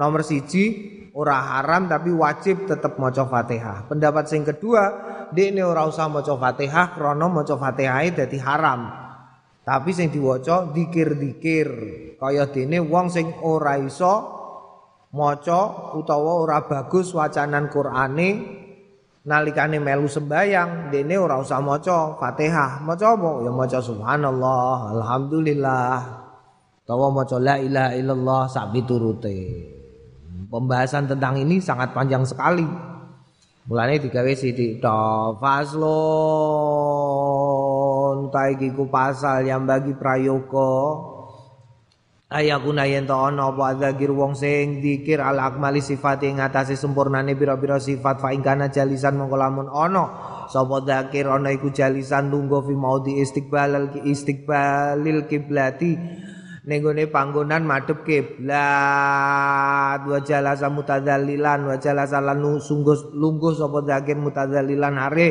nomor 0.00 0.24
siji 0.24 0.92
ora 1.14 1.36
haram 1.56 1.86
tapi 1.86 2.12
wajib 2.12 2.64
tetap 2.64 2.96
maca 2.96 3.28
Fatihah. 3.28 3.88
Pendapat 3.92 4.24
sing 4.28 4.44
kedua, 4.44 4.82
ini 5.36 5.60
ora 5.60 5.84
usah 5.84 6.08
maca 6.08 6.32
Fatihah 6.32 6.96
krana 6.96 7.28
maca 7.28 7.60
Fatihah 7.60 8.08
dadi 8.12 8.40
haram. 8.40 9.03
Tapi 9.64 9.90
sing 9.96 10.12
diwaca 10.12 10.68
dikir-dikir. 10.68 11.68
Kaya 12.20 12.52
dene 12.52 12.84
wong 12.84 13.08
sing 13.08 13.32
ora 13.40 13.80
iso 13.80 14.14
maca 15.16 15.94
utawa 15.96 16.44
ora 16.44 16.58
bagus 16.68 17.16
wacanan 17.16 17.72
Qur'ane 17.72 18.28
nalikane 19.24 19.80
melu 19.80 20.04
sembayang 20.04 20.92
dene 20.92 21.16
ora 21.16 21.40
usah 21.40 21.64
maca 21.64 22.12
Fatihah. 22.20 22.84
Maca 22.84 23.16
apa? 23.16 23.30
Ya 23.40 23.50
maca 23.50 23.78
subhanallah 23.80 25.00
alhamdulillah. 25.00 25.96
Utawa 26.84 27.08
maca 27.08 27.40
la 27.40 27.56
ilaha 27.56 27.96
illallah 27.96 28.42
sak 28.52 28.68
turute 28.84 29.72
pembahasan 30.54 31.10
tentang 31.10 31.34
ini 31.34 31.58
sangat 31.58 31.90
panjang 31.90 32.22
sekali. 32.22 32.62
Mulane 33.64 33.96
digawe 33.96 34.28
sithik 34.36 34.84
to 34.84 35.00
faslon 35.40 37.23
ta 38.30 38.50
iki 38.50 38.70
ku 38.74 38.86
pasal 38.90 39.46
yang 39.46 39.66
bagi 39.66 39.94
prayoga. 39.94 41.12
Ayakuna 42.34 42.82
yen 42.88 43.06
to 43.06 43.14
ana 43.14 43.52
apa 43.52 43.78
zikir 43.78 44.10
wong 44.10 44.34
sing 44.34 44.82
zikir 44.82 45.22
al 45.22 45.38
akmali 45.38 45.78
sifat 45.78 46.26
ing 46.26 46.42
atase 46.42 46.74
sempurnane 46.74 47.38
pira-pira 47.38 47.78
sifat 47.78 48.18
fa 48.18 48.34
ingkana 48.34 48.74
jalisan 48.74 49.14
mongko 49.14 49.36
lamun 49.38 49.68
ana. 49.70 50.04
Sapa 50.50 50.82
ana 50.82 51.48
iku 51.54 51.70
jalisan 51.70 52.34
lungguh 52.34 52.66
fi 52.66 52.74
maudi 52.74 53.22
istiqbalal 53.22 54.02
istiqbalil 54.02 55.30
kiblati 55.30 55.94
ning 56.64 56.80
panggonan 57.12 57.68
madhep 57.68 58.08
kiblat 58.08 60.00
wa 60.00 60.18
jalasa 60.24 60.72
mutadzallilan 60.72 61.60
wa 61.68 61.76
jalasa 61.76 62.24
lan 62.24 62.40
sungguh 62.40 63.12
lungguh 63.12 63.52
sapa 63.52 63.84
zikir 63.84 64.16
mutadzallilan 64.16 64.96
are 64.96 65.28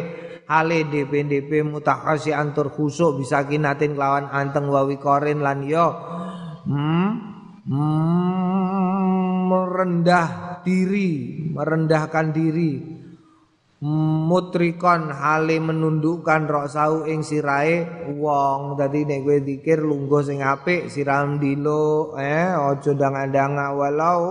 hale 0.48 0.88
DP-DP 0.88 1.64
mutakhasi 1.64 2.36
antur 2.36 2.72
khusuk 2.74 3.20
bisa 3.20 3.48
kinatin 3.48 3.96
lawan 3.96 4.28
anteng 4.28 4.68
wawi 4.68 5.00
korin 5.00 5.40
lan 5.40 5.64
yo. 5.64 5.88
Hmm, 6.64 7.12
hmm, 7.68 9.34
merendah 9.48 10.28
diri, 10.64 11.44
merendahkan 11.52 12.32
diri. 12.32 12.74
Mutrikon 13.84 15.12
hale 15.12 15.60
menundukkan 15.60 16.48
rok 16.48 16.72
sau 16.72 17.04
ing 17.04 17.20
sirahe 17.20 18.08
wong. 18.16 18.80
Dadi 18.80 19.04
nek 19.04 19.28
kowe 19.28 19.38
zikir 19.44 19.84
lungguh 19.84 20.24
sing 20.24 20.40
apik 20.40 20.88
siram 20.88 21.36
dilo 21.36 22.16
eh 22.16 22.48
aja 22.48 22.96
danga-danga 22.96 23.76
walau 23.76 24.24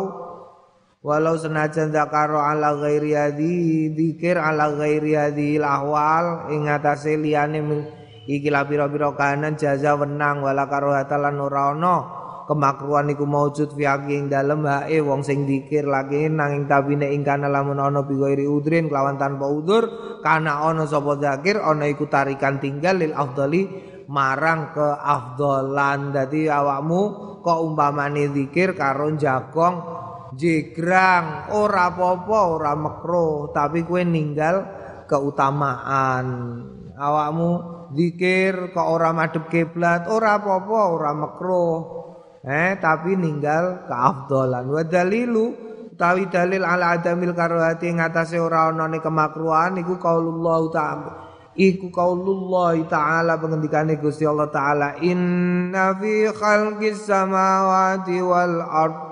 walau 1.03 1.35
senajan 1.35 1.91
zakaro 1.91 2.39
ala 2.39 2.79
ghairi 2.79 3.13
hadi 3.19 3.55
zikir 3.91 4.39
ala 4.39 4.71
ghairi 4.79 5.19
hadi 5.19 5.59
lahwal 5.59 6.47
ing 6.55 6.71
atase 6.71 7.19
liyane 7.19 7.59
iki 8.31 8.49
la 8.55 8.63
pira-pira 8.63 9.11
kahanan 9.19 9.59
jaza 9.59 9.99
wenang 9.99 10.47
wala 10.47 10.71
karo 10.71 10.95
hatalan 10.95 11.43
ana. 11.43 12.23
Kemakruan 12.43 13.07
iku 13.07 13.23
maujud 13.23 13.71
fi 13.79 13.87
ing 13.87 14.27
dalem 14.27 14.67
hae 14.67 14.99
wong 14.99 15.23
sing 15.23 15.47
dikir 15.47 15.87
lagi 15.87 16.27
nanging 16.27 16.67
tabine 16.67 17.15
ing 17.15 17.23
kana 17.23 17.47
lamun 17.47 17.79
ana 17.79 18.03
bigoiri 18.03 18.51
udrin 18.51 18.91
kelawan 18.91 19.15
tanpa 19.15 19.47
udur 19.47 19.87
kana 20.27 20.67
ana 20.67 20.83
sapa 20.83 21.23
zakir 21.23 21.63
ana 21.63 21.87
iku 21.87 22.11
tarikan 22.11 22.59
tinggal 22.59 22.99
lil 22.99 23.15
afdali 23.15 23.71
marang 24.11 24.75
ke 24.75 24.89
afdolan 25.01 26.11
dadi 26.11 26.51
awakmu 26.51 27.01
kok 27.47 27.59
umpamane 27.63 28.35
zikir 28.35 28.75
karo 28.75 29.15
jagong 29.15 29.77
jegrang 30.37 31.53
ora 31.53 31.93
apa-apa 31.93 32.39
ora 32.49 32.73
makruh 32.77 33.53
tapi 33.53 33.85
kue 33.85 34.05
ninggal 34.05 34.65
keutamaan. 35.07 36.27
Awakmu 36.93 37.51
zikir 37.93 38.73
kok 38.73 38.89
ora 38.89 39.13
madhep 39.13 39.49
kiblat 39.53 40.09
ora 40.09 40.41
apa-apa 40.41 40.79
ora 40.93 41.11
makruh 41.13 41.79
eh 42.43 42.75
tapi 42.81 43.15
ninggal 43.15 43.87
keafdolan 43.87 44.67
wa 44.67 44.83
dalilu 44.83 45.73
utawi 45.93 46.27
dalil 46.27 46.65
ala 46.65 46.99
adamil 46.99 47.37
karohati 47.37 47.93
ngatasé 47.95 48.41
ora 48.41 48.73
ana 48.73 48.89
kemakruhan 48.99 49.79
iku 49.79 50.01
qaulullah 50.01 50.61
ta'ala 50.73 51.13
iku 51.55 51.93
qaulullah 51.93 52.75
ta'ala 52.89 53.37
pengendikane 53.39 54.01
Gusti 54.01 54.25
Allah 54.25 54.49
taala 54.49 54.89
inna 55.05 55.95
fi 56.01 56.33
khalqis 56.33 57.07
samawati 57.07 58.19
wal 58.25 58.59
ardh 58.65 59.12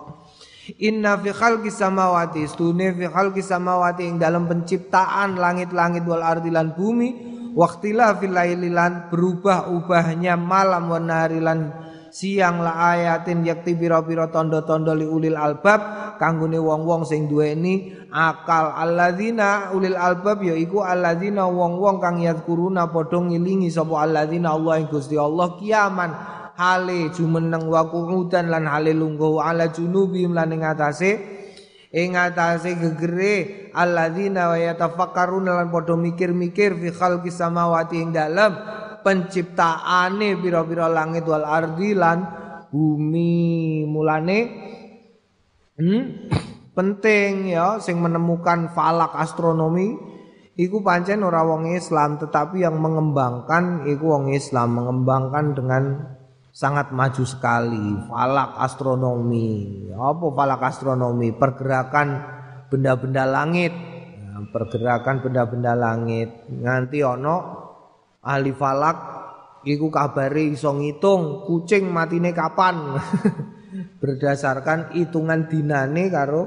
Inna 0.77 1.17
fi 1.17 1.33
khalqis 1.33 1.81
samawati 1.81 2.45
stune 2.45 2.93
fi 2.93 3.09
khalqis 3.09 3.49
samawati 3.49 4.05
ing 4.05 4.21
dalam 4.21 4.45
penciptaan 4.45 5.33
langit-langit 5.33 6.05
wal 6.05 6.21
ardi 6.21 6.53
lan 6.53 6.77
bumi 6.77 7.09
waqtila 7.57 8.21
fil 8.21 8.31
laili 8.37 8.69
lan 8.69 9.09
berubah-ubahnya 9.09 10.37
malam 10.37 10.85
wan 10.87 11.09
lan 11.41 11.59
siang 12.11 12.59
la 12.59 12.93
ayatin 12.93 13.41
yakti 13.47 13.73
biro-biro 13.73 14.27
tondo-tondo 14.29 14.91
li 14.91 15.07
ulil 15.07 15.39
albab 15.39 16.13
kanggone 16.19 16.59
wong-wong 16.59 17.07
sing 17.07 17.31
duweni 17.31 18.05
akal. 18.11 18.75
Alladzina 18.75 19.71
ulil 19.71 19.95
albab 19.95 20.43
ya 20.43 20.53
iku 20.53 20.83
alladzina 20.83 21.47
wong-wong 21.47 22.03
kang 22.03 22.19
yadkuruna 22.19 22.91
padha 22.91 23.17
ngilingi 23.17 23.71
sapa 23.71 24.03
alladzina 24.03 24.53
Allah 24.53 24.83
ing 24.83 24.87
Gusti 24.91 25.15
Allah 25.15 25.55
kiaman 25.55 26.11
hale 26.61 27.09
jumeneng 27.09 27.65
wa 27.65 27.89
qu'udan 27.89 28.53
lan 28.53 28.69
hale 28.69 28.93
lungguh 28.93 29.41
ala 29.41 29.73
junubihim 29.73 30.37
lan 30.37 30.53
ing 30.53 30.61
atase 30.61 31.17
ing 31.89 32.13
atase 32.13 32.77
gegere 32.77 33.73
alladzina 33.73 34.53
wa 34.53 34.57
yatafakkaruna 34.61 35.57
lan 35.57 35.73
padha 35.73 35.97
mikir-mikir 35.97 36.77
fi 36.77 36.93
khalqis 36.93 37.41
samawati 37.41 37.97
ing 37.97 38.13
dalem 38.13 38.53
penciptaane 39.01 40.37
pira-pira 40.37 40.85
langit 40.85 41.25
wal 41.25 41.41
ardi 41.41 41.97
lan 41.97 42.21
bumi. 42.69 43.83
Mulane 43.89 44.39
hmm, 45.81 46.03
penting 46.77 47.51
ya 47.51 47.81
sing 47.81 47.97
menemukan 47.97 48.69
falak 48.71 49.17
astronomi 49.17 49.97
iku 50.55 50.85
pancen 50.85 51.25
ora 51.25 51.41
wong 51.41 51.73
Islam 51.73 52.21
tetapi 52.21 52.61
yang 52.61 52.77
mengembangkan 52.77 53.89
iku 53.89 54.15
wong 54.15 54.25
Islam 54.31 54.77
mengembangkan 54.77 55.45
dengan 55.57 55.83
sangat 56.51 56.91
maju 56.91 57.23
sekali. 57.23 57.95
Falak 58.05 58.59
astronomi. 58.59 59.87
Apa 59.95 60.25
falak 60.35 60.61
astronomi? 60.67 61.31
Pergerakan 61.31 62.07
benda-benda 62.67 63.23
langit. 63.25 63.71
Ya, 64.19 64.35
pergerakan 64.51 65.23
benda-benda 65.23 65.73
langit. 65.73 66.29
Nganti 66.51 66.99
ono 67.03 67.35
ahli 68.21 68.51
falak 68.53 68.97
iku 69.65 69.89
kabare 69.89 70.53
iso 70.53 70.75
ngitung 70.75 71.47
kucing 71.47 71.87
matine 71.89 72.35
kapan. 72.35 72.99
Berdasarkan 74.03 74.91
hitungan 74.91 75.47
dinane 75.47 76.11
karo 76.11 76.43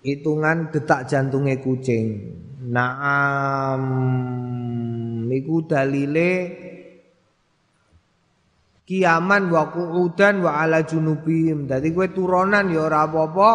hitungan 0.00 0.72
detak 0.72 1.04
jantungnya 1.04 1.60
kucing. 1.60 2.06
Naam 2.60 3.82
iku 5.28 5.64
dalile 5.68 6.30
kiaman 8.90 9.54
wa 9.54 9.70
qu'udan 9.70 10.42
wa 10.42 10.58
ala 10.66 10.82
junubihim. 10.82 11.70
Dadi 11.70 11.94
kowe 11.94 12.10
turunan 12.10 12.66
ya 12.66 12.90
ora 12.90 13.06
apa-apa, 13.06 13.50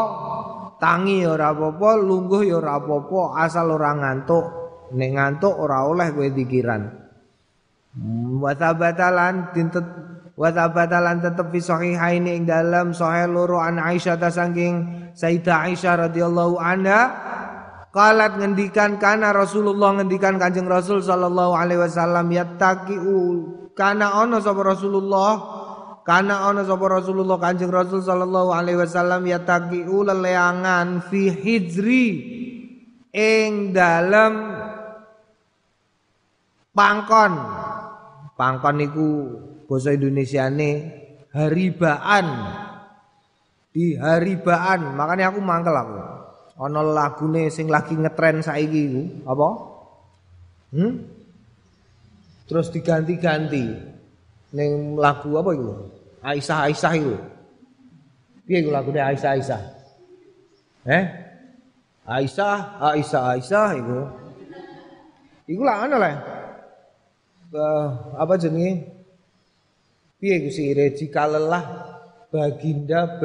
tangi 0.80 1.28
ya 1.28 1.36
ora 1.36 1.52
apa-apa, 1.52 1.90
lungguh 2.00 2.48
ya 2.48 2.64
ora 2.64 2.80
apa-apa, 2.80 3.44
asal 3.44 3.76
ora 3.76 3.92
ngantuk. 4.00 4.46
Nek 4.96 5.12
ngantuk 5.12 5.52
ora 5.52 5.84
oleh 5.84 6.08
kowe 6.16 6.24
dikiran. 6.32 6.88
Hmm, 8.00 8.40
wa 8.40 8.56
tabatalan 8.56 9.52
tintet 9.52 9.84
wa 10.36 10.50
tabatalan 10.52 11.20
tetep 11.20 11.52
fi 11.52 11.60
sahihaini 11.60 12.40
ing 12.40 12.44
dalam 12.48 12.92
sahih 12.96 13.28
loro 13.28 13.60
an 13.60 13.80
Aisyah 13.80 14.20
ta 14.20 14.28
saking 14.28 15.08
Sayyidah 15.16 15.72
Aisyah 15.72 16.12
radhiyallahu 16.12 16.60
anha 16.60 17.02
Kalat 17.96 18.36
ngendikan 18.36 19.00
kana 19.00 19.32
Rasulullah 19.32 19.96
ngendikan 19.96 20.36
Kanjeng 20.36 20.68
Rasul 20.68 21.00
sallallahu 21.00 21.56
alaihi 21.56 21.80
wasallam 21.80 22.28
yattaqiu 22.28 23.16
kana 23.76 24.24
ana 24.24 24.40
sapa 24.40 24.64
Rasulullah 24.64 25.32
kana 26.08 26.48
ana 26.48 26.64
sapa 26.64 26.88
Rasulullah 26.88 27.38
Kanjeng 27.38 27.70
Rasul 27.70 28.00
sallallahu 28.00 28.56
alaihi 28.56 28.80
wasallam 28.80 29.28
yattaqiu 29.28 30.08
leleangan 30.08 31.04
fi 31.06 31.30
hijri 31.30 32.08
ing 33.16 33.72
dalem 33.72 34.34
pangkon. 36.76 37.34
Pangkon 38.36 38.76
niku 38.76 39.08
basa 39.66 39.96
Indonesiane 39.96 40.70
haribaan. 41.32 42.28
Di 43.72 43.96
haribaan. 43.96 44.92
Makanya 45.00 45.32
aku 45.32 45.40
mangkel 45.40 45.72
aku. 45.72 45.96
Ana 46.60 46.84
lagune 46.84 47.48
sing 47.52 47.72
lagi 47.72 47.96
ngetren 47.96 48.44
saiki 48.44 48.82
iku. 48.92 49.04
Apa? 49.28 49.48
Hmm? 50.76 50.94
Terus 52.46 52.70
diganti-ganti 52.70 53.74
ning 54.54 54.94
lagu 54.96 55.34
apa 55.34 55.50
iku? 55.58 55.90
Aisyah 56.22 56.70
Aisyah 56.70 56.94
iku. 56.94 57.18
Piye 58.46 58.62
iku 58.62 58.70
lagune 58.70 59.02
Aisyah 59.02 59.32
Aisyah? 59.34 59.62
Eh? 60.86 61.06
Aisyah, 62.06 62.78
Aisyah 62.78 63.24
Aisyah 63.34 63.70
iku. 63.82 64.06
Iku 65.50 65.66
lah 65.66 65.90
ana 65.90 65.98
lah. 65.98 66.22
Apa 68.22 68.38
jenenge? 68.38 68.94
Piye 70.22 70.46
iku 70.46 70.50
sih 70.54 70.70
jika 70.74 71.26
lelah 71.26 71.66
baginda 72.30 73.18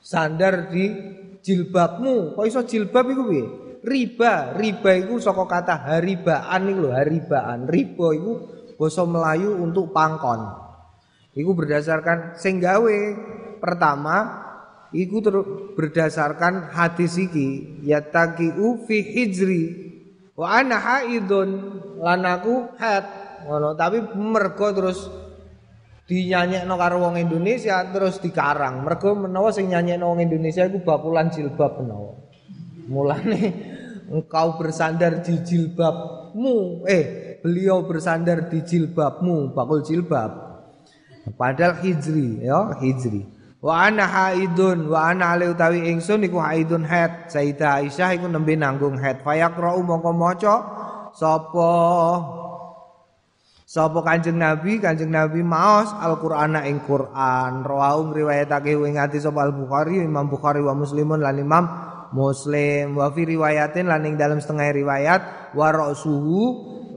bersandar 0.00 0.68
di 0.68 0.92
jilbabmu. 1.40 2.36
Kok 2.36 2.44
iso 2.44 2.60
jilbab 2.68 3.08
iku 3.08 3.24
piye? 3.24 3.69
Riba, 3.80 4.52
riba 4.60 4.92
iku 5.00 5.16
saka 5.16 5.48
kata 5.48 5.74
haribaan 5.88 6.68
iku 6.68 6.78
lho, 6.84 6.90
haribaan. 6.92 7.64
Riba 7.64 8.06
iku 8.12 8.32
basa 8.76 9.04
Melayu 9.08 9.56
untuk 9.56 9.92
pangkon. 9.92 10.40
Iku 11.32 11.56
berdasarkan 11.56 12.36
sing 12.36 12.60
gawe 12.60 12.98
pertama 13.62 14.16
iku 14.90 15.22
berdasarkan 15.78 16.74
hadis 16.74 17.14
iki 17.20 17.78
yataqiu 17.86 18.82
fi 18.88 18.98
hijri 19.06 19.64
wa 20.34 20.58
ana 20.58 20.82
haidun 20.82 21.78
lan 22.02 22.26
aku 22.26 22.74
haid 22.74 23.06
ngono 23.46 23.78
tapi 23.78 24.02
mergo 24.18 24.74
terus 24.74 25.06
dinyanyekno 26.10 26.74
karo 26.74 26.98
wong 27.06 27.22
Indonesia 27.22 27.86
terus 27.86 28.18
dikarang. 28.18 28.82
Mergo 28.82 29.14
menawa 29.14 29.54
sing 29.54 29.70
nyanyekno 29.70 30.10
wong 30.10 30.26
Indonesia 30.26 30.66
iku 30.66 30.82
bakulan 30.82 31.30
jilbab 31.30 31.78
menawa. 31.78 32.18
Mulane 32.88 33.42
engkau 34.08 34.56
bersandar 34.56 35.20
di 35.20 35.40
jilbabmu, 35.44 36.88
eh 36.88 37.36
beliau 37.44 37.84
bersandar 37.84 38.48
di 38.48 38.64
jilbabmu, 38.64 39.52
bakul 39.52 39.84
jilbab. 39.84 40.50
Padahal 41.36 41.78
hijri, 41.84 42.42
ya 42.42 42.74
hijri. 42.80 43.28
Wa 43.60 43.92
ana 43.92 44.08
haidun 44.08 44.88
wa 44.88 45.12
ana 45.12 45.36
ali 45.36 45.52
utawi 45.52 45.92
ingsun 45.92 46.24
iku 46.24 46.40
haidun 46.40 46.80
haid. 46.88 47.28
Sayyidah 47.28 47.84
Aisyah 47.84 48.16
iku 48.16 48.26
nembe 48.26 48.56
nanggung 48.56 48.96
haid. 48.96 49.20
Fayaqra'u 49.20 49.84
mongko 49.84 50.10
maca 50.16 50.54
sapa 51.12 51.70
Sapa 53.70 54.02
Kanjeng 54.02 54.34
Nabi, 54.34 54.82
Kanjeng 54.82 55.14
Nabi 55.14 55.46
maos 55.46 55.94
Al-Qur'an 55.94 56.58
ing 56.66 56.82
Qur'an. 56.82 57.62
Rawahu 57.62 58.10
riwayatake 58.18 58.74
ing 58.74 58.98
ati 58.98 59.22
sapa 59.22 59.46
Al-Bukhari, 59.46 60.02
Imam 60.02 60.26
Bukhari 60.26 60.58
wa 60.58 60.74
Muslimun 60.74 61.22
lan 61.22 61.38
Imam 61.38 61.70
Muslim. 62.12 62.98
Wa 62.98 63.10
fi 63.14 63.22
riwayatin 63.26 63.86
lan 63.86 64.06
ing 64.06 64.14
dalam 64.18 64.42
setengah 64.42 64.70
riwayat 64.74 65.20
wa 65.54 65.68
ra'suhu 65.70 66.40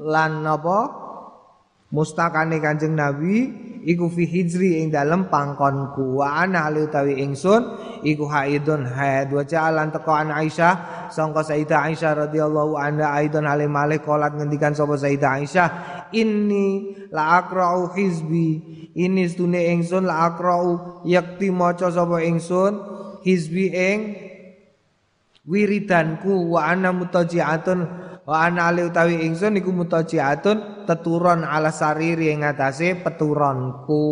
lan 0.10 0.46
apa? 0.46 0.80
Mustakane 1.94 2.58
Kanjeng 2.58 2.98
Nabi 2.98 3.64
iku 3.84 4.08
fi 4.08 4.24
hijri 4.26 4.82
ing 4.82 4.90
dalem 4.90 5.28
pangkonku 5.28 6.24
wa 6.24 6.42
ana 6.42 6.72
ali 6.72 6.88
utawi 6.88 7.20
ingsun 7.20 7.62
iku 8.02 8.26
haidun 8.32 8.88
haid 8.88 9.30
wa 9.30 9.44
ja'alan 9.44 9.92
teko 9.92 10.12
an 10.16 10.32
Aisyah 10.32 11.08
sangka 11.12 11.44
Sayyidah 11.44 11.92
Aisyah 11.92 12.28
radhiyallahu 12.28 12.80
anha 12.80 13.14
aidon 13.20 13.46
alim 13.46 13.76
malik 13.76 14.08
kolat 14.08 14.34
ngendikan 14.34 14.72
sapa 14.74 14.96
Sayyidah 14.96 15.32
Aisyah 15.44 15.70
inni 16.16 16.96
la 17.12 17.44
aqra'u 17.44 17.92
hizbi 17.94 18.50
ini 18.96 19.28
stune 19.28 19.60
ingsun 19.76 20.08
la 20.08 20.32
aqra'u 20.32 21.04
yakti 21.04 21.52
maca 21.52 21.92
sapa 21.92 22.24
ingsun 22.24 22.74
hizbi 23.28 23.70
ing 23.70 24.00
wiridanku 25.44 26.56
wa 26.56 26.72
ana 26.72 26.96
mutaji'atun 26.96 27.80
wa 28.24 28.36
ana 28.48 28.72
ali 28.72 28.88
utawi 28.88 29.28
ingsun 29.28 29.60
iku 29.60 29.76
mutajiatun 29.76 30.88
teturon 30.88 31.44
ala 31.44 31.72
sariri 31.76 32.32
ing 32.32 32.48
atase 32.48 32.96
peturonku 33.04 34.04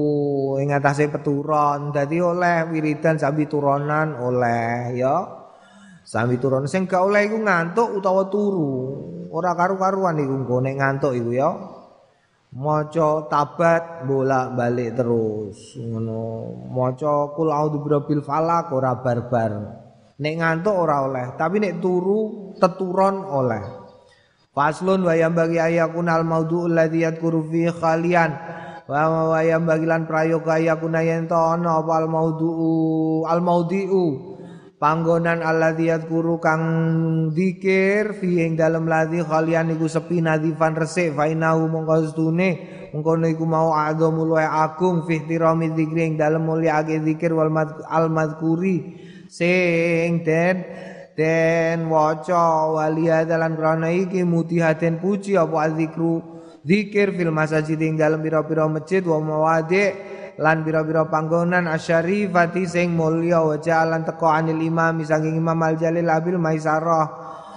ing 0.60 0.76
atase 0.76 1.08
peturon. 1.08 1.96
Dadi 1.96 2.20
oleh 2.20 2.68
wiridan 2.68 3.16
sambi 3.16 3.48
turonan 3.48 4.20
oleh 4.20 4.96
ya. 5.00 5.40
Sambi 6.04 6.36
turon 6.42 6.68
sing 6.68 6.90
gak 6.90 7.00
oleh 7.00 7.32
iku 7.32 7.40
ngantuk 7.40 8.04
utawa 8.04 8.28
turu. 8.28 9.00
Ora 9.32 9.56
karu-karuan 9.56 10.20
iku 10.20 10.34
engko 10.44 10.56
nek 10.60 10.76
ngantuk 10.76 11.14
iku 11.16 11.32
ya. 11.32 11.50
Maca 12.52 13.32
tabat 13.32 14.04
bolak-balik 14.04 15.00
terus 15.00 15.80
ngono. 15.80 16.52
Maca 16.68 17.32
kul 17.32 17.48
birabbil 17.80 18.20
falak 18.20 18.76
ora 18.76 19.00
barbar 19.00 19.81
nek 20.22 20.34
ngantuk 20.38 20.76
ora 20.78 21.10
oleh 21.10 21.26
tapi 21.34 21.58
nek 21.58 21.82
turu 21.82 22.54
teturon 22.62 23.26
oleh. 23.26 23.82
Faslun 24.52 25.08
wa 25.08 25.16
yang 25.16 25.34
bagi 25.34 25.58
ayakunal 25.58 26.28
maudhu 26.28 26.68
alladhi 26.68 27.08
yadkuru 27.08 27.48
fi 27.50 27.72
khalian. 27.72 28.32
Wa 28.86 29.32
wa 29.32 29.40
yang 29.42 29.64
bagi 29.64 29.88
lan 29.88 30.06
prayoga 30.06 30.60
ayakuna 30.60 31.02
yen 31.02 31.26
to 31.26 31.40
ana 31.40 31.80
apa 31.80 32.04
al 32.04 32.08
maudhu 32.12 33.24
al 33.24 33.40
maudhi'u 33.40 34.36
panggonan 34.76 35.40
alladhi 35.40 35.88
yadkuru 35.88 36.44
kang 36.44 36.64
dikir 37.32 38.20
fi 38.20 38.44
ing 38.44 38.60
dalem 38.60 38.92
ladhi 38.92 39.24
khalian 39.24 39.72
iku 39.72 39.88
sepi 39.88 40.20
nadifan 40.20 40.76
resik. 40.76 41.16
Fa 41.16 41.32
inahu 41.32 41.72
mongko 41.72 42.12
stune 42.12 42.50
mongko 42.92 43.24
iku 43.32 43.48
mau 43.48 43.72
agama 43.72 44.28
luwe 44.28 44.44
agung 44.44 45.08
fi 45.08 45.24
ihtirami 45.24 45.72
dzikri 45.72 46.12
ing 46.12 46.14
dalem 46.20 46.44
mulyaake 46.44 47.00
zikir 47.08 47.32
wal 47.32 47.48
al 47.88 48.12
madkuri 48.12 49.00
sing 49.32 50.28
den 50.28 50.56
den 51.16 51.88
waca 51.88 52.68
waliya 52.76 53.24
dalan 53.24 53.56
krana 53.56 53.88
iki 53.88 54.28
mutihaten 54.28 55.00
puji 55.00 55.40
apa 55.40 55.72
azikru 55.72 56.20
zikir 56.68 57.16
fil 57.16 57.32
masajid 57.32 57.80
ing 57.80 57.96
dalem 57.96 58.20
pira-pira 58.20 58.68
masjid 58.68 59.00
wa 59.08 59.24
mawadi 59.24 59.96
lan 60.36 60.68
pira-pira 60.68 61.08
panggonan 61.08 61.72
asyarifati 61.72 62.68
sing 62.68 62.92
mulya 62.92 63.40
wa 63.40 63.56
jalan 63.56 64.04
teko 64.04 64.28
anil 64.28 64.60
imam 64.60 65.00
saking 65.00 65.40
Imam 65.40 65.64
Al 65.64 65.80
Jalil 65.80 66.12
Abil 66.12 66.36
Maisarah 66.36 67.08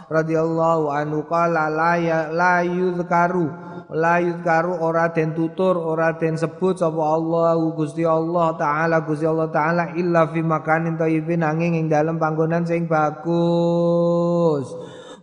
radhiyallahu 0.06 0.94
anhu 0.94 1.26
qala 1.26 1.66
la 1.74 1.98
ya 1.98 2.30
la 2.30 2.62
yuzkaru 2.62 3.50
la 3.94 4.18
yuzkaru 4.18 4.82
ora 4.82 5.14
den 5.14 5.38
tutur 5.38 5.78
ora 5.78 6.18
den 6.18 6.34
sebut 6.34 6.74
sapa 6.74 6.98
Allah 6.98 7.54
Gusti 7.78 8.02
Allah 8.02 8.58
taala 8.58 9.06
Gusti 9.06 9.22
Allah 9.22 9.46
taala 9.54 9.94
illa 9.94 10.26
fi 10.34 10.42
makanin 10.42 10.98
thayyibin 10.98 11.46
angin 11.46 11.78
ing 11.78 11.86
dalem 11.86 12.18
panggonan 12.18 12.66
sing 12.66 12.90
bagus. 12.90 14.66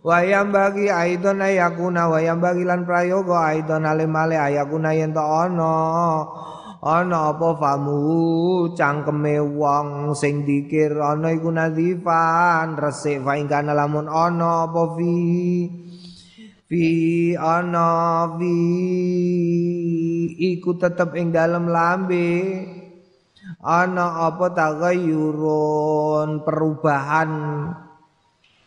Wayam 0.02 0.50
bagi 0.50 0.90
aidon 0.90 1.44
ayakuna 1.44 2.10
wayam 2.10 2.42
bagi 2.42 2.66
lan 2.66 2.88
prayoga 2.88 3.54
aidon 3.54 3.86
alimale 3.86 4.34
ayakuna 4.34 4.96
yen 4.96 5.14
to 5.14 5.20
ana 5.22 5.76
ana 6.80 7.30
apa 7.30 7.54
famu? 7.60 8.72
Cangkeme 8.72 9.38
wong 9.52 10.16
sing 10.16 10.48
dikir 10.48 10.96
ana 10.96 11.28
iku 11.30 11.52
nadifan 11.52 12.74
resik 12.80 13.20
kana 13.22 13.76
lamun 13.76 14.08
ana 14.08 14.64
apa 14.66 14.96
fi 14.96 15.12
fi 16.72 17.36
ana 17.36 18.32
fi 18.40 18.56
iku 20.40 20.80
tetep 20.80 21.12
ing 21.20 21.28
dalem 21.28 21.68
lambe. 21.68 22.32
Ana 23.60 24.32
apa 24.32 24.56
tagayurun 24.56 26.40
perubahan. 26.40 27.30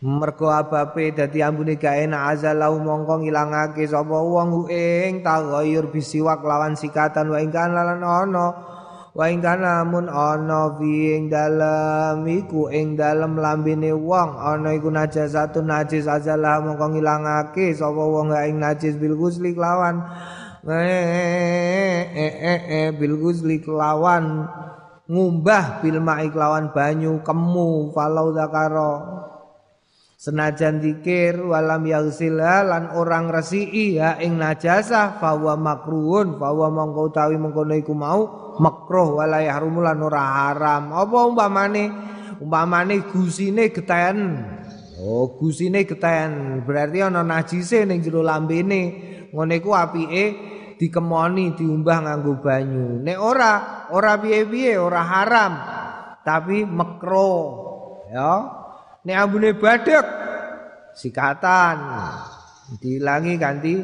Mergo 0.06 0.54
abape 0.54 1.18
dadi 1.18 1.42
ambune 1.42 1.82
gak 1.82 2.06
enak 2.06 2.38
azalau 2.38 2.78
mongko 2.78 3.26
ngilangake 3.26 3.90
sapa 3.90 4.14
wong 4.22 4.70
ing 4.70 5.26
tagayur 5.26 5.90
bisiwak 5.90 6.46
lawan 6.46 6.78
sikatan 6.78 7.34
wa 7.34 7.42
ingkan 7.42 7.74
lan 7.74 8.06
ana 8.06 8.75
wa 9.16 9.32
ingkan 9.32 9.64
lamun 9.64 10.12
ana 10.12 10.76
fi 10.76 11.16
ing 11.16 11.32
dalem 11.32 12.28
iku 12.28 12.68
ing 12.68 13.00
dalem 13.00 13.40
lambene 13.40 13.96
wong. 13.96 14.36
Ana 14.36 14.76
iku 14.76 14.92
najasatun 14.92 15.72
najis 15.72 16.04
azalah 16.12 16.60
mongko 16.60 16.92
ngilangake 16.92 17.72
sapa 17.72 18.04
wong 18.04 18.36
ing 18.36 18.60
najis. 18.60 19.00
Bil 19.00 19.16
gusli 19.16 19.56
lawan 19.56 20.04
eh 20.68 22.04
eh 22.12 22.62
eh 22.68 22.88
bil 22.92 23.16
lawan 23.72 24.52
ngumbah 25.08 25.80
bil 25.80 26.04
ma'i 26.04 26.28
banyu 26.74 27.24
kemu 27.24 27.96
falau 27.96 28.36
zakaro 28.36 28.94
Senajan 30.16 30.82
dikir 30.82 31.38
walam 31.38 31.86
yaghsilha 31.86 32.66
lan 32.66 32.90
orang 32.98 33.30
resi'i 33.30 34.00
ya 34.00 34.18
ing 34.18 34.40
najasah 34.42 35.22
fawa 35.22 35.54
makruhun 35.60 36.40
fawa 36.40 36.72
mongko 36.72 37.14
utawi 37.14 37.36
mengkono 37.38 37.76
iku 37.78 37.94
mau 37.94 38.45
makruh 38.62 39.22
wala 39.22 39.42
yahrumu 39.42 39.84
lan 39.84 40.00
ora 40.02 40.24
haram. 40.24 40.92
Apa 40.94 41.18
umpamane 41.28 41.84
umpamane 42.40 43.06
gusine 43.10 43.72
geten. 43.72 44.46
Oh, 45.00 45.36
gusine 45.36 45.84
geten 45.84 46.64
berarti 46.64 47.04
ana 47.04 47.22
najise 47.22 47.84
ning 47.84 48.00
jero 48.00 48.24
lambene. 48.24 48.82
Ngono 49.32 49.52
iku 49.52 49.76
apike 49.76 50.26
dikemoni 50.80 51.56
diumbah 51.56 51.98
nganggo 52.08 52.40
banyu. 52.40 53.04
Nek 53.04 53.20
ora 53.20 53.54
ora 53.92 54.16
piye-piye 54.20 54.80
ora 54.80 55.02
haram 55.04 55.54
tapi 56.24 56.64
makruh. 56.64 57.44
Ya. 58.12 58.34
Nek 59.06 59.18
ambune 59.20 59.54
badhek 59.60 60.06
sikatan 60.96 61.78
dilangi 62.82 63.36
ganti 63.38 63.76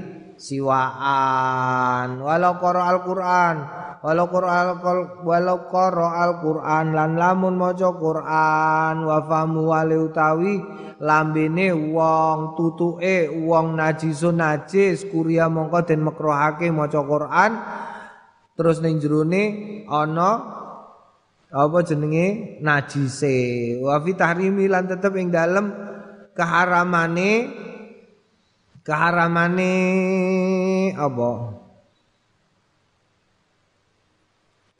siwaan 0.41 2.17
walau 2.17 2.57
qara 2.57 2.89
Al-Qur'an 2.89 3.55
walau 4.01 4.27
qara 4.33 4.81
walau 5.21 5.59
qara 5.69 6.07
Al-Qur'an 6.25 6.93
lan 6.93 7.17
lamun 7.17 7.53
maca 7.57 7.93
Qur'an 7.93 9.05
wa 9.05 9.17
famu 9.25 9.69
wali 9.69 9.97
utawi 9.97 10.57
lambene 10.97 11.69
wong 11.73 12.57
tutuke 12.57 13.29
wong 13.29 13.77
najisun 13.77 14.41
najis 14.41 15.05
kuria 15.09 15.49
mongko 15.49 15.85
den 15.85 16.01
makruhake 16.01 16.73
maca 16.73 17.01
Qur'an 17.05 17.51
terus 18.57 18.81
ning 18.81 18.97
jerone 18.97 19.43
ana 19.89 20.61
apa 21.51 21.83
jenenge 21.83 22.57
najise. 22.63 23.75
Wa 23.83 23.99
fi 23.99 24.15
tahrimi 24.15 24.71
lan 24.71 24.87
tetep 24.87 25.11
ing 25.19 25.35
dalem 25.35 25.67
keharamane 26.31 27.51
keharamane 28.87 29.73
apa 30.95 31.50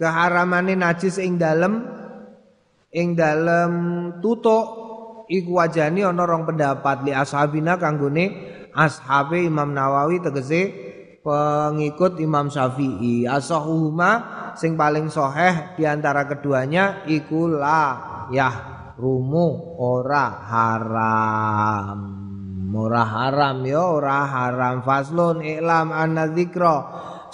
keharamane 0.01 0.73
najis 0.73 1.21
ing 1.21 1.37
dalem 1.37 1.85
ing 2.89 3.13
dalem 3.13 3.71
tutuk 4.17 4.65
iku 5.29 5.61
wajani 5.61 6.01
ana 6.01 6.25
rong 6.25 6.49
pendapat. 6.49 7.05
Li 7.05 7.13
ashabina 7.13 7.77
kanggone 7.77 8.25
ashabe 8.73 9.45
Imam 9.45 9.77
Nawawi 9.77 10.25
tegese 10.25 10.73
pengikut 11.21 12.17
Imam 12.17 12.49
Syafi'i. 12.49 13.29
Asahuhuma 13.29 14.11
sing 14.57 14.73
paling 14.73 15.13
soheh 15.13 15.77
di 15.77 15.85
antara 15.85 16.25
keduanya 16.25 17.05
ikulah 17.05 18.27
ya 18.33 18.49
rumu 18.97 19.77
ora 19.77 20.25
haram. 20.49 21.99
Ora 22.71 23.03
haram 23.03 23.61
ya 23.67 23.83
ora 23.85 24.25
haram. 24.25 24.81
Faslun 24.81 25.45
iklam 25.45 25.93
anna 25.93 26.31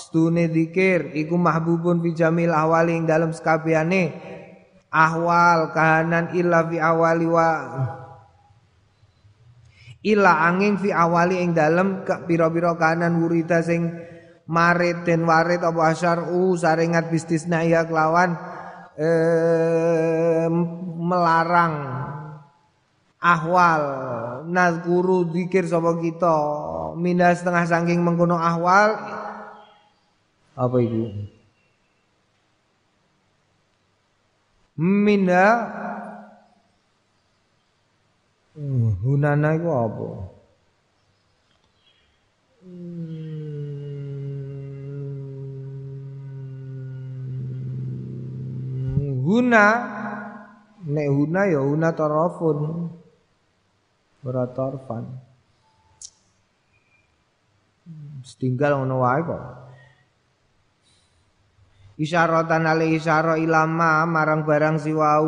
stune 0.07 0.47
dzikir 0.47 1.11
iku 1.19 1.35
mahbubun 1.35 1.99
fi 1.99 2.15
jamil 2.15 2.55
ahwali 2.55 2.95
ing 2.95 3.03
dalam 3.03 3.35
sekabehane 3.35 4.15
ahwal 4.87 5.75
kahanan 5.75 6.31
illa 6.31 6.63
fi 6.63 6.79
awali 6.79 7.27
wa 7.27 7.49
illa 10.07 10.47
angin 10.47 10.79
fi 10.79 10.95
awali 10.95 11.43
ing 11.43 11.51
dalam 11.51 12.07
pira-pira 12.23 12.79
kahanan 12.79 13.19
wurita 13.19 13.59
sing 13.59 13.91
marit 14.47 15.03
den 15.03 15.27
warit 15.27 15.59
apa 15.59 15.91
u 16.31 16.55
saringat 16.55 17.11
bisnisna 17.11 17.67
ya 17.67 17.83
kelawan 17.83 18.39
eh, 18.95 20.47
melarang. 20.97 21.99
Ahwal 23.17 23.83
nazkuru 24.45 25.33
zikir 25.33 25.65
sapa 25.65 25.97
kita? 25.99 26.37
Minda 26.95 27.33
setengah 27.33 27.65
saking 27.65 27.99
mengkono 28.05 28.37
ahwal 28.37 28.93
apa 30.57 30.77
itu? 30.81 31.29
Minda 34.77 35.45
hmm, 38.57 39.05
hunana 39.05 39.49
itu 39.53 39.69
apa? 39.69 40.09
Huna. 49.27 49.67
Nek 50.87 51.07
huna 51.11 51.41
ya 51.51 51.59
huna 51.61 51.89
tarafun. 51.93 52.89
Ora 54.25 54.49
tarfan. 54.49 55.03
Setinggal 58.23 58.81
ngono 58.81 59.03
wae 59.03 59.21
kok. 59.23 59.66
Isyaratan 61.97 62.69
ale 62.69 62.93
isyara 62.93 63.41
ilama 63.41 64.05
marang 64.05 64.45
barang 64.45 64.77
siwau 64.77 65.25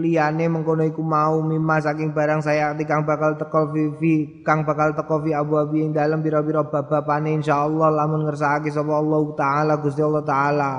liyane 0.00 0.48
mengkono 0.48 0.88
iku 0.88 1.04
mau 1.04 1.44
mimma 1.44 1.84
saking 1.84 2.16
barang 2.16 2.40
saya 2.40 2.72
kang 2.88 3.04
bakal 3.04 3.36
teko 3.36 3.76
fi 4.00 4.40
kang 4.40 4.64
bakal 4.64 4.96
teko 4.96 5.20
fi 5.20 5.36
abu 5.36 5.60
abi 5.60 5.84
ing 5.84 5.92
dalem 5.92 6.24
pira-pira 6.24 6.64
bab-babane 6.64 7.36
insyaallah 7.36 7.92
lamun 7.92 8.24
ngersakake 8.24 8.72
sapa 8.72 8.88
Allah 8.88 9.20
taala 9.36 9.72
Gusti 9.84 10.00
Allah 10.00 10.24
taala. 10.24 10.72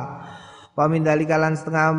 Pamindali 0.73 1.29
kalan 1.29 1.53
setengah 1.53 1.89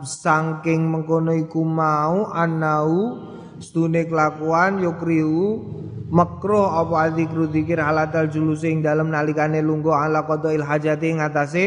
sangking 0.00 0.88
mengkono 0.88 1.36
iku 1.36 1.60
mau 1.68 2.32
anau 2.32 3.20
stune 3.60 4.08
kelakuan 4.08 4.80
yukriu 4.80 5.60
makruh 6.08 6.72
apa 6.72 7.12
adzikru 7.12 7.52
dzikir 7.52 7.84
halatal 7.84 8.32
julusi 8.32 8.72
ing 8.72 8.80
dalem 8.80 9.12
nalikane 9.12 9.60
lungguh 9.60 9.92
ala 9.92 10.24
qadail 10.24 10.64
hajati 10.64 11.20
ngatasé 11.20 11.64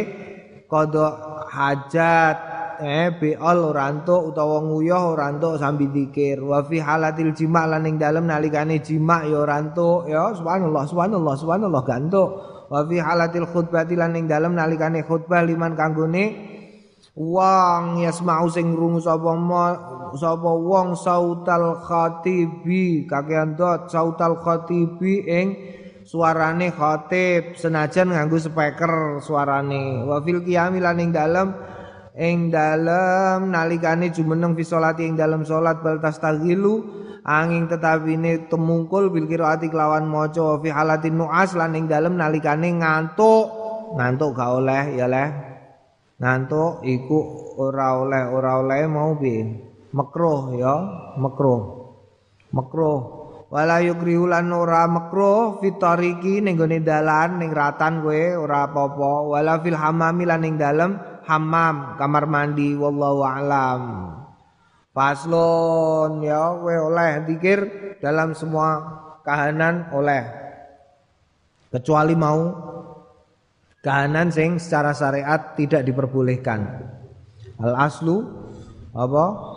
qada 0.66 1.08
hajat 1.50 2.38
eh 2.82 3.08
bi'al 3.16 3.72
ora 3.72 3.88
entuk 3.88 4.36
utawa 4.36 4.60
nguyuh 4.60 5.16
ora 5.16 5.32
entuk 5.32 5.56
sambil 5.56 5.88
dzikir 5.96 6.44
wa 6.44 6.60
fi 6.66 6.84
halatil 6.84 7.32
jima' 7.32 7.66
lan 7.72 7.88
ing 7.88 7.96
dalem 7.96 8.28
nalikane 8.28 8.84
jima' 8.84 9.24
ya 9.30 9.48
ora 9.48 9.64
entuk. 9.64 10.12
Ya 10.12 10.36
subhanallah 10.36 10.84
subhanallah 10.84 11.34
subhanallah 11.40 11.84
gantuk 11.88 12.30
wa 12.68 12.84
fi 12.84 12.98
halatil 13.00 13.48
khutbah 13.48 13.88
lan 13.88 14.18
ing 14.20 14.28
dalem 14.28 14.58
nalikane 14.58 15.08
khutbah 15.08 15.46
liman 15.48 15.78
kanggone 15.80 16.36
wong 17.16 18.04
yasma'u 18.04 18.52
sing 18.52 18.76
ngrungu 18.76 19.00
sapa 19.00 19.32
sapa 20.20 20.52
wong 20.52 21.00
sautal 21.00 21.80
khatibi. 21.80 23.08
Kakean 23.08 23.56
dot 23.56 23.88
sautal 23.88 24.44
khatibi 24.44 25.24
ing 25.24 25.48
suarane 26.16 26.72
khatib 26.72 27.60
senajan 27.60 28.16
nganggo 28.16 28.40
speaker 28.40 29.20
suarane. 29.20 30.08
Wa 30.08 30.24
fil 30.24 30.40
qiyami 30.40 30.80
lan 30.80 31.04
ing 31.04 31.12
dalem 31.12 31.52
ing 32.16 32.48
dalem 32.48 33.52
nalikane 33.52 34.16
jumeneng 34.16 34.56
fi 34.56 34.64
salati 34.64 35.04
ing 35.04 35.20
dalem 35.20 35.44
salat 35.44 35.84
bal 35.84 36.00
tastaghilu 36.00 37.04
angin 37.28 37.68
tetapine 37.68 38.48
temungkul 38.48 39.12
bil 39.12 39.28
qiraati 39.28 39.68
kelawan 39.68 40.08
maca 40.08 40.56
fi 40.64 40.72
halatin 40.72 41.20
nuas 41.20 41.52
lan 41.52 41.76
ing 41.76 41.92
dalem 41.92 42.16
nalikane 42.16 42.72
ngantuk. 42.80 43.68
Ngantuk 44.00 44.32
gak 44.40 44.52
oleh 44.56 44.84
ya 44.96 45.12
leh. 45.12 45.30
Ngantuk 46.16 46.80
iku 46.88 47.20
ora 47.60 48.00
oleh 48.00 48.24
ora 48.32 48.64
oleh 48.64 48.88
mau 48.88 49.20
bi 49.20 49.44
makruh 49.92 50.56
ya 50.56 50.76
makruh. 51.20 51.84
Makruh 52.56 53.25
wala 53.56 53.80
yukrihu 53.80 54.28
lan 54.28 54.52
ora 54.52 54.84
makruh 54.84 55.64
fitariki 55.64 56.44
ning 56.44 56.60
gone 56.60 56.84
dalan 56.84 57.40
ning 57.40 57.56
ratan 57.56 58.04
kowe 58.04 58.24
ora 58.36 58.68
apa-apa. 58.68 59.12
Wala 59.32 59.64
fil 59.64 59.80
hamami 59.80 60.28
lan 60.28 60.44
ning 60.44 60.60
dalem 60.60 61.00
hammam 61.24 61.96
kamar 61.96 62.28
mandi 62.28 62.76
wallahu 62.76 63.24
alam. 63.24 64.12
Paslon 64.92 66.20
ya 66.20 66.52
kowe 66.52 66.76
oleh 66.92 67.24
dikir 67.24 67.60
dalam 68.04 68.36
semua 68.36 68.84
kahanan 69.24 69.88
oleh. 69.96 70.24
Kecuali 71.72 72.12
mau 72.12 72.52
kahanan 73.80 74.36
sing 74.36 74.60
secara 74.60 74.92
syariat 74.92 75.56
tidak 75.56 75.88
diperbolehkan. 75.88 76.92
Al 77.56 77.88
aslu 77.88 78.20
apa 78.92 79.55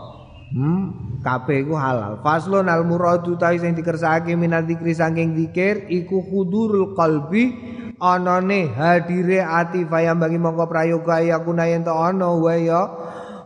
hmm? 0.53 1.19
Kabeh 1.23 1.67
iku 1.67 1.75
halal. 1.75 2.23
Faslun 2.23 2.71
al 2.71 2.87
muradu 2.87 3.35
ta 3.37 3.53
sing 3.57 3.75
dikersakake 3.75 4.39
minal 4.39 4.63
dzikri 4.65 4.95
saking 4.95 5.35
zikir 5.35 5.91
iku 5.91 6.23
hudurul 6.23 6.95
qalbi 6.95 7.53
anane 7.99 8.71
hadire 8.71 9.43
ati 9.43 9.83
fayam 9.87 10.23
bagi 10.23 10.39
mongko 10.39 10.71
prayoga 10.71 11.19
ya 11.19 11.43
kunayen 11.43 11.83
to 11.83 11.91
ana 11.91 12.31
wa 12.31 12.55
ya 12.55 12.83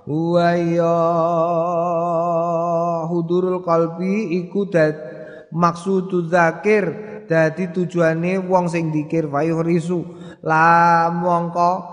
wa 0.04 0.50
ya. 0.56 0.98
Hudurul 3.08 3.64
qalbi 3.64 4.36
iku 4.44 4.68
dat 4.68 4.94
maksudu 5.52 6.28
zakir 6.28 6.84
dadi 7.28 7.72
tujuane 7.72 8.40
wong 8.40 8.68
sing 8.68 8.92
dikir 8.92 9.28
fayuh 9.28 9.64
risu 9.64 10.04
la 10.44 11.08
mongko 11.12 11.91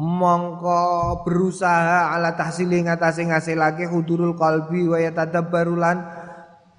mongko 0.00 1.20
berusaha 1.28 2.16
ala 2.16 2.32
tahsili 2.32 2.80
ngatasi 2.80 3.28
ngasilake 3.28 3.84
hudurul 3.84 4.32
qalbi 4.32 4.88
wa 4.88 4.96
yatadabbarulan 4.96 6.00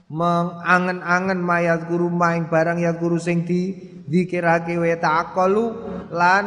mengangen-angen 0.10 1.38
mayat 1.38 1.86
guru 1.86 2.10
maing 2.10 2.50
barang 2.50 2.82
yang 2.82 2.98
guru 2.98 3.22
sing 3.22 3.46
di 3.46 3.78
dikirake 4.10 4.76
wa 4.76 4.90
ta'aqalu 4.90 5.66
lan 6.12 6.44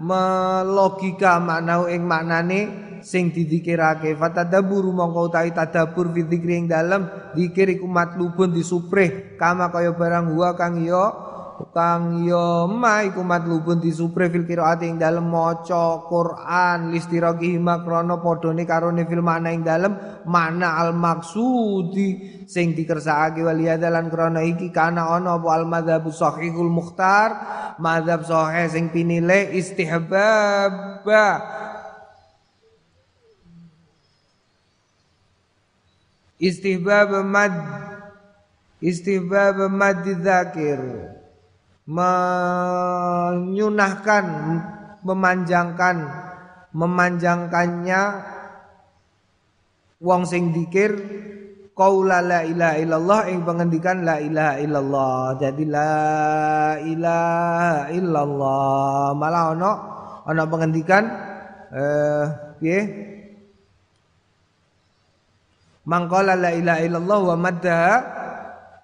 melogika 0.00 1.36
makna 1.36 1.84
ing 1.92 2.02
maknane 2.02 2.60
sing 3.06 3.30
didikirake 3.30 4.18
fatadaburu 4.18 4.90
mongko 4.90 5.30
utawi 5.30 5.54
tadabur 5.54 6.10
fi 6.10 6.26
dzikri 6.26 6.64
ing 6.64 6.66
dalem. 6.66 7.06
Dzikir 7.38 7.78
iku 7.78 7.86
matlubun 7.86 8.50
disuprih 8.50 9.38
kama 9.38 9.70
kaya 9.70 9.94
barang 9.94 10.34
huwa 10.34 10.58
kang 10.58 10.82
ya 10.82 11.25
kang 11.72 12.28
ya 12.28 12.68
ma 12.68 13.00
iku 13.00 13.24
matlubun 13.24 13.80
disuprih 13.80 14.28
fil 14.28 14.44
qiraati 14.44 14.84
ing 14.84 15.00
dalem 15.00 15.24
maca 15.24 16.04
Quran. 16.04 16.92
Listiraqi 16.92 17.56
makrono 17.56 18.20
padane 18.20 18.68
karone 18.68 19.08
fil 19.08 19.24
makna 19.24 19.50
ing 19.56 19.64
dalem 19.64 19.96
makna 20.28 20.76
al 20.76 20.92
maksudi 20.92 22.44
sing 22.44 22.76
dikersakake. 22.76 23.40
Waliyadalan 23.40 24.12
krana 24.12 24.44
iki 24.44 24.68
kana 24.68 25.16
ana 25.16 25.40
apa 25.40 25.48
al 25.56 25.64
madzhab 25.64 26.04
sahihul 26.12 26.68
mukhtar 26.68 27.28
madzhab 27.80 28.28
sahih 28.28 28.68
sing 28.68 28.92
pinile 28.92 29.56
istihbab. 29.56 31.02
Istihbab 36.36 37.24
mad 37.24 37.56
istihbab 38.84 39.72
mad 39.72 40.04
dzakir 40.04 41.15
menyunahkan 41.86 44.26
memanjangkan 45.06 45.96
memanjangkannya. 46.74 48.02
Wong 49.96 50.28
sing 50.28 50.52
dikir 50.52 50.92
qaula 51.72 52.20
la 52.20 52.44
ilaha 52.44 52.76
illallah 52.76 53.32
ing 53.32 53.48
pengendikan 53.48 54.04
la 54.04 54.20
ilaha 54.20 54.60
illallah. 54.60 55.40
Jadi 55.40 55.64
la 55.64 56.76
ilaha 56.84 57.88
illallah. 57.88 59.16
Malah 59.16 59.56
ono 59.56 59.72
ono 60.26 60.42
pengendikan 60.52 61.08
eh 61.72 62.28
piye? 62.60 62.80
Mangkala 65.86 66.34
la 66.34 66.50
ilaha 66.50 66.82
illallah 66.82 67.20
wa 67.24 67.36
madda 67.38 67.78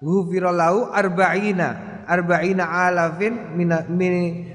ghufira 0.01 0.55
lahu 0.55 0.87
arba'ina 0.87 1.92
arba'ina 2.05 2.89
alafin 2.89 3.55
min, 3.55 3.71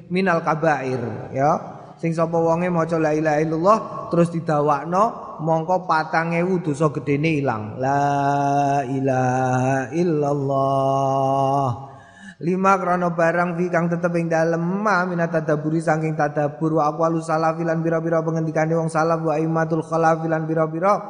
minal 0.08 0.40
kabair 0.44 1.00
ya. 1.32 1.78
Sing 1.98 2.14
sapa 2.14 2.38
wonge 2.38 2.70
maca 2.70 2.94
la 2.94 3.10
ilaha 3.10 3.38
illallah 3.42 3.78
terus 4.14 4.30
didawakno 4.30 5.36
mongko 5.42 5.82
4000 5.90 6.62
dosa 6.62 6.86
gedene 6.94 7.42
ilang. 7.42 7.74
La 7.82 8.86
ilaha 8.86 9.90
illallah. 9.90 11.68
Lima 12.38 12.78
krono 12.78 13.18
barang 13.18 13.58
fi 13.58 13.66
kang 13.66 13.90
tetep 13.90 14.14
ing 14.14 14.30
dalem 14.30 14.62
ma 14.62 15.02
minat 15.10 15.34
tadaburi 15.34 15.82
saking 15.82 16.14
tadabur 16.14 16.78
wa 16.78 16.86
aqwalu 16.86 17.18
salafilan 17.18 17.82
bira-bira 17.82 18.22
pengendikane 18.22 18.78
wong 18.78 18.86
salaf 18.86 19.26
wa 19.26 19.34
imatul 19.34 19.82
khalafilan 19.82 20.46
bira-bira 20.46 21.02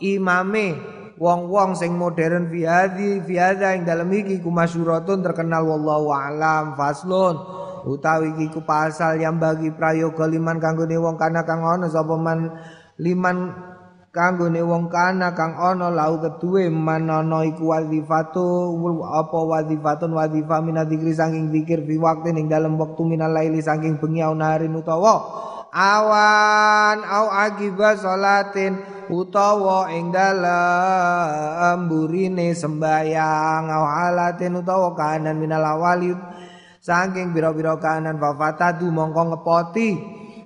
imame 0.00 0.80
wong-wong 1.20 1.76
sing 1.76 1.92
modern 2.00 2.48
fi 2.48 2.64
hadhi 2.64 3.20
fi 3.20 3.34
hadza 3.36 3.76
ing 3.76 3.84
dalem 3.84 4.08
iki 4.16 4.40
terkenal 4.40 5.68
wallahu 5.68 6.08
alam 6.08 6.72
faslun. 6.80 7.36
Utawi 7.84 8.32
iki 8.36 8.56
ku 8.56 8.64
pasal 8.64 9.20
yang 9.20 9.36
bagi 9.36 9.68
prayoga 9.72 10.24
liman 10.24 10.56
kanggone 10.56 10.96
wong 10.96 11.20
kana 11.20 11.44
kang 11.44 11.60
ana 11.60 11.88
sapa 11.92 12.16
man 12.16 12.56
liman 13.00 13.52
kanggone 14.12 14.60
wong 14.60 14.92
kana 14.92 15.32
kang 15.32 15.56
ana 15.56 15.88
lau 15.88 16.20
keduwe 16.20 16.68
manana 16.68 17.46
iku 17.46 17.72
wazifatu 17.72 18.74
apa 19.06 19.38
wazifatun 19.38 20.12
wazifa 20.12 20.60
minadzikri 20.60 21.14
saking 21.14 21.54
zikir 21.54 21.86
fi 21.88 21.96
waktu 21.96 22.36
ning 22.36 22.50
dalem 22.50 22.76
wektu 22.76 23.06
minal 23.06 23.32
laili 23.32 23.64
saking 23.64 23.96
bengi 23.96 24.20
harin 24.20 24.76
utawa 24.76 25.14
awan 25.70 26.98
au 27.06 27.26
akiba 27.30 27.94
salatin 27.94 28.99
utawa 29.10 29.90
ing 29.90 30.14
dalem 30.14 31.90
burine 31.90 32.54
sembayang 32.54 33.66
awalatin 33.66 34.62
utawa 34.62 34.94
kanan 34.94 35.34
minal 35.36 35.66
awali 35.66 36.14
saking 36.78 37.34
bira-bira 37.34 37.76
kanan 37.82 38.16
fafatatu 38.22 38.86
mongko 38.88 39.34
ngepoti 39.34 39.98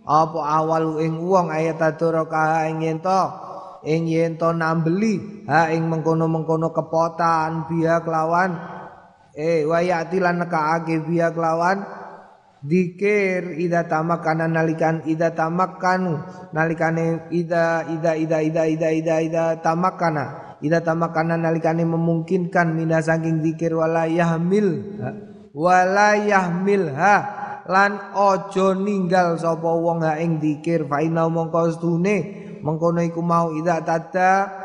apa 0.04 0.40
awal 0.60 1.00
ing 1.00 1.20
wong 1.20 1.52
ayat 1.52 1.80
atur 1.80 2.24
ka 2.28 2.64
ing 2.68 2.84
ento 2.84 3.22
ing 3.84 4.08
ento 4.08 4.52
nambeli 4.56 5.44
ha 5.48 5.68
ing 5.72 5.84
mengkono-mengkono 5.88 6.72
kepotan 6.72 7.68
biya 7.68 8.00
kelawan 8.00 8.56
eh 9.36 9.64
wayati 9.68 10.20
lan 10.20 10.40
nekaake 10.40 11.04
biya 11.04 11.32
kelawan 11.32 12.03
Dikir 12.64 13.60
ida 13.60 13.84
tamakana 13.84 14.48
nalikan 14.48 15.04
ida 15.04 15.36
tamakanu. 15.36 16.16
Nalikane 16.56 17.28
ida 17.28 17.84
ida 17.84 18.16
ida 18.16 18.40
ida 18.40 18.62
ida 18.64 18.88
ida 18.88 19.14
ida 19.20 19.44
tamakana. 19.60 20.56
Ida 20.64 20.80
tamakana 20.80 21.36
nalikane 21.36 21.84
memungkinkan 21.84 22.72
mina 22.72 23.04
saking 23.04 23.44
dikir 23.44 23.76
walayah 23.76 24.40
mil. 24.40 24.80
Walayah 25.52 26.56
ha? 26.96 27.16
Lan 27.68 28.16
ojo 28.16 28.72
ninggal 28.72 29.36
sapa 29.36 29.68
wong 29.68 30.00
ha 30.00 30.16
ing 30.16 30.40
dikir. 30.40 30.88
Fa 30.88 31.04
inna 31.04 31.28
mongko 31.28 31.68
stune 31.68 32.16
mengkono 32.64 33.04
iku 33.04 33.20
mau 33.20 33.52
ida 33.52 33.84
tada 33.84 34.63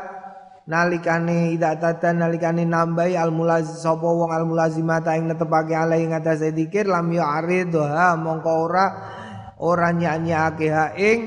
nalikane 0.70 1.58
ida 1.58 1.74
tata 1.82 2.14
nalikane 2.14 2.62
nambahi 2.62 3.18
al 3.18 3.34
mulaz 3.34 3.82
sapa 3.82 4.06
wong 4.06 4.30
al 4.30 4.46
mulazimata 4.46 5.18
ing 5.18 5.26
netepake 5.26 5.74
alai 5.74 6.06
ing 6.06 6.14
atase 6.14 6.54
zikir 6.54 6.86
lam 6.86 7.10
yu'ridha 7.10 8.14
mongko 8.14 8.52
ora 8.70 8.86
ora 9.58 9.90
nyanyake 9.90 10.70
ha 10.70 10.94
ing 10.94 11.20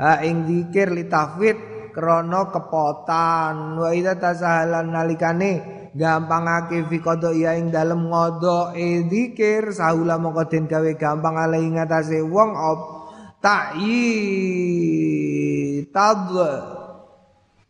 ha 0.00 0.24
ing 0.24 0.48
zikir 0.48 0.96
litafid 0.96 1.76
krana 1.92 2.48
kepotan. 2.52 3.76
Wa 3.76 3.92
ida 3.92 4.16
tasahalan 4.16 4.92
nalikane 4.92 5.52
gampangake 5.96 6.84
fi 6.88 6.96
qada 7.00 7.32
ya 7.36 7.56
ing 7.56 7.72
dalem 7.72 8.08
ngodo 8.08 8.72
e 8.76 9.08
zikir 9.08 9.76
sahula 9.76 10.16
mongko 10.16 10.44
den 10.48 10.64
gawe 10.68 10.92
gampang 10.96 11.36
alai 11.36 11.64
ing 11.64 11.80
atase 11.80 12.20
wong 12.20 12.52
op 12.52 12.80
ta'i 13.40 14.00
tad 15.88 16.28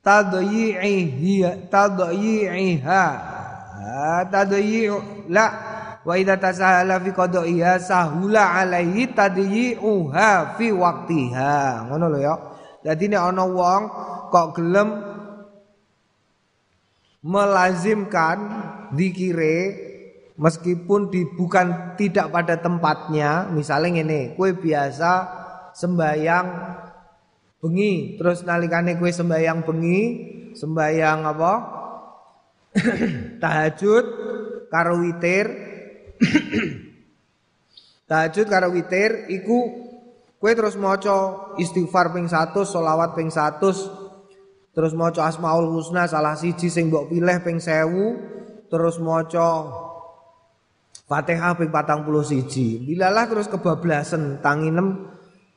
tadyi'iha 0.06 1.66
tadyi'iha. 1.66 3.04
Tadyi'u 4.30 5.26
la. 5.34 5.46
Wa 6.06 6.14
idza 6.14 6.38
tasahala 6.38 7.02
fi 7.02 7.10
qada'iha 7.10 7.82
sahula 7.82 8.62
alaihi 8.62 9.10
tadyi'uha 9.10 10.54
fi 10.54 10.70
waqtiha. 10.70 11.90
Ngono 11.90 12.06
lho 12.14 12.18
ya. 12.22 12.34
Dadi 12.86 13.10
nek 13.10 13.34
ana 13.34 13.42
wong 13.42 13.82
kok 14.30 14.54
gelem 14.54 14.88
melazimkan 17.26 18.38
dikire 18.94 19.74
meskipun 20.38 21.10
di, 21.10 21.26
bukan 21.34 21.98
tidak 21.98 22.30
pada 22.30 22.54
tempatnya 22.62 23.50
misalnya 23.50 24.06
ini 24.06 24.38
kue 24.38 24.54
biasa 24.54 25.26
sembayang 25.74 26.46
bengi. 27.66 28.14
Terus 28.14 28.46
nalikane 28.46 28.94
kue 28.94 29.10
sembayang 29.10 29.66
bengi 29.66 30.00
sembayang 30.54 31.18
apa? 31.26 31.52
Tahajud 33.42 34.04
karo 34.70 35.02
witir. 35.02 35.46
Tahajud 38.10 38.46
karo 38.46 38.70
witir 38.70 39.26
iku 39.34 39.58
kue 40.38 40.52
terus 40.54 40.78
maca 40.78 41.50
istighfar 41.58 42.14
ping 42.14 42.30
100 42.30 42.54
selawat 42.62 43.18
ping 43.18 43.34
100 43.34 44.06
terus 44.76 44.92
maca 44.94 45.26
asmaul 45.26 45.72
husna 45.74 46.06
salah 46.06 46.38
siji 46.38 46.70
sing 46.70 46.92
mbok 46.92 47.10
pilih 47.10 47.42
ping 47.42 47.58
1000 47.58 48.70
terus 48.70 49.02
maca 49.02 49.82
Fatihah 51.06 51.54
ping 51.54 51.70
41. 51.70 52.82
Bilalah 52.82 53.30
terus 53.30 53.46
kebablasan 53.46 54.42
tangi 54.42 54.74
6 54.74 55.15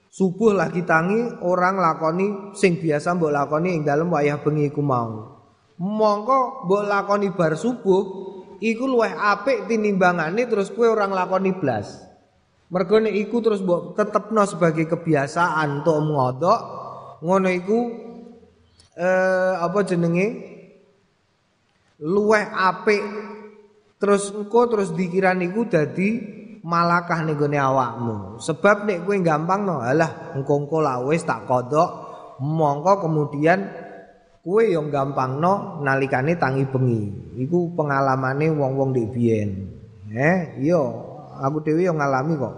subuh 0.09 0.57
lagi 0.57 0.81
tangi 0.83 1.39
orang 1.45 1.77
lakoni 1.77 2.57
sing 2.57 2.81
biasa 2.81 3.13
mbok 3.13 3.31
lakoni 3.31 3.77
ing 3.77 3.81
dalem 3.85 4.09
wayah 4.09 4.41
bengi 4.41 4.73
iku 4.73 4.81
mau. 4.81 5.37
Mongko 5.79 6.65
mbok 6.65 6.83
lakoni 6.89 7.29
bar 7.31 7.53
subuh 7.53 8.01
iku 8.59 8.83
luwih 8.89 9.13
apik 9.13 9.69
tinimbangane 9.69 10.49
terus 10.49 10.73
kue 10.73 10.89
orang 10.89 11.13
lakoni 11.13 11.53
blas. 11.55 12.09
Mergo 12.69 13.01
nek 13.01 13.15
iku 13.15 13.41
terus 13.41 13.61
mbok 13.61 13.97
tetepno 13.97 14.45
sebagai 14.45 14.85
kebiasaan 14.89 15.81
untuk 15.81 15.97
ngodok 16.01 16.59
ngono 17.25 17.49
iku 17.49 17.79
eh 18.99 19.53
apa 19.57 19.79
jenenge 19.87 20.27
luweh 21.99 22.45
apik 22.45 23.03
terus 23.99 24.31
engko 24.31 24.71
terus 24.71 24.95
dikiran 24.95 25.43
iku 25.43 25.67
dadi 25.67 26.38
malakah 26.63 27.23
ning 27.23 27.35
gone 27.39 27.59
awakmu? 27.59 28.15
Sebab 28.41 28.87
nek 28.87 29.03
kowe 29.07 29.15
gampang 29.19 29.67
no. 29.67 29.79
Alah 29.79 30.33
engko 30.35 30.65
engko 30.65 30.77
la 30.83 30.99
wis 31.03 31.23
tak 31.23 31.45
kodok 31.45 31.89
mongko 32.39 33.03
kemudian 33.03 33.59
kowe 34.43 34.63
yo 34.63 34.81
gampang 34.87 35.39
no 35.39 35.83
nalikane 35.83 36.35
tangi 36.39 36.65
bengi. 36.67 37.35
Iku 37.39 37.75
pengalamane 37.75 38.51
wong-wong 38.51 38.95
ndek 38.95 39.07
biyen. 39.11 39.49
Eh 40.09 40.59
iya 40.63 40.81
aku 41.39 41.63
dhewe 41.63 41.85
yo 41.85 41.93
ngalami 41.95 42.33
kok. 42.39 42.55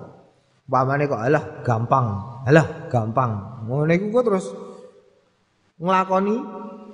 Pamane 0.72 1.04
kok 1.10 1.20
alah 1.20 1.44
gampang. 1.68 2.08
Alah 2.48 2.88
gampang. 2.88 3.32
Ngono 3.68 3.92
iku 3.92 4.06
kok 4.16 4.26
terus 4.32 4.46
nglakoni 5.82 6.36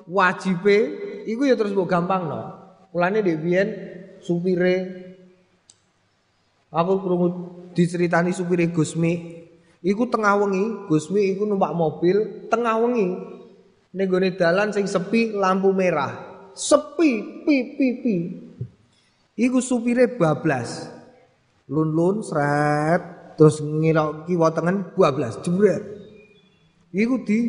wajibe. 0.10 0.78
Iku 1.28 1.44
ya 1.44 1.60
terus 1.60 1.76
mbok 1.76 1.92
gampang 1.92 2.26
no. 2.26 2.42
Mulane 2.96 3.22
ndek 3.22 3.40
biyen 3.44 3.68
supire 4.24 4.97
aku 6.72 6.94
krungu 7.00 7.28
diceritani 7.72 8.34
supire 8.36 8.68
Gusmi 8.72 9.44
iku 9.86 10.10
tengah 10.10 10.36
wengi 10.42 10.88
Gusmi 10.90 11.36
iku 11.36 11.46
numpak 11.46 11.72
mobil 11.76 12.48
tengah 12.52 12.76
wengi. 12.82 13.38
Ning 13.98 14.08
dalan 14.38 14.70
sing 14.76 14.86
sepi 14.86 15.34
lampu 15.34 15.74
merah. 15.74 16.14
Sepi 16.54 17.42
pi 17.46 17.56
pi 17.78 17.88
pi. 18.04 18.16
Iku 19.38 19.58
supire 19.64 20.06
bablas. 20.12 20.90
Lun-lun 21.68 22.22
sret 22.24 23.36
terus 23.38 23.62
ngilok 23.62 24.26
kiwa 24.26 24.50
tengen 24.54 24.92
bablas 24.98 25.38
jebret. 25.46 25.84
Iku 26.94 27.22
di 27.22 27.40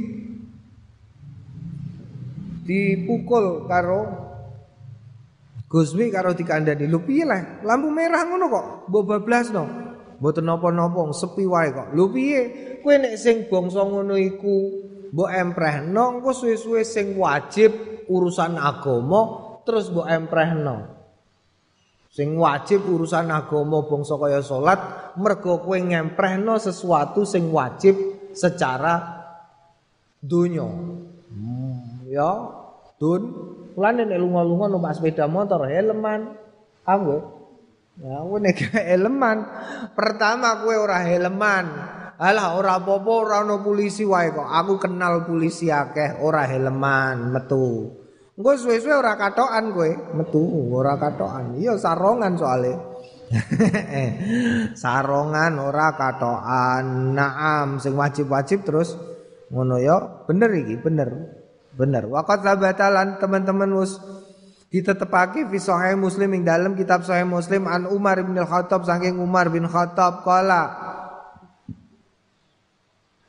dipukul 2.68 3.64
karo 3.64 4.27
Gusmi 5.68 6.08
karo 6.08 6.32
dikandani. 6.32 6.88
Lho 6.88 7.04
piye 7.04 7.28
lah? 7.28 7.60
Lampu 7.60 7.92
merah 7.92 8.24
ngono 8.24 8.46
kok. 8.48 8.66
Mbok 8.88 9.04
bablasno 9.04 9.64
mboten 10.18 10.44
napa-napa 10.50 11.14
sepi 11.14 11.46
wae 11.46 11.70
kok. 11.70 11.88
Lho 11.94 12.10
piye? 12.10 12.40
Kowe 12.82 12.94
nek 12.98 13.14
sing 13.20 13.46
bangsa 13.46 13.86
ngono 13.86 14.18
iku 14.18 14.56
mbok 15.14 15.30
emprehno 15.30 16.18
engko 16.18 16.30
suwe-suwe 16.34 16.82
sing 16.84 17.16
wajib 17.16 18.04
urusan 18.10 18.58
agama 18.58 19.20
terus 19.62 19.92
mbok 19.92 20.08
emprehno. 20.08 20.76
Sing 22.08 22.34
wajib 22.34 22.82
urusan 22.88 23.30
agama 23.30 23.86
bangsa 23.86 24.18
kaya 24.18 24.40
salat 24.42 24.80
mergo 25.20 25.62
kowe 25.62 25.78
ngemprehno 25.78 26.58
sesuatu 26.58 27.22
sing 27.22 27.52
wajib 27.52 27.94
secara 28.34 29.20
dunya. 30.18 30.66
Hmm, 31.28 32.08
ya 32.08 32.32
dun 32.98 33.22
Kulane 33.78 34.10
nek 34.10 34.18
lunga-lunga 34.18 34.74
numpak 34.74 34.98
sepeda 34.98 35.30
motor 35.30 35.70
helman. 35.70 36.34
Aku 36.82 37.22
ya 38.02 38.26
aku 38.26 38.42
nek 38.42 38.58
helman. 38.74 39.46
Pertama 39.94 40.58
kowe 40.66 40.74
ora 40.74 41.06
helman. 41.06 41.94
Alah 42.18 42.58
ora 42.58 42.82
apa-apa 42.82 43.12
ora 43.14 43.36
ono 43.46 43.62
polisi 43.62 44.02
wae 44.02 44.34
kok. 44.34 44.50
Aku 44.50 44.82
kenal 44.82 45.22
polisi 45.22 45.70
akeh 45.70 46.18
ora 46.18 46.42
helman 46.50 47.30
metu. 47.30 47.94
Engko 48.34 48.58
suwe-suwe 48.58 48.98
ora 48.98 49.14
katokan 49.14 49.70
kowe 49.70 49.90
metu 50.10 50.42
ora 50.74 50.98
katokan. 50.98 51.54
Iya 51.62 51.78
sarongan 51.78 52.34
soalnya. 52.34 52.82
sarongan 54.82 55.54
ora 55.62 55.94
katokan. 55.94 57.14
Naam 57.14 57.78
sing 57.78 57.94
wajib-wajib 57.94 58.66
terus 58.66 58.98
ngono 59.54 59.78
ya 59.78 60.26
bener 60.26 60.50
iki 60.66 60.82
bener. 60.82 61.37
Benar. 61.78 62.10
Waqat 62.10 62.42
sabatalan 62.42 63.22
teman-teman 63.22 63.70
mus 63.70 64.02
ditetepake 64.74 65.46
fi 65.46 65.58
sahih 65.62 65.94
Muslim 65.94 66.34
ing 66.34 66.42
dalam 66.42 66.74
kitab 66.74 67.06
sahih 67.06 67.22
Muslim 67.22 67.70
an 67.70 67.86
Umar 67.86 68.18
bin 68.18 68.34
Al-Khattab 68.34 68.82
saking 68.82 69.22
Umar 69.22 69.46
bin 69.48 69.64
Khattab 69.70 70.26
kala 70.26 70.74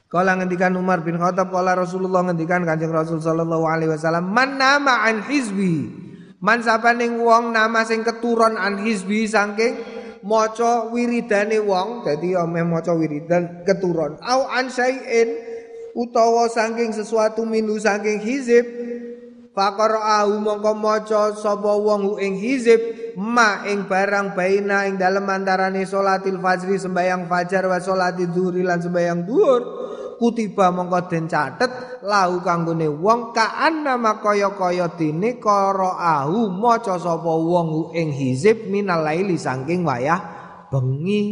Kala 0.10 0.42
ngendikan 0.42 0.74
Umar 0.74 1.06
bin 1.06 1.22
Khattab 1.22 1.54
kala 1.54 1.78
Rasulullah 1.78 2.26
ngendikan 2.26 2.66
Kanjeng 2.66 2.90
Rasul 2.90 3.22
sallallahu 3.22 3.70
alaihi 3.70 3.94
wasallam 3.94 4.34
man 4.34 4.58
nama 4.58 5.06
an 5.06 5.22
hizbi. 5.30 5.86
Man 6.42 6.66
sapaning 6.66 7.22
wong 7.22 7.54
nama 7.54 7.86
sing 7.86 8.02
keturun 8.02 8.58
an 8.58 8.82
hizbi 8.82 9.30
saking 9.30 9.78
maca 10.26 10.90
wiridane 10.90 11.62
wong 11.62 12.10
dadi 12.10 12.34
ameh 12.34 12.66
maca 12.66 12.90
wiridan 12.98 13.62
keturun 13.64 14.18
au 14.20 14.50
an 14.50 14.74
syai'in 14.74 15.49
utawa 16.00 16.48
saking 16.48 16.96
sesuatu 16.96 17.44
minu 17.44 17.76
saking 17.76 18.24
hizib 18.24 18.64
faqara'ahu 19.52 20.40
mongko 20.40 20.72
maca 20.80 21.36
sapa 21.36 21.76
wong 21.76 22.16
ing 22.24 22.40
hizib 22.40 22.80
ma 23.20 23.68
ing 23.68 23.84
barang 23.84 24.32
baina 24.32 24.88
ing 24.88 24.96
dalem 24.96 25.28
antarane 25.28 25.84
salatil 25.84 26.40
fajri 26.40 26.80
sembayang 26.80 27.28
fajar 27.28 27.68
wa 27.68 27.84
salati 27.84 28.24
zuhri 28.32 28.64
lan 28.64 28.80
sembayang 28.80 29.28
duhur 29.28 29.62
kutiba 30.16 30.72
mongko 30.72 31.12
den 31.12 31.28
catet 31.28 32.00
lahu 32.08 32.40
kanggone 32.40 32.88
wong 32.88 33.36
kaanna 33.36 34.00
makaya-kaya 34.00 34.96
dene 34.96 35.36
qara'ahu 35.36 36.48
maca 36.56 36.96
sapa 36.96 37.34
wong 37.36 37.92
ing 37.92 38.16
hizib 38.16 38.72
minal 38.72 39.04
laili 39.04 39.36
saking 39.36 39.84
wayah 39.84 40.20
bengi. 40.72 41.24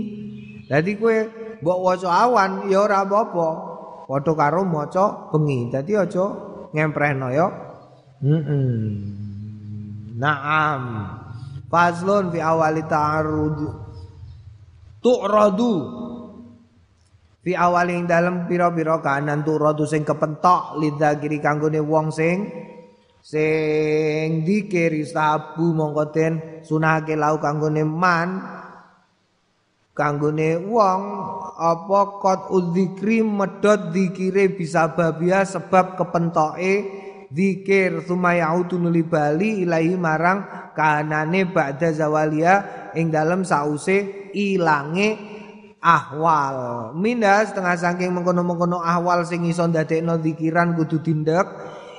Dadi 0.68 0.99
kowe 0.99 1.15
mbok 1.63 1.80
waca 1.80 2.28
awan 2.28 2.68
ya 2.68 2.84
ora 2.84 3.07
apa-apa 3.07 3.66
padha 4.07 4.31
karo 4.33 4.63
maca 4.63 5.29
bengi. 5.29 5.67
Dadi 5.67 5.93
aja 5.99 6.25
ngemprehno 6.71 7.27
ya. 7.29 7.47
Heeh. 8.23 8.87
Naam. 10.17 10.81
Fazlun 11.67 12.31
fi 12.31 12.39
awali 12.39 12.81
ta'arud. 12.87 13.59
Tu'radu. 15.03 15.75
Fi 17.43 17.51
awali 17.55 17.95
ing 17.95 18.07
dalem 18.09 18.47
pira-pira 18.49 18.99
kanan 19.03 19.43
tu'radu 19.43 19.83
sing 19.87 20.03
kepentok 20.03 20.79
lidzakiri 20.81 21.39
kanggone 21.39 21.79
wong 21.79 22.11
sing 22.11 22.43
sing 23.23 24.43
dikir 24.47 24.91
sabu 25.07 25.71
mongko 25.75 26.03
den 26.11 26.33
sunahake 26.63 27.15
lau 27.15 27.39
kanggone 27.39 27.87
man 27.87 28.56
kanggone 29.97 30.61
wong 30.61 31.01
apa 31.57 31.99
kot 32.21 32.41
udzikri 32.53 33.25
medot 33.25 33.89
dikire 33.89 34.53
bisa 34.53 34.93
babia 34.93 35.41
sebab 35.41 35.97
kepentoke 35.97 36.73
zikir 37.33 38.05
sumayautu 38.05 38.77
nuli 38.77 39.01
bali 39.03 39.65
ilahi 39.65 39.97
marang 39.97 40.71
kanane 40.77 41.49
ba'da 41.49 41.89
zawalia 41.91 42.53
ing 42.93 43.09
dalem 43.09 43.41
sause 43.41 44.29
ilange 44.37 45.17
ahwal. 45.81 46.91
Minda 46.93 47.41
setengah 47.43 47.75
saking 47.77 48.13
mengkono-mengkono 48.13 48.79
ahwal 48.81 49.25
sing 49.25 49.45
iso 49.49 49.65
ndadekno 49.65 50.21
zikiran 50.21 50.77
kudu 50.77 51.01
tindak 51.01 51.47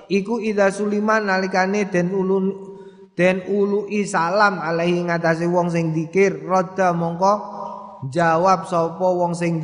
iku 0.07 0.41
ida 0.41 0.73
suliman 0.73 1.29
nalikane 1.29 1.91
den 1.91 2.15
ulun 2.15 2.55
den 3.19 3.43
ulu 3.51 3.91
salam 4.07 4.63
alaihi 4.63 5.11
ngatasi 5.11 5.51
wong 5.51 5.75
sing 5.75 5.91
dikir 5.91 6.47
roda 6.47 6.95
mongko 6.95 7.58
jawab 8.07 8.71
sapa 8.71 9.03
wong 9.03 9.35
sing 9.35 9.59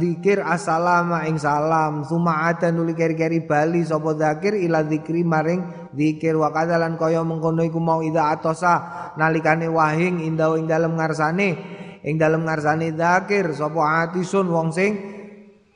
zikir 0.00 0.40
assalamu 0.40 1.20
ing 1.28 1.36
salam. 1.36 2.08
Sumaata 2.08 2.72
nuli 2.72 2.96
keri-keri 2.96 3.44
bali 3.44 3.84
sapa 3.84 4.16
zakir 4.16 4.56
ila 4.56 4.80
maring 5.28 5.92
zikir 5.92 6.40
wa 6.40 6.48
kadalan 6.48 6.96
kaya 6.96 7.20
mengkono 7.20 7.60
iku 7.60 7.76
mau 7.76 8.00
ida 8.00 8.32
atosa 8.32 9.12
nalikane 9.20 9.68
wahing 9.68 10.24
indah 10.24 10.56
ing 10.56 10.64
dalem 10.64 10.96
ngarsane. 10.96 11.48
Ing 12.04 12.16
dalem 12.16 12.48
ngarsane 12.48 12.96
zakir 12.96 13.52
sapa 13.52 14.08
atisun 14.08 14.48
wong 14.48 14.72
sing 14.72 14.92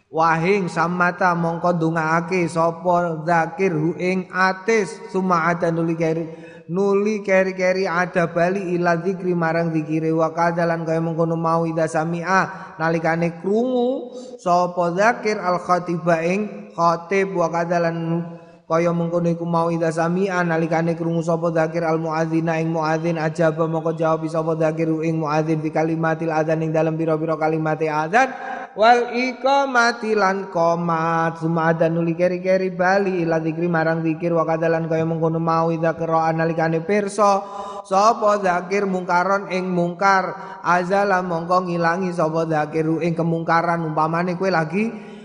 wahing 0.08 0.72
samata 0.72 1.36
mongko 1.36 1.76
ndongaake 1.76 2.48
sapa 2.48 3.20
zakir 3.28 3.76
hu 3.76 3.92
ing 4.00 4.32
atis. 4.32 5.12
Sumaata 5.12 5.68
nuli 5.68 5.92
keri 5.92 6.24
nuli 6.68 7.24
keri-keri 7.24 7.88
ada 7.88 8.28
bali 8.28 8.76
ila 8.76 9.00
zikri 9.00 9.32
marang 9.32 9.72
zikire 9.72 10.12
wa 10.12 10.30
kadalan 10.36 10.84
kaya 10.84 11.00
mengkono 11.00 11.34
mau 11.34 11.64
ida 11.64 11.88
samia 11.88 12.76
nalikane 12.76 13.40
krungu 13.40 14.12
sapa 14.36 14.92
zakir 14.92 15.40
al 15.40 15.58
khatiba 15.58 16.20
ing 16.22 16.70
khatib. 16.76 17.34
Wa 17.34 17.50
kadalan 17.50 18.22
kaya 18.68 18.92
mengkono 18.92 19.32
iku 19.32 19.48
mau 19.48 19.72
ida 19.72 19.88
sami'a 19.88 20.44
nalikane 20.44 20.92
krungu 20.92 21.24
sapa 21.24 21.48
zakir 21.56 21.88
al 21.88 21.96
muadzina 21.96 22.60
ing 22.60 22.68
muadzin 22.68 23.16
ajaba 23.16 23.64
moko 23.64 23.96
jawab 23.96 24.28
sapa 24.28 24.60
zakir 24.60 24.92
ing 25.08 25.24
muadzin 25.24 25.64
fi 25.64 25.72
kalimatil 25.72 26.28
adzan 26.28 26.60
ing 26.60 26.76
dalam 26.76 26.92
pira-pira 26.92 27.40
kalimat 27.40 27.80
adzan. 27.80 28.28
Wal 28.76 29.10
iqamati 29.16 30.12
lan 30.12 30.52
qomat 30.52 31.40
sumadan 31.40 31.96
nuli 31.96 32.12
keri-keri 32.12 32.68
bali 32.76 33.24
ila 33.24 33.40
zikri 33.40 33.66
marang 33.66 34.04
zikir 34.04 34.36
wa 34.36 34.44
kadalan 34.44 34.84
kaya 34.84 35.02
mengkono 35.02 35.40
mau 35.40 35.72
ida 35.72 35.96
qira'a 35.96 36.36
nalikane 36.36 36.84
pirsa 36.84 37.42
sapa 37.88 38.38
zakir 38.44 38.84
mungkaron 38.84 39.48
ing 39.48 39.64
mungkar. 39.64 40.60
Azala 40.60 41.24
mongko 41.24 41.72
ngilangi 41.72 42.12
sapa 42.12 42.44
zakir 42.44 42.84
ing 43.00 43.16
kemungkaran 43.16 43.80
umpamane 43.80 44.36
kowe 44.36 44.52
lagi 44.52 45.16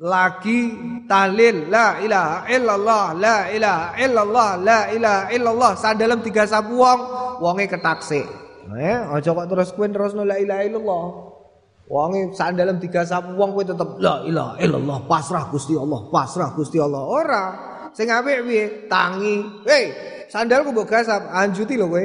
lagi 0.00 0.60
tahlil 1.04 1.68
la 1.68 2.00
ilaha 2.00 2.48
illallah 2.48 3.04
la 3.20 3.36
ilaha 3.52 3.86
illallah 4.00 4.50
la 4.56 4.80
ilaha 4.88 5.22
illallah. 5.28 5.72
Dalam 5.76 6.24
tiga 6.24 6.48
sapu 6.48 6.80
wong 6.80 7.00
wonge 7.44 7.68
ketaksi. 7.68 8.24
Eh 8.80 8.96
aja 8.96 9.30
kok 9.36 9.46
terus 9.52 9.76
kowe 9.76 9.84
terus 9.84 10.16
la 10.16 10.40
ilaha 10.40 10.62
illallah. 10.64 11.04
Wonge 11.84 12.32
dalam 12.32 12.80
tiga 12.80 13.04
sapu 13.04 13.36
wong 13.36 13.52
kowe 13.52 13.64
tetep 13.64 14.00
la 14.00 14.24
ilaha 14.24 14.56
illallah 14.56 15.04
pasrah 15.04 15.52
Gusti 15.52 15.76
Allah 15.76 16.08
pasrah 16.08 16.48
Gusti 16.56 16.80
Allah. 16.80 17.04
Ora. 17.04 17.44
Sing 17.92 18.06
apik 18.08 18.46
piye? 18.46 18.86
Tangi. 18.88 19.66
Hei 19.68 19.84
sandalku 20.32 20.72
mbok 20.72 20.88
gasap 20.88 21.28
anjuti 21.28 21.76
lho 21.76 21.92
kowe. 21.92 22.04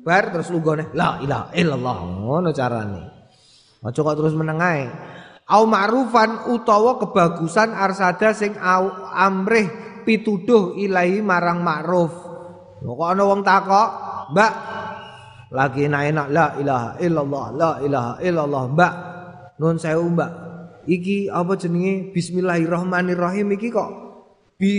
Bar 0.00 0.32
terus 0.32 0.48
lunggone 0.48 0.88
la 0.96 1.20
ilaha 1.20 1.52
illallah. 1.52 1.96
Ngono 2.00 2.48
carane. 2.56 3.02
Aja 3.84 4.00
kok 4.00 4.16
terus 4.16 4.32
menengae 4.32 4.88
au 5.46 5.62
ma'rufan 5.66 6.50
utawa 6.50 6.98
kebagusan 6.98 7.70
arsada 7.70 8.34
sing 8.34 8.54
amrih 9.14 9.70
pituduh 10.02 10.74
ilahi 10.78 11.22
marang 11.22 11.62
ma'ruf. 11.62 12.12
Kok 12.82 13.02
ana 13.02 13.22
wong 13.26 13.42
takok? 13.42 13.88
Mbak. 14.34 14.52
Lagi 15.54 15.86
enak-enak 15.86 16.26
la 16.34 16.46
ilaha 16.58 16.90
illallah 16.98 17.46
la 17.54 17.70
ilaha 17.78 18.12
illallah 18.18 18.64
mbak. 18.74 18.94
Nun 19.62 19.78
sewu 19.78 20.06
mbak. 20.10 20.30
Iki 20.86 21.30
apa 21.30 21.54
jenenge? 21.54 22.10
Bismillahirrahmanirrahim 22.14 23.54
iki 23.54 23.70
kok 23.70 23.90
bi 24.56 24.74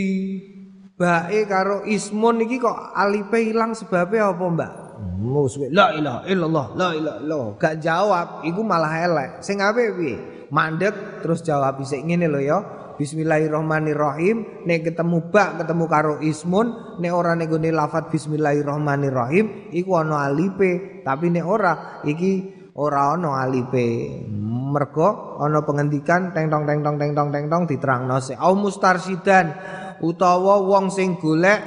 bae 0.98 1.46
karo 1.46 1.86
ismun 1.86 2.44
iki 2.44 2.58
kok 2.58 2.96
alipe 2.98 3.38
ilang 3.38 3.78
sebabnya 3.78 4.34
apa 4.34 4.46
mbak 4.50 4.72
Muswe 4.98 5.70
la 5.70 5.94
ilaha 5.94 6.26
illallah 6.26 6.66
la 6.74 6.90
ilaha 6.98 7.18
illallah. 7.22 7.58
Gak 7.62 7.76
jawab 7.82 8.28
iku 8.46 8.62
malah 8.66 8.94
elek. 9.06 9.30
Sing 9.46 9.62
apik 9.62 9.94
piye? 9.98 10.16
Mandek 10.50 11.22
terus 11.22 11.46
jawab 11.46 11.78
sik 11.86 12.02
ngene 12.02 12.26
lho 12.26 12.42
ya. 12.42 12.58
Bismillahirrahmanirrahim. 12.98 14.66
Nek 14.66 14.90
ketemu 14.90 15.30
bak 15.30 15.62
ketemu 15.62 15.86
karo 15.86 16.14
ismun 16.18 16.98
nek 16.98 17.14
ora 17.14 17.38
nek 17.38 17.46
gone 17.46 17.70
lafat 17.70 18.10
bismillahirrahmanirrahim 18.10 19.70
iku 19.70 20.02
ana 20.02 20.26
alipe. 20.26 21.04
Tapi 21.06 21.30
nek 21.30 21.46
ora 21.46 22.02
iki 22.02 22.58
ora 22.74 23.14
ana 23.14 23.46
alipe. 23.46 24.26
Mergo 24.74 25.38
ana 25.38 25.62
pengendikan 25.62 26.34
teng 26.34 26.50
tong 26.50 26.66
teng 26.66 26.82
tong 26.82 26.98
teng 26.98 27.14
tong 27.14 27.30
teng 27.30 27.46
tong 27.46 27.64
diterangno 27.70 28.18
se. 28.18 28.34
Au 28.34 28.58
mustarsidan 28.58 29.54
utawa 30.02 30.58
wong 30.66 30.90
sing 30.90 31.22
golek 31.22 31.62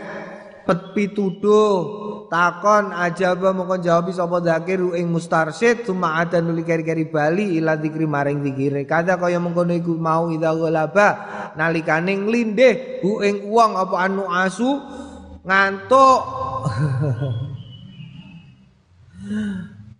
pituduh 0.95 2.09
takon 2.31 2.95
ajaba 2.95 3.51
moko 3.51 3.74
jawab 3.83 4.07
sapa 4.14 4.39
zakir 4.39 4.78
ing 4.95 5.11
mustarsyid 5.11 5.83
cuma 5.83 6.22
ada 6.22 6.39
nuli 6.39 6.62
keri-keri 6.62 7.11
bali 7.11 7.59
ila 7.59 7.74
zikri 7.74 8.07
maring 8.07 8.47
zikire 8.47 8.87
kada 8.87 9.18
kaya 9.18 9.43
mengkono 9.43 9.74
iku 9.74 9.99
mau 9.99 10.31
ida 10.31 10.55
ghalaba 10.55 11.09
nalikane 11.59 12.14
nglindih 12.14 13.03
bu 13.03 13.18
ing 13.26 13.51
wong 13.51 13.74
apa 13.74 13.97
anu 14.07 14.31
asu 14.31 14.78
ngantuk. 15.43 16.20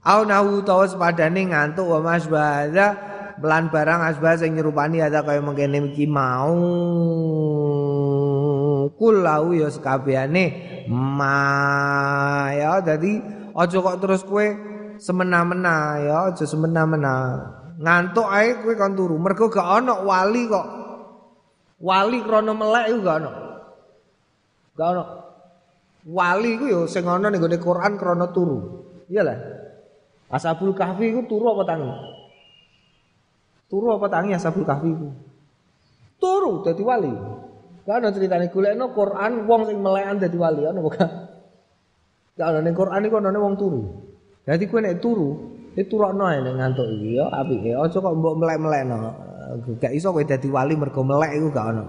Au 0.01 0.24
nahu 0.24 0.64
tawa 0.64 0.89
sepadane 0.89 1.53
ngantuk 1.53 1.85
wa 1.85 1.99
mas 2.01 2.24
bahada 2.24 2.97
belan 3.37 3.68
barang 3.68 4.01
asbah 4.12 4.37
sing 4.37 4.57
nyerupani 4.57 5.05
ada 5.05 5.20
kaya 5.26 5.43
mengkene 5.45 5.93
iki 5.93 6.09
mau. 6.09 6.57
Kulau 8.97 9.57
ya 9.57 9.68
sekabehane 9.72 10.45
ma 10.91 12.51
ya 12.51 12.82
dadi 12.82 13.22
aja 13.55 13.78
kok 13.78 13.99
terus 14.03 14.26
kowe 14.26 14.43
semena-mena 14.99 15.76
ya 16.03 16.16
aja 16.34 16.45
semena-mena. 16.45 17.14
Ngantuk 17.80 18.26
ae 18.26 18.59
kowe 18.61 18.74
kon 18.74 18.99
turu. 18.99 19.16
Mergo 19.16 19.47
gak 19.47 19.64
ana 19.64 20.03
wali 20.03 20.51
kok. 20.51 20.66
Wali 21.80 22.18
krana 22.26 22.53
melek 22.53 22.93
iku 22.93 23.01
gak 23.07 23.16
ana 23.24 23.30
gak 24.76 24.88
ana 24.97 25.03
wali 26.05 26.57
iku 26.57 26.64
ya 26.68 26.80
sing 26.91 27.09
ana 27.09 27.30
ning 27.30 27.41
Quran 27.41 27.97
krana 27.97 28.28
turu. 28.34 28.84
Iyalah 29.11 29.38
Ashabul 30.30 30.74
Kahfi 30.78 31.11
iku 31.11 31.26
turu 31.26 31.51
apa 31.51 31.66
tangi? 31.66 31.91
Turu 33.66 33.99
apa 33.99 34.07
tangi 34.07 34.30
Ashabul 34.34 34.62
Kahfi 34.62 34.88
iku? 34.95 35.09
Turu 36.22 36.62
dadi 36.62 36.82
wali 36.84 37.11
Gak 37.89 37.97
ada 37.97 38.09
ceritanya 38.12 38.47
golekno 38.53 38.93
Quran 38.93 39.33
wong 39.49 39.62
sing 39.68 39.78
melekan 39.81 40.20
dadi 40.20 40.37
wali 40.37 40.62
ana 40.68 40.81
bukan. 40.85 41.09
Gak 42.37 42.47
ada 42.47 42.61
ning 42.61 42.76
Quran 42.76 43.01
iku 43.09 43.16
ana 43.20 43.41
wong 43.41 43.55
turu. 43.57 43.83
Dadi 44.45 44.64
kowe 44.68 44.81
nek 44.81 45.01
turu, 45.01 45.28
itu 45.76 45.87
turokno 45.89 46.28
ae 46.28 46.45
ning 46.45 46.61
ngantuk 46.61 46.89
iki 46.89 47.16
ya 47.16 47.28
apike. 47.33 47.72
Aja 47.76 47.99
kok 48.01 48.14
mbok 48.16 48.35
melek-melekno. 48.37 48.97
Gak 49.81 49.93
iso 49.97 50.12
kowe 50.12 50.24
dadi 50.24 50.49
wali 50.53 50.74
mergo 50.76 51.01
melek 51.01 51.33
iku 51.41 51.49
gak 51.53 51.66
ana. 51.72 51.85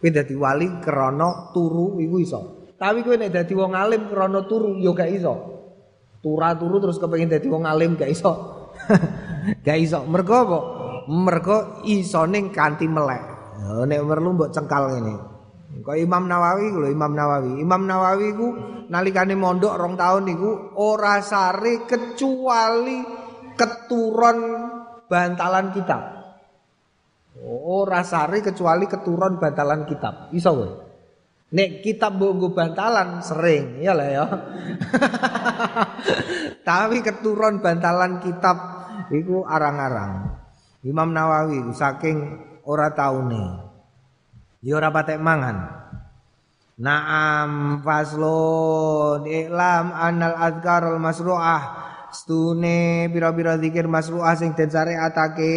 Kowe 0.00 0.10
dadi 0.12 0.34
wali 0.36 0.68
krana 0.84 1.54
turu 1.56 1.96
iku 2.02 2.16
iso. 2.20 2.40
Tapi 2.76 3.00
kowe 3.00 3.16
nek 3.16 3.32
dadi 3.32 3.52
wong 3.56 3.72
alim 3.72 4.12
krana 4.12 4.44
turu 4.44 4.76
ya 4.76 4.92
gak 4.92 5.10
iso. 5.14 5.34
Tura 6.22 6.54
turu 6.54 6.76
terus 6.78 7.00
kepengin 7.00 7.32
dadi 7.32 7.48
wong 7.48 7.64
alim 7.64 7.96
gak 7.96 8.12
iso. 8.12 8.32
gak 9.66 9.78
iso. 9.80 10.04
Mergo 10.04 10.34
apa? 10.36 10.58
Mergo 11.08 11.82
isone 11.88 12.52
kanthi 12.52 12.86
melek. 12.86 13.31
Nek 13.62 14.00
perlu 14.02 14.34
mbok 14.34 14.50
cengkal 14.50 14.90
ngene. 14.90 15.14
Kok 15.82 15.96
Imam 15.96 16.28
Nawawi 16.28 16.66
lho 16.68 16.88
Imam 16.90 17.16
Nawawi. 17.16 17.62
Imam 17.62 17.88
Nawawi 17.88 18.28
ku 18.36 18.48
nalikane 18.92 19.38
mondok 19.38 19.78
rong 19.78 19.96
tahun 19.96 20.22
niku 20.28 20.50
ora 20.76 21.24
sare 21.24 21.88
kecuali 21.88 23.00
keturun 23.56 24.38
bantalan 25.08 25.72
kitab. 25.72 26.02
Ora 27.64 28.04
sare 28.04 28.44
kecuali 28.44 28.84
keturun 28.84 29.40
bantalan 29.40 29.88
kitab. 29.88 30.28
Iso 30.36 30.50
kowe. 30.52 30.70
Nek 31.52 31.84
kitab 31.84 32.16
mbok 32.16 32.56
bantalan 32.56 33.20
sering, 33.20 33.84
ya 33.84 33.92
lah 33.92 34.08
ya. 34.08 34.24
Tapi 36.68 37.04
keturun 37.04 37.60
bantalan 37.60 38.24
kitab 38.24 38.56
iku 39.12 39.44
arang-arang. 39.44 40.32
Imam 40.82 41.12
Nawawi 41.12 41.60
saking 41.76 42.40
ora 42.66 42.94
taune. 42.94 43.70
Ya 44.62 44.78
ora 44.78 44.94
patek 44.94 45.18
mangan. 45.18 45.82
Naam 46.78 47.82
faslun 47.82 49.26
iklam 49.26 49.90
anal 49.92 50.36
azkar 50.38 50.86
al 50.86 50.98
masru'ah. 51.02 51.62
Stune 52.12 53.08
pira-pira 53.08 53.56
zikir 53.56 53.88
masru'ah 53.88 54.36
sing 54.38 54.54
den 54.54 54.70
syariatake. 54.70 55.54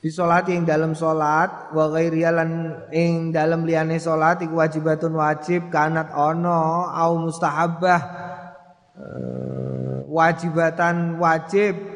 Di 0.00 0.08
salat 0.08 0.48
ing 0.48 0.64
dalam 0.64 0.96
salat 0.96 1.76
wa 1.76 1.92
ghairi 1.92 2.24
lan 2.24 2.72
ing 2.88 3.36
dalam 3.36 3.68
liyane 3.68 4.00
salat 4.00 4.40
iku 4.40 4.56
wajibatun 4.56 5.12
wajib 5.12 5.68
kanat 5.68 6.08
ono 6.16 6.88
au 6.88 7.20
mustahabbah. 7.20 8.00
Uh, 9.00 10.04
wajibatan 10.08 11.20
wajib 11.20 11.89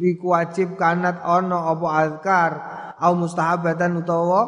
iku 0.00 0.34
wajib 0.34 0.78
kanat 0.78 1.18
ana 1.22 1.74
apa 1.74 1.86
azkar 2.06 2.52
au 2.98 3.12
mustahabatan 3.18 4.02
utawa 4.02 4.42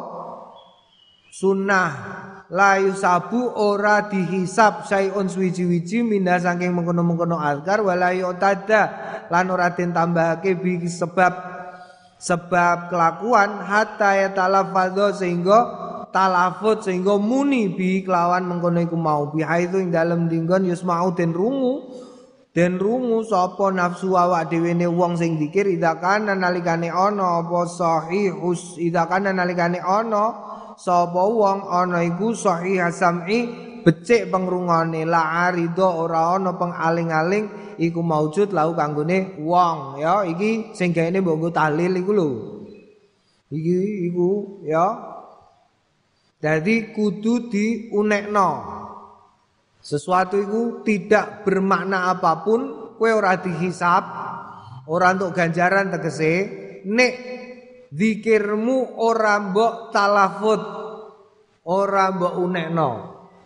sunnah. 1.31 1.91
La 2.51 2.75
yusabu 2.75 3.47
ora 3.55 4.11
dihisab 4.11 4.83
sayun 4.83 5.31
suwiji-wiji 5.31 6.03
minda 6.03 6.35
saking 6.35 6.75
mengkono-mengkono 6.75 7.39
azkar 7.39 7.79
wala 7.79 8.11
yutada 8.11 8.91
lan 9.31 9.47
ora 9.47 9.71
den 9.71 9.95
tambahake 9.95 10.59
bi 10.59 10.83
sebab 10.83 11.31
sebab 12.19 12.91
kelakuan 12.91 13.63
hatta 13.63 14.19
ya 14.19 14.35
talafadho 14.35 15.15
sehingga 15.15 15.59
talafut 16.11 16.83
sehingga 16.83 17.15
muni 17.15 17.71
bi 17.71 18.03
kelawan 18.03 18.43
mengkono 18.43 18.83
iku 18.83 18.99
mau. 18.99 19.31
Bi 19.31 19.47
itu 19.47 19.79
ing 19.79 19.95
dalem 19.95 20.27
dinggon 20.27 20.67
yusmau 20.67 21.15
den 21.15 21.31
rungu 21.31 21.87
Den 22.51 22.75
rungu 22.83 23.23
sapa 23.23 23.71
nafsu 23.71 24.11
awak 24.11 24.51
dhewe 24.51 24.75
ne 24.75 24.83
wong 24.83 25.15
sing 25.15 25.39
dikir 25.39 25.71
ida 25.71 25.95
kana 26.03 26.35
nalikane 26.35 26.91
ana 26.91 27.39
apa 27.39 27.63
sahihus? 27.63 28.75
Ida 28.75 29.07
kana 29.07 29.31
nalikane 29.31 29.79
ana 29.79 30.35
sapa 30.75 31.23
wong 31.31 31.63
ana 31.63 32.03
iku 32.03 32.35
sahih 32.35 32.91
sam'i 32.91 33.47
becik 33.87 34.27
pengrungone 34.27 35.07
la 35.07 35.47
arido 35.47 35.87
ora 36.03 36.35
ana 36.35 36.51
pengaling-aling 36.59 37.79
iku 37.79 38.03
maujud 38.03 38.51
lau 38.51 38.75
kanggone 38.75 39.39
wong. 39.39 40.03
Ya 40.03 40.27
iki 40.27 40.75
sing 40.75 40.91
gaene 40.91 41.23
mbok 41.23 41.55
tahlil 41.55 42.03
iku 42.03 42.11
lho. 42.11 42.29
Iki 43.47 43.79
iku 44.11 44.29
ya. 44.67 44.87
Jadi 46.43 46.91
kudu 46.91 47.47
diunekno 47.47 48.80
sesuatu 49.81 50.37
itu 50.37 50.61
tidak 50.85 51.41
bermakna 51.41 52.13
apa 52.13 52.45
pun 52.45 52.93
kue 53.01 53.09
ora 53.09 53.41
dihisap 53.41 54.03
ora 54.85 55.17
untuk 55.17 55.33
ganjaran 55.33 55.89
tegese 55.89 56.33
nek 56.85 57.13
zikirmu 57.89 59.01
ora 59.01 59.41
mbok 59.41 59.89
talafut 59.89 60.61
ora 61.65 62.13
mbok 62.13 62.33
unekno. 62.37 62.91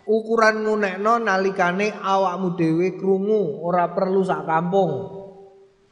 Ukuran 0.06 0.62
ngunekno 0.62 1.18
nalikane 1.18 1.90
awakmu 1.90 2.54
dhewe 2.54 2.94
krungu 2.94 3.58
ora 3.66 3.90
perlu 3.90 4.22
sak 4.22 4.46
kampung. 4.46 4.92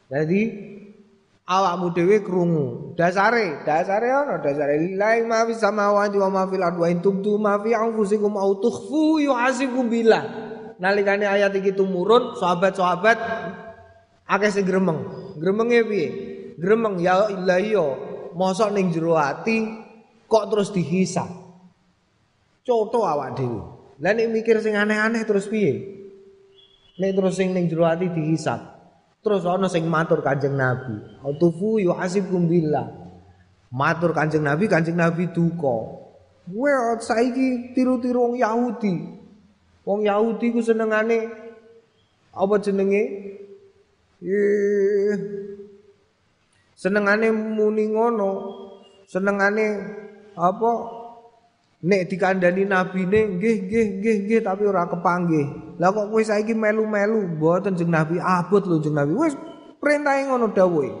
Jadi 0.07 0.41
awakmu 1.45 1.93
dhewe 1.93 2.17
krungu. 2.25 2.97
Dasare 2.97 3.61
dasare 3.63 4.09
ana 4.09 4.41
dasare 4.41 4.81
lillahi 4.81 5.25
ma 5.25 5.45
fis 5.45 5.61
samawati 5.61 6.17
wa 6.17 6.29
ma 6.29 6.43
fil 6.49 6.65
ardi 6.65 6.79
wa 6.81 6.87
in 6.89 6.99
tubdu 7.01 7.37
ma 7.37 7.61
fi 7.61 7.77
anfusikum 7.77 8.33
au 8.37 8.57
tukhfu 8.57 9.21
yuhasibukum 9.21 9.89
billah. 9.89 10.23
Nalikane 10.81 11.23
ayat 11.23 11.55
iki 11.55 11.71
tumurun 11.71 12.35
sahabat-sahabat 12.35 13.17
akeh 14.27 14.51
sing 14.51 14.65
gremeng. 14.67 15.07
Gremenge 15.39 15.79
piye? 15.87 16.07
Gremeng 16.59 16.99
ya 16.99 17.31
ilahi 17.31 17.77
yo 17.77 17.87
mosok 18.35 18.75
ning 18.75 18.91
jero 18.91 19.15
ati 19.15 19.71
kok 20.27 20.51
terus 20.51 20.75
dihisap? 20.75 21.31
Coto 22.65 23.05
awak 23.07 23.39
dhewe. 23.39 23.61
Lah 24.03 24.11
mikir 24.11 24.59
sing 24.59 24.75
aneh-aneh 24.75 25.23
terus 25.23 25.47
piye? 25.47 25.95
Nek 26.99 27.11
terus 27.15 27.39
sing 27.39 27.55
ning 27.55 27.71
jero 27.71 27.87
ati 27.87 28.11
dihisab. 28.11 28.74
Terus 29.25 29.41
ana 29.49 29.65
sing 29.65 29.89
matur 29.89 30.21
Kanjeng 30.21 30.53
Nabi, 30.53 31.01
"Autufu 31.25 31.81
yu'asibkum 31.81 32.45
billah." 32.45 32.93
Matur 33.73 34.13
Kanjeng 34.13 34.45
Nabi, 34.45 34.69
Kanjeng 34.69 34.93
Nabi 34.93 35.33
duka. 35.33 36.05
Kowe 36.45 36.73
saiki 37.01 37.73
tiru-tiru 37.73 38.21
wong 38.21 38.35
Yahudi. 38.37 39.17
Wong 39.81 40.05
Yahudi 40.05 40.53
ku 40.53 40.61
senengane 40.61 41.25
apa 42.29 42.55
jenenge? 42.61 43.03
Eh 44.21 45.13
senengane 46.77 47.33
muni 47.33 47.89
ngono. 47.89 48.31
Senengane 49.09 49.65
apa 50.37 50.71
Nek 51.83 52.07
dikandani 52.07 52.63
nabine 52.63 53.35
nggih 53.35 53.55
nggih 53.67 53.85
nggih 53.99 54.15
nggih 54.25 54.39
tapi 54.45 54.63
ora 54.63 54.87
kepanggih. 54.87 55.75
Lah 55.75 55.91
kok 55.91 56.07
kowe 56.07 56.23
saiki 56.23 56.55
melu-melu 56.55 57.35
mboten 57.35 57.75
jeng 57.75 57.91
Nabi 57.91 58.15
abot 58.21 58.63
lho 58.63 58.79
jeng 58.79 58.95
Nabi. 58.95 59.11
Wis 59.11 59.35
perintahe 59.83 60.31
ngono 60.31 60.55
dawuhe. 60.55 60.91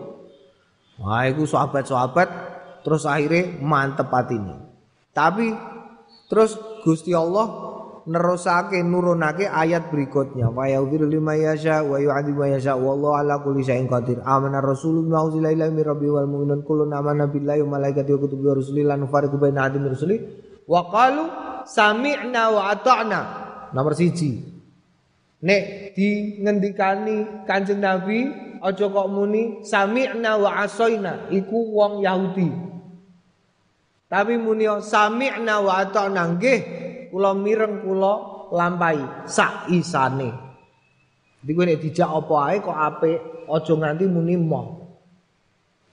Wah 0.99 1.23
iku 1.31 1.47
sahabat-sahabat 1.47 2.27
terus 2.83 3.07
akhirnya 3.07 3.55
mantep 3.63 4.11
ini. 4.35 4.55
Tapi 5.15 5.55
terus 6.27 6.59
Gusti 6.83 7.15
Allah 7.15 7.65
nerusake 8.05 8.85
nurunake 8.85 9.49
ayat 9.49 9.89
berikutnya 9.89 10.53
wa 10.53 10.69
yaghfir 10.69 11.09
lima 11.09 11.33
yasha 11.33 11.81
wa 11.81 11.97
yu'adzib 11.97 12.37
ma 12.37 12.45
yasha 12.45 12.77
wallahu 12.77 13.17
ala 13.17 13.41
kulli 13.41 13.65
syai'in 13.65 13.89
qadir 13.89 14.21
amana 14.21 14.61
rasulun 14.61 15.09
ma 15.09 15.25
unzila 15.25 15.49
rabbi 15.49 16.05
wal 16.05 16.29
mu'minun 16.29 16.61
kullun 16.61 16.93
amana 16.93 17.25
billahi 17.25 17.65
wa 17.65 17.81
malaikatihi 17.81 18.13
wa 18.13 18.21
kutubihi 18.21 18.45
wa 18.45 18.55
rusulihi 18.61 18.85
lan 18.85 19.01
nufariqu 19.09 19.41
wa 20.65 20.81
qalu 20.89 21.23
sami'na 21.65 22.43
wa 22.53 22.61
ata'na. 22.73 23.21
Nomor 23.73 23.93
siji. 23.97 24.41
Nek 25.45 25.93
di 25.93 26.41
ngendikani 26.41 27.45
Kanjeng 27.45 27.81
Nabi 27.81 28.25
aja 28.61 28.85
kok 28.89 29.07
muni 29.11 29.61
sami'na 29.61 30.41
wa 30.41 30.65
asoina 30.65 31.29
iku 31.29 31.75
wong 31.75 32.01
Yahudi. 32.01 32.49
Tapi 34.09 34.33
muni 34.41 34.65
sami'na 34.65 35.61
wa 35.61 35.85
ata'na 35.85 36.21
nggih 36.37 36.59
kula 37.13 37.37
mireng 37.37 37.85
kula 37.85 38.13
lampahi 38.53 39.29
sak 39.29 39.69
isane. 39.73 40.29
Jadi 41.45 41.51
kowe 41.53 41.65
nek 41.65 41.81
dijak 41.81 42.09
apa 42.09 42.35
ae 42.49 42.57
kok 42.57 42.73
apik 42.73 43.17
aja 43.45 43.73
nganti 43.77 44.05
muni 44.09 44.33
moh. 44.33 44.65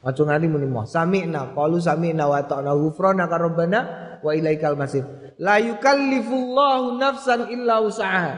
Aja 0.01 0.23
nganti 0.25 0.47
muni 0.49 0.65
moh. 0.65 0.89
Sami'na 0.89 1.53
qalu 1.53 1.77
sami'na 1.77 2.25
wa 2.25 2.41
ata'na 2.41 2.73
ghufranaka 2.73 3.37
rabbana 3.37 3.81
wa 4.23 4.33
ilaikal 4.33 4.79
masir. 4.79 5.05
La 5.37 5.59
yukallifullahu 5.59 6.97
nafsan 6.97 7.51
illa 7.51 7.83
usaha. 7.83 8.33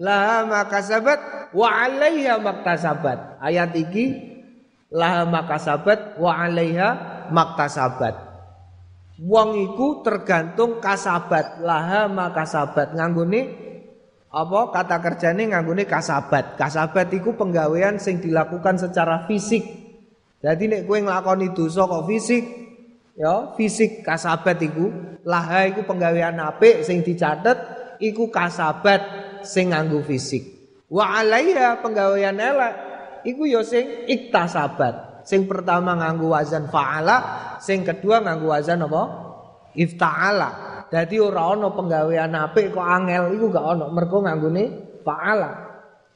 Laha 0.00 0.46
ma 0.48 0.64
kasabat 0.66 1.52
wa 1.52 1.68
'alaiha 1.68 2.40
maktasabat. 2.40 3.42
Ayat 3.42 3.74
iki 3.76 4.04
laha 4.88 5.28
ma 5.28 5.44
kasabat 5.44 6.16
wa 6.16 6.32
'alaiha 6.32 6.88
maktasabat. 7.28 8.14
Wong 9.18 9.50
iku 9.58 10.06
tergantung 10.06 10.78
kasabat, 10.78 11.58
laha 11.58 12.06
ma 12.06 12.30
kasabat. 12.30 12.94
Nganggone 12.94 13.40
apa 14.30 14.60
kata 14.70 14.96
kerjane 15.02 15.50
nganggone 15.50 15.82
kasabat. 15.90 16.54
Kasabat 16.54 17.10
iku 17.10 17.34
penggawean 17.34 17.98
sing 17.98 18.22
dilakukan 18.22 18.78
secara 18.78 19.26
fisik. 19.26 19.66
Jadi 20.38 20.70
nek 20.70 20.82
kowe 20.86 21.02
nglakoni 21.02 21.50
dosa 21.50 21.82
kok 21.90 22.06
fisik, 22.06 22.67
ya 23.18 23.52
fisik 23.58 24.06
kasabat 24.06 24.62
iku 24.62 25.18
laha 25.26 25.66
iku 25.66 25.82
penggawean 25.82 26.38
apik 26.38 26.86
sing 26.86 27.02
dicatet 27.02 27.58
iku 27.98 28.30
kasabat 28.30 29.02
sing 29.42 29.74
nganggo 29.74 30.00
fisik. 30.06 30.46
Wa 30.88 31.20
alaiha 31.20 31.82
penggawean 31.82 32.38
elek 32.38 32.74
iku 33.26 33.44
ya 33.44 33.60
sing 33.66 34.06
iktasabat. 34.06 35.26
Sing 35.26 35.44
pertama 35.44 35.98
nganggo 35.98 36.32
wazan 36.32 36.70
fa'ala 36.70 37.18
sing 37.60 37.84
kedua 37.84 38.22
nganggo 38.22 38.54
wazan 38.54 38.86
apa? 38.86 39.02
Ifta'ala. 39.74 40.50
Dadi 40.88 41.20
ora 41.20 41.52
ana 41.52 41.68
penggawean 41.68 42.32
apik 42.32 42.72
kok 42.72 42.80
angel 42.80 43.36
iku 43.36 43.52
gak 43.52 43.66
ana 43.66 43.86
mergo 43.92 44.24
nganggone 44.24 44.64
fa'ala. 45.04 45.50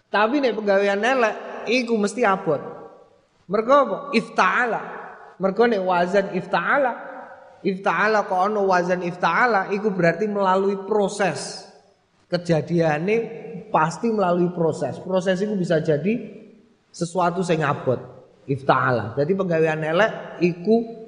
Tapi 0.09 0.41
nek 0.41 0.57
penggawean 0.57 1.03
elek 1.03 1.35
iku 1.69 1.99
mesti 2.01 2.25
abot. 2.25 2.63
Mergo 3.53 3.75
apa? 3.75 3.97
Ifta'ala 4.17 5.02
Mergo 5.43 5.67
nek 5.67 5.83
wazan 5.83 6.27
ifta'ala, 6.39 6.93
ifta'ala 7.67 8.31
kok 8.31 8.39
ana 8.47 8.63
wazan 8.63 9.03
ifta'ala 9.03 9.75
iku 9.75 9.91
berarti 9.91 10.31
melalui 10.31 10.87
proses. 10.87 11.67
Kejadiane 12.31 13.17
pasti 13.75 14.15
melalui 14.15 14.55
proses. 14.55 15.03
Proses 15.03 15.43
itu 15.43 15.59
bisa 15.59 15.83
jadi 15.83 16.15
sesuatu 16.95 17.43
sing 17.43 17.67
abot. 17.67 17.99
Ifta'ala. 18.47 19.19
Jadi 19.19 19.35
penggawean 19.35 19.83
elek 19.83 20.39
iku 20.47 21.03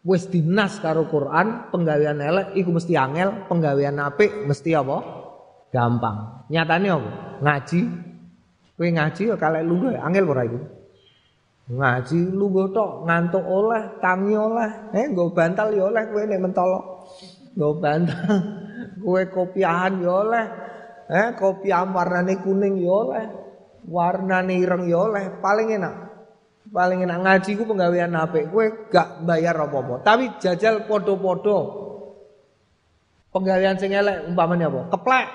wis 0.00 0.24
dinas 0.32 0.80
karo 0.80 1.04
Quran, 1.04 1.68
penggawean 1.68 2.24
elek 2.24 2.56
iku 2.56 2.72
mesti 2.72 2.96
angel, 2.96 3.44
penggawean 3.52 4.00
apik 4.00 4.48
mesti 4.48 4.72
apa? 4.72 4.96
Gampang. 5.68 6.48
Nyatane 6.48 6.88
apa? 6.88 7.10
Ngaji. 7.44 7.80
Kowe 8.80 8.88
ngaji 8.88 9.22
kok 9.36 9.40
kalek 9.42 9.62
lu 9.68 9.92
angel 9.92 10.24
ora 10.24 10.42
iku? 10.48 10.77
Ngaji 11.68 12.32
lu 12.32 12.48
tok 12.72 13.04
ngantuk 13.04 13.44
oleh, 13.44 14.00
tangi 14.00 14.32
oleh, 14.32 14.88
eh 14.96 15.04
nggo 15.12 15.36
bantal 15.36 15.68
ya 15.76 15.92
oleh 15.92 16.02
kowe 16.08 16.24
nek 16.24 16.40
mentolo. 16.40 17.04
Nggo 17.52 17.70
bantal. 17.76 18.16
Kowe 19.04 19.22
kopiahan 19.28 20.00
ya 20.00 20.12
oleh. 20.24 20.46
Eh 21.12 21.28
kopiah 21.36 21.84
warnane 21.84 22.40
kuning 22.40 22.80
ya 22.80 22.88
oleh. 22.88 23.24
Warnane 23.84 24.56
ireng 24.56 24.88
ya 24.88 25.12
oleh, 25.12 25.28
paling 25.44 25.68
enak. 25.76 25.94
Paling 26.72 27.04
enak 27.04 27.18
ngaji 27.20 27.50
ku 27.52 27.68
penggawean 27.68 28.16
apik. 28.16 28.48
Kowe 28.48 28.88
gak 28.88 29.28
bayar 29.28 29.60
apa-apa, 29.60 30.00
tapi 30.00 30.40
jajal 30.40 30.88
podo-podo. 30.88 31.84
Penggawean 33.28 33.76
sing 33.76 33.92
elek 33.92 34.24
umpamane 34.24 34.64
apa? 34.64 34.80
Keplek. 34.88 35.28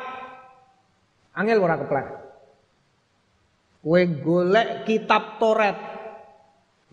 Angel 1.38 1.62
ora 1.62 1.78
keplek. 1.78 2.08
Kowe 3.86 4.02
golek 4.02 4.90
kitab 4.90 5.38
Toret 5.38 5.93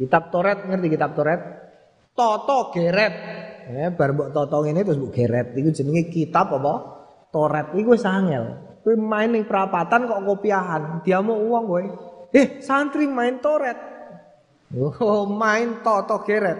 Kitab 0.01 0.32
Toret 0.32 0.64
ngerti 0.64 0.88
kitab 0.96 1.12
Toret? 1.12 1.40
Toto 2.16 2.72
geret. 2.72 3.14
Eh 3.68 3.92
bar 3.92 4.16
mbok 4.16 4.32
toto 4.32 4.64
ngene 4.64 4.80
terus 4.80 4.96
mbok 4.96 5.12
geret 5.12 5.53
iku 5.53 5.68
jenenge 5.76 6.09
kitab 6.09 6.57
apa? 6.57 6.74
Toret 7.28 7.76
iku 7.76 7.92
wis 7.92 8.09
angel. 8.09 8.72
Kowe 8.80 8.96
main 8.96 9.28
ning 9.28 9.44
perapatan 9.44 10.09
kok 10.09 10.24
kopiahan, 10.24 11.05
diamuk 11.05 11.36
uang 11.36 11.64
kowe. 11.68 11.84
Eh, 12.32 12.64
santri 12.64 13.05
main 13.05 13.44
Toret. 13.44 13.76
Oh, 14.72 15.28
main 15.28 15.84
toto 15.84 16.24
geret. 16.24 16.57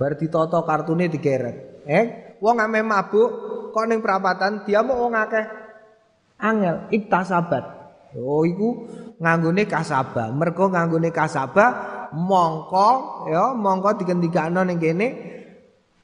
Bar 0.00 0.16
ditoto 0.16 0.64
kartune 0.64 1.12
digeret. 1.12 1.84
Eh, 1.84 2.04
wong 2.40 2.64
ame 2.64 2.80
mabuk 2.80 3.28
kok 3.76 3.84
ning 3.84 4.00
perapatan 4.00 4.64
diamuk 4.64 4.96
wong 4.96 5.12
akeh. 5.12 5.46
Angel 6.40 6.88
iktasabat. 6.88 7.64
Oh, 8.16 8.48
iku 8.48 8.88
nganggone 9.20 9.68
kasabah. 9.68 10.32
Mergo 10.32 10.72
nganggone 10.72 11.12
kasabah 11.12 11.70
mongko 12.14 12.90
ya 13.28 13.52
mongko 13.52 13.98
digendikakno 13.98 14.62
ning 14.62 14.78
kene 14.78 15.08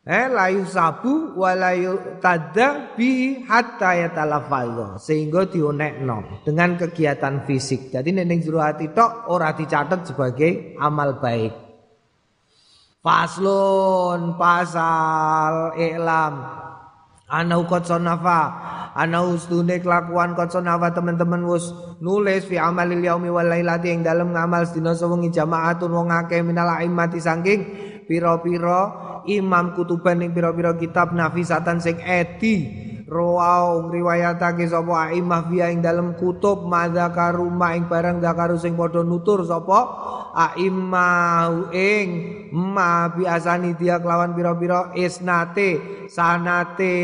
eh 0.04 0.26
layu 0.26 0.66
sabu 0.66 1.38
walayu 1.38 2.18
tada 2.18 2.98
bi 2.98 3.40
hatta 3.46 3.94
yatalafallah 3.94 4.98
sehingga 4.98 5.46
dionekno 5.46 6.42
dengan 6.42 6.74
kegiatan 6.74 7.46
fisik. 7.46 7.94
Jadi 7.94 8.11
ning 8.11 8.42
jero 8.42 8.58
ati 8.58 8.90
tok 8.90 9.30
ora 9.30 9.54
dicatat 9.54 10.11
sebagai 10.11 10.74
amal 10.82 11.22
baik. 11.22 11.54
Faslun 13.00 14.36
pasal 14.36 15.72
iklam 15.80 16.34
ana 17.31 17.55
ukot 17.62 17.87
sonafa 17.87 18.41
ana 18.99 19.22
ustune 19.22 19.78
kelakuan 19.78 20.35
kot 20.35 20.51
sonafa 20.51 20.91
teman-teman 20.91 21.47
wus 21.47 21.70
nulis 22.03 22.43
fi 22.51 22.59
amalil 22.59 22.99
yaumi 22.99 23.31
wal 23.31 23.47
lailati 23.47 23.95
ing 23.95 24.03
dalem 24.03 24.35
ngamal 24.35 24.66
sedina 24.66 24.99
sewengi 24.99 25.31
jamaatun 25.31 25.95
wong 25.95 26.11
akeh 26.11 26.43
minal 26.43 26.66
aimati 26.74 27.22
saking 27.22 27.61
pira-pira 28.11 29.22
imam 29.31 29.78
kutuban 29.78 30.18
ing 30.26 30.35
pira-pira 30.35 30.74
kitab 30.74 31.14
nafisatan 31.14 31.78
sing 31.78 32.03
edi 32.03 32.89
Rawau 33.11 33.90
ngriwayatake 33.90 34.70
sapa 34.70 35.11
aimah 35.11 35.50
fiya 35.50 35.74
ing 35.74 35.82
dalem 35.82 36.14
kutub 36.14 36.62
madzakaru 36.62 37.50
ma 37.50 37.74
ing 37.74 37.90
barang 37.90 38.22
zakaru 38.22 38.54
sing 38.54 38.78
padha 38.78 39.02
nutur 39.02 39.42
sapa 39.42 39.78
aimah 40.30 41.74
ing 41.74 42.08
ma 42.54 43.11
biasani 43.11 43.74
dia 43.74 43.98
kelawan 43.98 44.30
pira-pira 44.30 44.94
isnate 44.94 46.06
sanate 46.06 46.94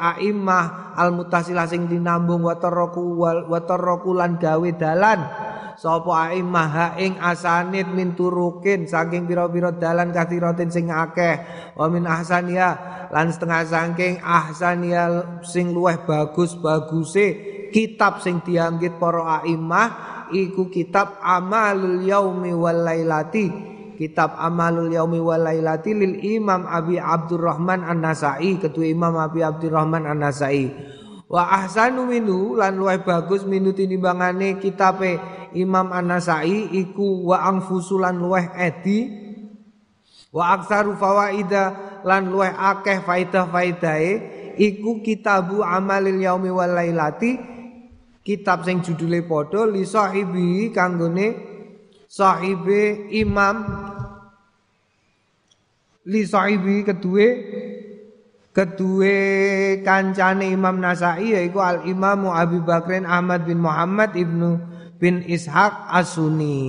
aimah 0.00 0.96
al 0.96 1.12
mutasilah 1.12 1.68
sing 1.68 1.92
dinambung 1.92 2.48
wa 2.48 2.56
taraku 2.56 3.20
wa 3.20 3.60
lan 4.16 4.40
gawe 4.40 4.70
dalan 4.80 5.20
sapa 5.82 6.30
aimah 6.30 6.94
ing 6.94 7.18
asanid 7.18 7.90
min 7.90 8.14
turukin 8.14 8.86
saking 8.86 9.26
pira-pira 9.26 9.74
dalan 9.74 10.14
kathiratin 10.14 10.70
sing 10.70 10.94
akeh. 10.94 11.42
Wa 11.74 11.90
min 11.90 12.06
ahsania 12.06 12.78
lan 13.10 13.34
setengah 13.34 13.66
saking 13.66 14.22
ahsania 14.22 15.42
sing 15.42 15.74
luweh 15.74 16.06
bagus-baguse 16.06 17.26
kitab 17.74 18.22
sing 18.22 18.46
dianggit 18.46 19.02
para 19.02 19.42
aimah 19.42 20.30
iku 20.30 20.70
kitab 20.70 21.18
amalul 21.18 21.98
yaumi 22.06 22.54
wal 22.54 22.86
lailati. 22.86 23.74
Kitab 23.98 24.38
amalul 24.38 24.86
yaumi 24.86 25.18
wal 25.18 25.50
lailati 25.50 25.98
lil 25.98 26.22
imam 26.22 26.62
Abi 26.62 27.02
Abdurrahman 27.02 27.82
An-Nasai 27.82 28.62
ketua 28.62 28.86
imam 28.86 29.18
Abi 29.18 29.42
Abdurrahman 29.42 30.06
An-Nasai 30.06 30.70
Wa 31.32 31.64
ahsanu 31.64 32.04
minu 32.04 32.60
lan 32.60 32.76
luwih 32.76 33.00
bagus 33.00 33.48
minu 33.48 33.72
tinimbangane 33.72 34.60
kitabe 34.60 35.16
Imam 35.56 35.88
An-Nasai 35.88 36.76
iku 36.76 37.24
wa 37.32 37.48
angfusulan 37.48 38.20
luwih 38.20 38.52
edi. 38.52 39.08
Wa 40.28 40.60
aksaru 40.60 40.92
fawaida 41.00 41.72
lan 42.04 42.28
luwih 42.28 42.52
akeh 42.52 43.00
faidah-faidahe 43.00 44.12
iku 44.60 45.00
kitabu 45.00 45.64
amalil 45.64 46.20
yaumi 46.20 46.52
wal 46.52 46.68
lailati 46.68 47.40
kitab 48.20 48.68
sing 48.68 48.84
judule 48.84 49.24
padha 49.24 49.64
li 49.64 49.88
sahibi 49.88 50.68
kanggone 50.68 51.32
sahibe 52.12 53.08
Imam 53.08 53.56
li 56.04 56.22
sahibi 56.28 56.84
kedue 56.84 57.26
Kedua 58.52 59.16
kancane 59.80 60.52
Imam 60.52 60.76
Nasai 60.76 61.32
yaitu 61.32 61.56
Al 61.56 61.88
Imam 61.88 62.28
Abi 62.28 62.60
Bakrin 62.60 63.08
Ahmad 63.08 63.48
bin 63.48 63.64
Muhammad 63.64 64.12
ibnu 64.12 64.60
bin 65.00 65.24
Ishaq 65.24 65.88
Asuni. 65.88 66.60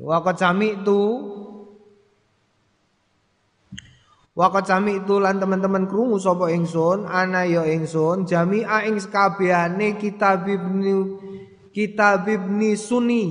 Wakat 0.00 0.40
sami 0.40 0.80
itu 0.80 1.28
Wakat 4.32 4.64
sami 4.64 4.96
itu 4.96 5.20
lan 5.20 5.36
teman-teman 5.36 5.84
krungu 5.92 6.16
sapa 6.16 6.48
ingsun 6.48 7.04
ana 7.04 7.44
ya 7.44 7.68
ingsun 7.68 8.24
jami'a 8.24 8.88
ing 8.88 8.96
sekabehane 8.96 10.00
kitab 10.00 10.48
ibnu 10.48 11.20
kitab 11.68 12.24
ibni 12.24 12.72
Sunni 12.80 13.24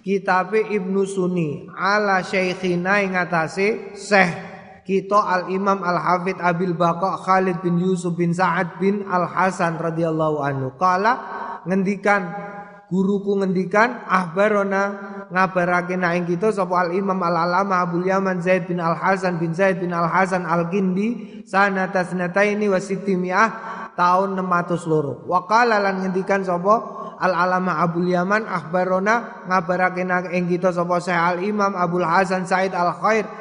kitab 0.00 0.56
Ibnu 0.56 1.04
Sunni 1.04 1.68
ala 1.76 2.24
syekhina 2.24 3.04
ing 3.04 3.16
Syekh 3.96 4.49
kita 4.84 5.18
Al 5.18 5.42
Imam 5.52 5.80
Al 5.84 5.98
Hafid 6.00 6.38
Abil 6.40 6.74
Baqa 6.74 7.20
Khalid 7.20 7.60
bin 7.60 7.78
Yusuf 7.80 8.16
bin 8.16 8.32
Sa'ad 8.32 8.80
bin 8.80 9.04
Al 9.06 9.28
Hasan 9.28 9.76
radhiyallahu 9.76 10.38
anhu. 10.40 10.68
Kala 10.80 11.12
ngendikan 11.66 12.30
guruku 12.90 13.38
ngendikan 13.38 14.02
ahbarona 14.10 14.82
ngabarake 15.30 15.94
naing 15.94 16.26
kita 16.26 16.50
sapa 16.50 16.88
Al 16.88 16.90
Imam 16.90 17.16
Al 17.22 17.46
Alama 17.46 17.86
Abu 17.86 18.02
Yaman 18.02 18.42
Zaid 18.42 18.66
bin 18.66 18.82
Al 18.82 18.98
Hasan 18.98 19.38
bin 19.38 19.54
Zaid 19.54 19.78
bin 19.78 19.94
Al 19.94 20.10
Hasan 20.10 20.42
Al 20.42 20.66
Gindi 20.74 21.40
sanata 21.46 22.42
ini 22.42 22.66
wa 22.66 22.82
sittimi'ah 22.82 23.48
tahun 23.94 24.34
600 24.34 24.90
loro. 24.90 25.22
Wa 25.30 25.46
qala 25.46 25.78
lan 25.78 26.02
ngendikan 26.02 26.42
sapa 26.42 26.98
Al 27.20 27.36
Alama 27.36 27.78
Abu 27.78 28.02
Yaman 28.08 28.48
akhbarona 28.48 29.46
ngabarake 29.46 30.02
nang 30.02 30.26
ing 30.34 30.50
kita 30.50 30.74
sapa 30.74 30.98
Syekh 30.98 31.14
Al 31.14 31.38
Imam 31.46 31.78
Abdul 31.78 32.08
Hasan 32.08 32.42
Said 32.42 32.74
Al 32.74 32.96
Khair 32.98 33.39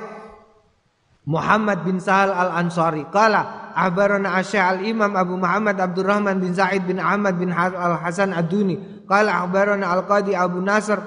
Muhammad 1.29 1.85
bin 1.85 2.01
Sahal 2.01 2.33
al-Ansari. 2.33 3.05
Kala 3.13 3.69
Ahbarana 3.77 4.41
Asy'a 4.41 4.73
al-Imam 4.73 5.13
Abu 5.13 5.37
Muhammad 5.37 5.77
Abdurrahman 5.77 6.41
bin 6.41 6.57
Zaid 6.57 6.89
bin 6.89 6.97
Ahmad 6.97 7.37
bin 7.37 7.53
al-Hasan 7.53 8.33
ad-Duni. 8.33 9.05
Kala 9.05 9.45
Ahbarana 9.45 9.93
al-Qadi 9.93 10.33
Abu 10.33 10.57
Nasr 10.57 10.97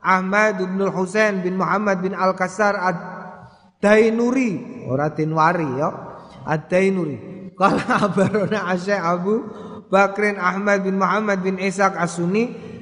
Ahmad 0.00 0.64
bin 0.64 0.80
Husain 0.88 1.44
bin 1.44 1.60
Muhammad 1.60 2.00
bin 2.00 2.16
Al-Kasar 2.16 2.72
ad-Dainuri. 2.72 4.88
Ora 4.88 5.12
Tinwari 5.12 5.68
ya 5.76 5.92
Ad-Dainuri. 6.48 7.52
Kala 7.52 8.00
Ahbarana 8.00 8.64
Asy'a 8.72 9.12
Abu 9.12 9.44
Bakrin 9.92 10.40
Ahmad 10.40 10.88
bin 10.88 10.96
Muhammad 10.96 11.44
bin 11.44 11.60
Ishaq 11.60 12.00
As-Sunni 12.00 12.76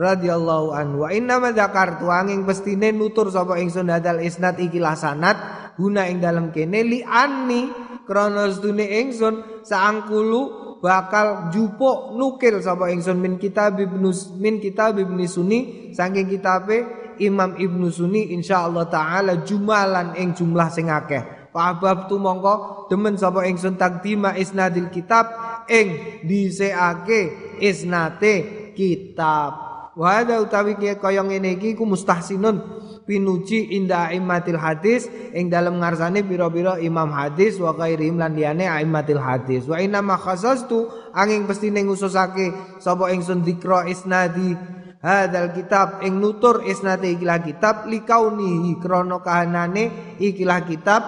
radhiyallahu 0.00 0.72
anhu. 0.72 1.04
Wa 1.04 1.12
inna 1.12 1.36
ma 1.36 1.52
dzakartu 1.52 2.08
angin 2.08 2.48
pestine 2.48 2.88
nutur 2.90 3.28
sapa 3.28 3.60
ingsun 3.60 3.92
hadal 3.92 4.24
isnad 4.24 4.56
ikilah 4.56 4.96
sanad 4.96 5.36
guna 5.80 6.04
ing 6.12 6.20
dalam 6.20 6.52
kene 6.52 6.84
li 6.84 7.00
anni 7.00 7.72
krana 8.04 8.52
sedune 8.52 8.84
ingsun 8.84 9.64
saangkulu 9.64 10.40
bakal 10.84 11.48
jupuk 11.48 12.12
nukil 12.20 12.60
sapa 12.60 12.92
ingsun 12.92 13.16
min 13.16 13.40
kitab 13.40 13.80
ibnu 13.80 14.12
min 14.36 14.60
kitab 14.60 15.00
ibnu 15.00 15.24
sunni 15.24 15.88
saking 15.96 16.28
kitabe 16.28 17.00
Imam 17.20 17.52
Ibnu 17.52 17.92
Sunni 17.92 18.32
insyaallah 18.32 18.88
taala 18.88 19.44
jumalan 19.44 20.16
ing 20.16 20.32
jumlah 20.32 20.72
sing 20.72 20.88
akeh 20.88 21.20
Fahbab 21.50 22.06
tu 22.06 22.16
mongko 22.16 22.86
demen 22.86 23.18
sapa 23.18 23.42
ingsun 23.42 23.74
takdima 23.74 24.38
isnadil 24.38 24.86
kitab 24.86 25.26
ing 25.66 26.22
dhisikake 26.22 27.58
isnate 27.58 28.34
kitab. 28.78 29.52
Wa 29.98 30.22
utawi 30.22 30.78
kaya 30.78 31.26
ngene 31.26 31.58
iki 31.58 31.74
ku 31.74 31.82
mustahsinun 31.82 32.62
pinuji 33.10 33.74
inda 33.74 34.06
aimatil 34.14 34.54
hadis 34.54 35.10
ing 35.34 35.50
dalam 35.50 35.82
ngarsane 35.82 36.22
pira-pira 36.22 36.78
imam 36.78 37.10
hadis 37.10 37.58
wa 37.58 37.74
ghairihim 37.74 38.22
lan 38.22 38.38
liyane 38.38 38.70
aimatil 38.70 39.18
hadis. 39.18 39.66
Wa 39.66 39.82
inna 39.82 39.98
ma 39.98 40.14
khasastu 40.14 40.86
angin 41.10 41.50
pestine 41.50 41.82
ngususake 41.82 42.78
sapa 42.78 43.10
ingsun 43.10 43.42
dikra 43.42 43.90
isnadi 43.90 44.54
hadal 45.02 45.50
kitab 45.50 46.06
ing 46.06 46.22
nutur 46.22 46.62
isnate 46.62 47.10
ikilah 47.10 47.42
kitab 47.42 47.90
likauni 47.90 48.78
krana 48.78 49.18
kahanane 49.18 50.16
ikilah 50.22 50.62
kitab 50.62 51.02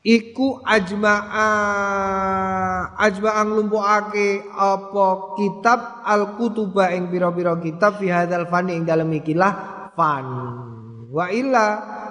iku 0.00 0.64
ajma'a 0.64 1.48
ajma'a 2.96 3.40
nglumpukake 3.44 4.48
apa 4.56 5.36
kitab 5.36 6.00
al 6.08 6.40
kutuba 6.40 6.88
ing 6.96 7.12
pira-pira 7.12 7.52
kitab 7.60 8.00
fi 8.00 8.08
hadzal 8.08 8.48
fani 8.48 8.80
ing 8.80 8.88
dalem 8.88 9.12
ikilah 9.20 9.79
fan. 10.00 10.26
Wa 11.12 11.28
illa 11.28 11.66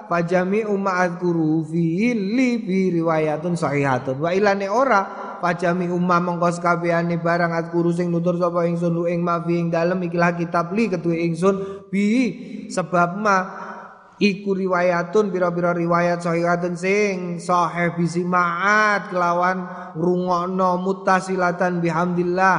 fajami'u 0.05 0.77
ma'adzkuru 0.77 1.65
fi 1.65 2.13
li 2.13 2.61
bi 2.61 2.93
riwayatun 2.93 3.57
sahihatun. 3.57 4.21
Wa 4.21 4.29
illa 4.29 4.53
ne 4.53 4.69
ora 4.69 5.01
fajami 5.41 5.89
umma 5.89 6.19
mongko 6.21 6.51
sakabehane 6.53 7.17
barang 7.17 7.55
adzkuru 7.55 7.89
sing 7.95 8.13
nutur 8.13 8.37
sapa 8.37 8.67
ingsun 8.67 8.93
lu 8.93 9.03
ing 9.09 9.23
ma 9.25 9.41
ing 9.47 9.71
dalem 9.71 10.03
ikilah 10.05 10.35
kitab 10.35 10.75
li 10.75 10.91
kedue 10.91 11.15
ingsun 11.25 11.87
bi 11.87 12.05
sebab 12.67 13.09
ma 13.17 13.37
iku 14.19 14.51
riwayatun 14.51 15.31
pira-pira 15.31 15.71
riwayat 15.71 16.19
sahihatun 16.19 16.75
sing 16.75 17.39
sahih 17.39 17.95
bisi 17.95 18.27
ma'at 18.27 19.15
kelawan 19.15 19.63
ngrungokno 19.95 20.83
mutasilatan 20.83 21.79
bihamdillah 21.79 22.57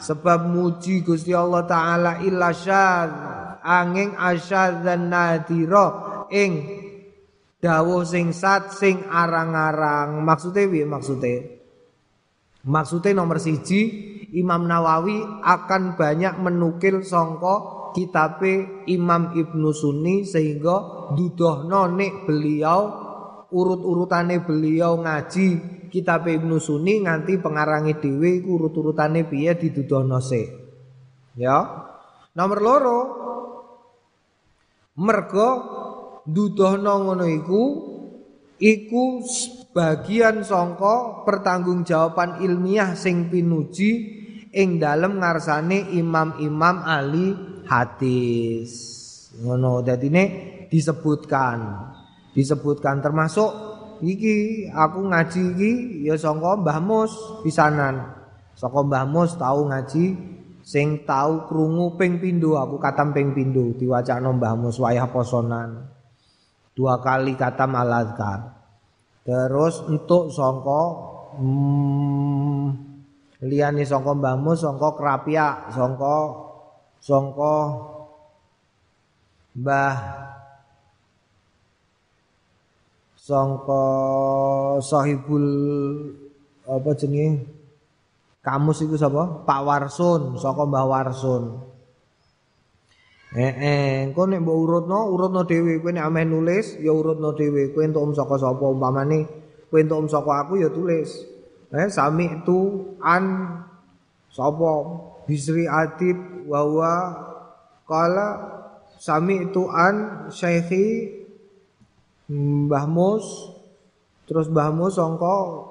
sebab 0.00 0.48
muji 0.48 1.04
Gusti 1.04 1.36
Allah 1.36 1.68
taala 1.68 2.12
illa 2.24 2.50
syadz. 2.50 3.38
Angin 3.60 4.16
asyadzan 4.16 5.12
nadira 5.12 5.86
ing 6.32 6.52
dawuh 7.60 8.08
sing 8.08 8.32
sat 8.32 8.72
sing 8.72 9.04
arang-arang. 9.04 10.24
Maksude 10.24 10.64
piye 10.64 10.88
maksude 10.88 11.60
maksude 12.64 13.12
nomor 13.12 13.36
siji 13.40 13.80
Imam 14.36 14.64
Nawawi 14.64 15.20
akan 15.44 15.96
banyak 15.96 16.40
menukil 16.40 17.02
songko 17.04 17.90
kitabe 17.92 18.84
Imam 18.86 19.34
Ibnu 19.34 19.70
Sunni 19.74 20.22
sehingga 20.22 21.10
dudohno 21.12 21.90
nek 21.90 22.24
beliau 22.24 22.80
urut-urutane 23.50 24.46
beliau 24.46 25.02
ngaji 25.02 25.48
kitab 25.90 26.30
Ibnu 26.30 26.62
Sunni 26.62 27.02
nganti 27.02 27.42
pengarangi 27.42 27.98
dhewe 27.98 28.40
iku 28.40 28.56
urut-urutane 28.56 29.26
piye 29.26 29.58
didudono 29.58 30.22
sik. 30.22 30.48
Ya. 31.34 31.58
Nomor 32.32 32.58
loro 32.62 32.98
mergo 34.96 35.48
dudohno 36.24 36.94
ngono 37.10 37.26
iku 37.26 37.62
iku 38.62 39.24
bagian 39.74 40.46
songko 40.46 41.26
pertanggungjawaban 41.26 42.44
ilmiah 42.44 42.94
sing 42.94 43.32
pinuji 43.32 43.90
ing 44.50 44.82
dalem 44.82 45.18
ngarsane 45.18 45.94
imam-imam 45.94 46.76
ahli 46.86 47.26
hadis. 47.66 48.70
Ngono 49.40 49.82
dadine 49.82 50.22
disebutkan. 50.66 51.90
Disebutkan 52.30 53.02
termasuk 53.02 53.69
iki 54.02 54.68
aku 54.72 55.08
ngaji 55.08 55.42
iki 55.56 55.72
ya 56.04 56.16
sangka 56.16 56.58
Mbah 56.60 56.78
Mus 56.82 57.12
pisanan. 57.46 58.16
Saka 58.56 58.80
Mbah 58.84 59.04
Mus 59.08 59.38
tau 59.38 59.64
ngaji 59.68 60.16
sing 60.60 61.06
tau 61.08 61.48
krungu 61.48 61.96
ping 61.96 62.20
pindho 62.20 62.60
aku 62.60 62.76
katam 62.76 63.16
ping 63.16 63.32
pindho 63.32 63.76
diwacana 63.76 64.32
Mbah 64.34 64.54
Mus 64.58 64.76
wayah 64.80 65.08
posonan. 65.08 65.88
Dua 66.76 67.00
kali 67.00 67.36
katam 67.36 67.76
al-azkar. 67.76 68.56
Terus 69.24 69.84
untuk 69.84 70.32
songko 70.32 70.82
hmm, 71.36 72.90
liyane 73.44 73.88
songko 73.88 74.12
mbahmu 74.20 74.52
songko 74.52 75.00
kerapia 75.00 75.72
songko 75.72 76.16
songko 77.00 77.56
mbah 79.56 79.96
songko 83.30 83.84
sahibul 84.82 85.46
apa 86.66 86.90
jenenge 86.98 87.46
kamus 88.42 88.82
itu 88.82 88.98
sapa 88.98 89.46
Pak 89.46 89.60
Warsun 89.62 90.34
songko 90.34 90.62
Mbah 90.66 90.86
Warsun 90.90 91.44
Eh, 93.30 93.46
eh, 93.46 94.10
engko 94.10 94.26
nek 94.26 94.42
mbok 94.42 94.58
urutno, 94.58 95.06
urutno 95.06 95.46
dhewe. 95.46 95.78
Kowe 95.78 95.94
nek 95.94 96.02
ameh 96.02 96.26
nulis, 96.26 96.74
ya 96.82 96.90
urutno 96.90 97.30
dhewe. 97.30 97.70
Kowe 97.70 97.86
entuk 97.86 98.02
om 98.02 98.10
saka 98.10 98.34
sapa 98.42 98.66
umpamane, 98.66 99.22
kowe 99.70 99.78
entuk 99.78 100.02
om 100.02 100.10
saka 100.10 100.42
aku 100.42 100.58
ya 100.58 100.66
tulis. 100.74 101.30
Eh, 101.70 101.86
sami 101.86 102.26
itu 102.26 102.90
an 102.98 103.54
sapa 104.34 104.70
Bisri 105.30 105.70
Adib 105.70 106.42
wa 106.50 106.90
kala 107.86 108.28
sami 108.98 109.46
itu 109.46 109.70
an 109.70 110.26
Syekhi 110.34 111.19
Mbah 112.30 112.86
Mus 112.86 113.26
terus 114.30 114.46
Mbah 114.46 114.70
Mus 114.70 114.94
sangka 114.94 115.66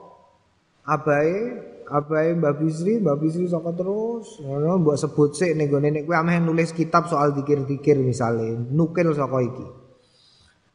abae 0.83 1.69
abahe 1.89 2.37
Mbak 2.37 2.53
Bisri, 2.61 2.93
Mbak 3.01 3.17
Bisri 3.17 3.49
saka 3.49 3.73
terus 3.73 4.37
ngono 4.45 4.77
mbok 4.79 4.97
sebut 4.97 5.33
sik 5.33 5.57
ning 5.57 5.67
gone 5.73 5.89
nek 5.89 6.05
kowe 6.05 6.15
ameh 6.15 6.37
nulis 6.37 6.71
kitab 6.71 7.09
soal 7.09 7.33
dikir-dikir 7.33 7.97
misale, 7.97 8.53
nukil 8.69 9.09
saka 9.17 9.37
iki. 9.41 9.67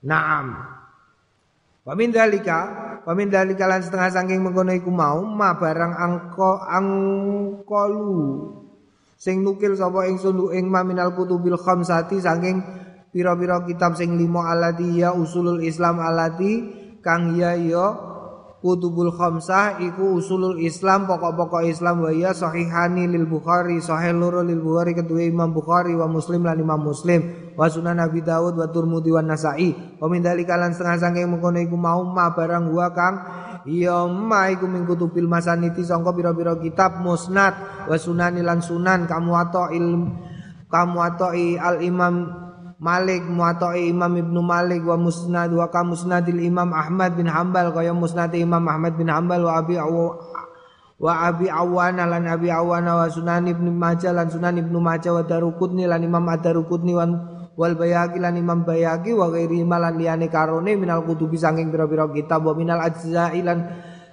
Naam. 0.04 0.46
Wa 1.84 1.92
min 1.94 2.10
dalika, 2.10 2.60
wa 3.06 3.12
min 3.14 3.30
dalika 3.30 3.68
lan 3.68 3.84
setengah 3.84 4.10
saking 4.10 4.40
mengkono 4.42 4.72
iku 4.74 4.90
mau 4.90 5.22
ma 5.22 5.54
barang 5.54 5.94
angko 5.94 6.64
angkolu 6.64 8.24
sing 9.14 9.40
nukil 9.40 9.76
sapa 9.78 10.08
ingsun 10.10 10.52
ing 10.52 10.68
ma 10.68 10.82
minal 10.82 11.14
kutubil 11.14 11.56
khamsati 11.56 12.20
saking 12.20 12.60
pira-pira 13.14 13.62
kitab 13.62 13.94
sing 13.94 14.18
lima 14.18 14.50
alati 14.50 14.98
ya 14.98 15.14
usulul 15.14 15.62
Islam 15.62 16.02
alati 16.02 16.52
kang 16.98 17.38
ya 17.38 17.54
ya. 17.54 18.10
Kutubul 18.64 19.12
khamsah 19.12 19.76
iku 19.84 20.16
usulul 20.16 20.56
Islam 20.56 21.04
pokok-pokok 21.04 21.68
Islam 21.68 22.00
wa 22.00 22.08
ya 22.08 22.32
sahihani 22.32 23.04
lil 23.12 23.28
Bukhari 23.28 23.76
sahih 23.76 24.16
loro 24.16 24.40
lil 24.40 24.56
Bukhari 24.64 24.96
kedua 24.96 25.20
Imam 25.20 25.52
Bukhari 25.52 25.92
wa 25.92 26.08
Muslim 26.08 26.48
lan 26.48 26.56
Imam 26.56 26.80
Muslim 26.80 27.52
wa 27.60 27.68
Sunan 27.68 28.00
Nabi 28.00 28.24
Dawud 28.24 28.56
wa 28.56 28.64
Turmudi 28.72 29.12
wa 29.12 29.20
Nasa'i. 29.20 30.00
Wa 30.00 30.08
min 30.08 30.24
dalika 30.24 30.56
lan 30.56 30.72
setengah 30.72 30.96
saking 30.96 31.28
mengkono 31.28 31.60
iku 31.60 31.76
mau 31.76 32.08
ma 32.08 32.32
barang 32.32 32.72
gua 32.72 32.88
kang. 32.96 33.16
Ya 33.68 34.00
ma 34.08 34.48
iku 34.48 34.64
min 34.64 34.88
kutubil 34.88 35.28
masaniti 35.28 35.84
sangka 35.84 36.16
pira-pira 36.16 36.56
kitab 36.56 37.04
musnad 37.04 37.84
wa 37.84 37.96
sunani 38.00 38.40
lan 38.40 38.64
sunan. 38.64 39.04
Kamu 39.04 39.32
atau 39.44 39.76
ilm 39.76 40.08
kamu 40.72 40.98
atau 41.04 41.36
al 41.36 41.84
Imam 41.84 42.43
Malik 42.84 43.24
muatoi 43.24 43.88
Imam 43.88 44.12
Ibnu 44.12 44.44
Malik 44.44 44.84
wa 44.84 45.00
musnad 45.00 45.48
wa 45.56 45.72
ka 45.72 45.80
musnadil 45.80 46.36
Imam 46.36 46.68
Ahmad 46.76 47.16
bin 47.16 47.24
Hambal 47.24 47.72
kaya 47.72 47.96
musnad 47.96 48.36
Imam 48.36 48.60
Ahmad 48.68 49.00
bin 49.00 49.08
Hambal 49.08 49.40
wa 49.40 49.56
Abi 49.56 49.80
wa 51.00 51.14
Abi 51.24 51.48
Awana 51.48 52.04
lan 52.04 52.28
Abi 52.28 52.52
Awana 52.52 53.00
wa 53.00 53.08
Sunan 53.08 53.48
Ibnu 53.48 53.72
Majah 53.72 54.12
lan 54.12 54.28
Sunan 54.28 54.60
Ibnu 54.60 54.78
Majah 54.84 55.16
wa 55.16 55.24
Daruqutni 55.24 55.88
lan 55.88 56.04
Imam 56.04 56.28
Ad-Daruqutni 56.28 56.92
wal 57.56 57.72
Bayaki 57.74 58.20
lan 58.20 58.36
Imam 58.36 58.68
Bayaki 58.68 59.16
wa 59.16 59.32
ghairi 59.32 59.64
lan 59.64 59.96
liyane 59.96 60.28
karone 60.28 60.76
minal 60.76 61.08
kutubi 61.08 61.40
saking 61.40 61.72
pira-pira 61.72 62.04
kitab 62.12 62.44
wa 62.44 62.52
minal 62.52 62.84
ajza'i 62.84 63.40
lan 63.40 63.64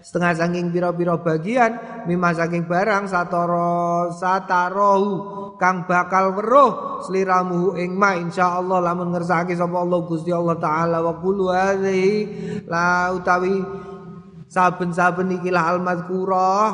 setengah 0.01 0.33
saking 0.33 0.73
pira-pira 0.73 1.17
bagian 1.21 2.03
mimma 2.09 2.33
saking 2.33 2.65
barang 2.65 3.05
satara 3.05 4.09
satarohu 4.09 5.55
kang 5.61 5.85
bakal 5.85 6.33
weruh 6.33 7.01
sliramu 7.05 7.77
ing 7.77 7.93
ma 7.93 8.17
insyaallah 8.17 8.81
lamun 8.81 9.13
ngersake 9.13 9.53
sapa 9.53 9.77
Allah 9.77 9.99
Gusti 10.09 10.33
Allah 10.33 10.57
taala 10.57 11.05
wa 11.05 11.13
qulu 11.21 11.53
hadhihi 11.53 12.65
la 12.65 13.13
utawi 13.13 13.61
saben-saben 14.49 15.37
ikilah 15.37 15.77
al-mazkurah 15.77 16.67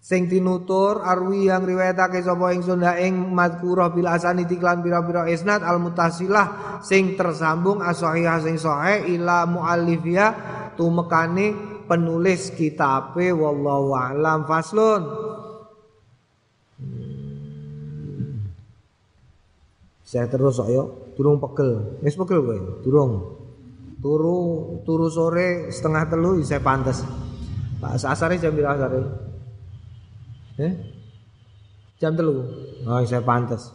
sing 0.00 0.26
tinutur 0.26 1.04
arwi 1.06 1.46
yang 1.46 1.62
riwayatake 1.62 2.24
sapa 2.26 2.56
ingsun 2.56 2.82
ing 2.98 3.30
mazkurah 3.30 3.94
bil 3.94 4.10
asani 4.10 4.50
tiklan 4.50 4.82
pira-pira 4.82 5.30
isnad 5.30 5.62
al 5.62 5.78
mutasilah 5.78 6.80
sing 6.82 7.14
tersambung 7.14 7.84
as-sahih 7.84 8.26
sing 8.42 8.58
sahih 8.58 9.06
ila 9.14 9.46
muallifia 9.46 10.34
tumekane 10.74 11.70
penulis 11.90 12.54
kitabe 12.54 13.34
wallahu 13.34 13.98
alam. 13.98 14.46
Faslun. 14.46 15.02
Saya 20.06 20.30
terus 20.30 20.62
ayo 20.62 21.10
turung 21.18 21.42
pegel. 21.42 21.98
Wis 22.06 22.14
pegel 22.14 22.46
kowe? 22.46 22.58
Turung 22.86 23.12
turu 23.98 24.38
turu 24.86 25.10
sore 25.10 25.74
setengah 25.74 26.06
telu 26.06 26.38
saya 26.46 26.62
pantes. 26.62 27.02
Pak 27.82 27.98
asare 27.98 28.38
jam 28.38 28.54
berapa 28.54 28.78
asare 28.78 29.00
eh? 30.62 30.72
Jam 31.98 32.14
telu? 32.14 32.46
Oh 32.86 33.02
saya 33.02 33.22
pantes. 33.22 33.70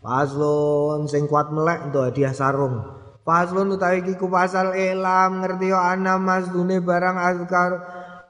Faslun 0.00 1.04
sing 1.10 1.28
kuat 1.28 1.52
melek 1.52 1.92
untuk 1.92 2.08
hadiah 2.08 2.32
sarung 2.32 2.97
Faslun 3.28 3.76
utawi 3.76 4.00
iki 4.00 4.16
ku 4.16 4.32
pasal 4.32 4.72
elam 4.72 5.44
ngerti 5.44 5.68
yo 5.68 5.76
ana 5.76 6.16
masdune 6.16 6.80
barang 6.80 7.20
azkar 7.20 7.76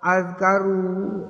azkaru 0.02 1.22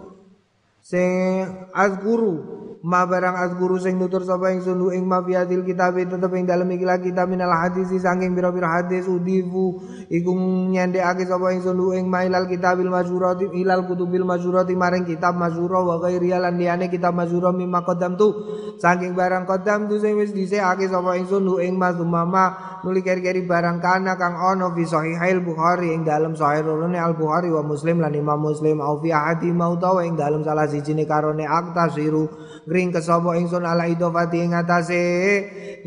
sing 0.80 1.68
azguru 1.76 2.64
ma 2.82 3.06
barang 3.06 3.34
azguru 3.34 3.78
sing 3.82 3.98
nutur 3.98 4.22
sapa 4.22 4.54
ing 4.54 4.62
sunu 4.62 4.94
ing 4.94 5.02
ma 5.02 5.22
kitab 5.24 5.98
tetep 5.98 6.32
ing 6.34 6.46
dalem 6.46 6.70
iki 6.70 6.86
kitab 7.10 7.28
minal 7.28 7.50
hadis 7.50 7.90
saking 7.90 8.34
pira-pira 8.34 8.68
hadis 8.78 9.06
udifu. 9.10 9.82
Iku 10.06 10.30
nyendekake 10.70 11.26
sapa 11.26 11.50
ing 11.52 11.62
sunu 11.62 11.92
ing 11.98 12.06
ma 12.06 12.22
ilal 12.22 12.46
kitabil 12.46 12.86
masyurati 12.86 13.50
ilal 13.58 13.82
kutubil 13.86 14.22
masyurati 14.22 14.78
maring 14.78 15.04
kitab 15.04 15.34
masyura 15.34 15.82
wa 15.82 15.98
ghairi 15.98 16.30
lan 16.30 16.54
liyane 16.54 16.86
kitab 16.86 17.14
masyura 17.14 17.50
mimma 17.50 17.82
qadam 17.82 18.14
tu 18.14 18.30
saking 18.78 19.18
barang 19.18 19.44
qadam 19.46 19.90
tu 19.90 19.98
sing 19.98 20.14
wis 20.14 20.30
dhisikake 20.30 20.86
sapa 20.86 21.18
ing 21.18 21.26
sunu 21.26 21.58
ing 21.58 21.74
ma 21.74 21.90
sumama 21.90 22.78
nuli 22.84 23.02
keri-keri 23.02 23.42
barang 23.42 23.82
kana 23.82 24.14
kang 24.14 24.38
ono 24.38 24.70
fi 24.74 24.86
sahihail 24.86 25.42
bukhari 25.42 25.94
ing 25.94 26.06
dalem 26.06 26.38
sahih 26.38 26.62
al 26.62 27.14
bukhari 27.18 27.50
wa 27.50 27.62
muslim 27.66 27.98
lan 27.98 28.14
imam 28.14 28.38
muslim 28.38 28.78
au 28.78 29.02
fi 29.02 29.10
ahadi 29.10 29.50
mau 29.50 29.74
ing 29.98 30.14
dalem 30.14 30.46
salah 30.46 30.70
siji 30.70 30.94
karone 31.06 31.42
aktasiru 31.42 32.30
Ring 32.68 32.92
kesapa 32.92 33.32
ingsun 33.40 33.64
ala 33.64 33.88
idofati 33.88 34.44
ing 34.44 34.52
atase. 34.52 35.04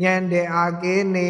Nyendekake 0.02 1.06
ne 1.06 1.28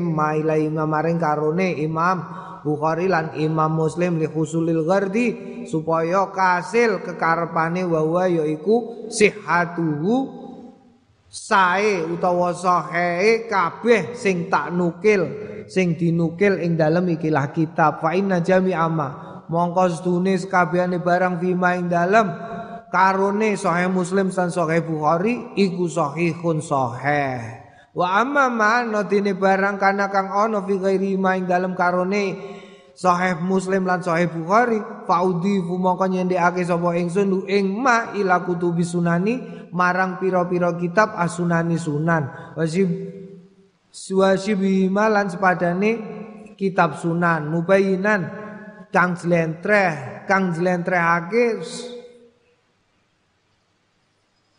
maila 0.00 0.56
imam 0.56 0.88
maring 0.88 1.20
karone 1.20 1.76
Imam 1.76 2.24
Bukhari 2.64 3.06
lan 3.06 3.36
Imam 3.36 3.76
Muslim 3.76 4.16
li 4.18 4.26
husulil 4.26 4.88
ghardi 4.88 5.60
supaya 5.70 6.32
kasil 6.32 7.04
kekarepane 7.04 7.86
wa 7.86 8.26
yaiku 8.26 9.06
sihatuhu 9.12 10.46
sae 11.30 12.02
utawa 12.08 12.56
sahe 12.56 13.46
kabeh 13.46 14.16
sing 14.16 14.48
tak 14.48 14.72
nukil 14.74 15.28
sing 15.68 15.94
dinukil 15.94 16.56
ing 16.58 16.74
dalem 16.74 17.12
ikilah 17.14 17.52
kitab. 17.52 18.00
Fa 18.00 18.16
inna 18.16 18.40
jami'a 18.40 18.88
ma 18.88 19.08
mongko 19.46 19.84
sedune 19.92 20.34
sakabehane 20.34 20.98
barang 21.04 21.38
fima 21.38 21.76
ing 21.78 21.86
dalem 21.86 22.55
karone 22.96 23.60
sahih 23.60 23.92
Muslim 23.92 24.32
san 24.32 24.48
sahih 24.48 24.80
Bukhari 24.80 25.52
iku 25.60 25.84
sahihun 25.84 26.64
sahih. 26.64 27.60
Wa 27.92 28.24
amma 28.24 28.48
ma 28.48 28.80
notine 28.84 29.36
barang 29.36 29.76
kana 29.76 30.08
kang 30.08 30.32
ana 30.32 30.64
fi 30.64 30.80
ghairi 30.80 31.20
ma 31.20 31.36
ing 31.36 31.44
dalem 31.44 31.76
karone 31.76 32.56
Sahih 32.96 33.44
Muslim 33.44 33.84
lan 33.84 34.00
Sahih 34.00 34.32
Bukhari 34.32 34.80
faudi 35.04 35.60
mongko 35.60 36.08
nyendhekake 36.08 36.64
sapa 36.64 36.96
ingsun 36.96 37.28
lu 37.28 37.40
ing 37.44 37.76
ma 37.76 38.16
ila 38.16 38.40
kutubi 38.40 38.80
sunani 38.80 39.68
marang 39.76 40.16
pira-pira 40.16 40.72
kitab 40.80 41.12
asunani 41.12 41.76
sunan 41.76 42.56
wasib 42.56 42.88
suwasibi 43.92 44.88
malan 44.88 45.28
sepadane 45.28 45.92
kitab 46.56 46.96
sunan 46.96 47.52
mubayinan 47.52 48.32
kang 48.88 49.12
jlentreh 49.12 50.24
kang 50.24 50.56
jlentrehake 50.56 51.60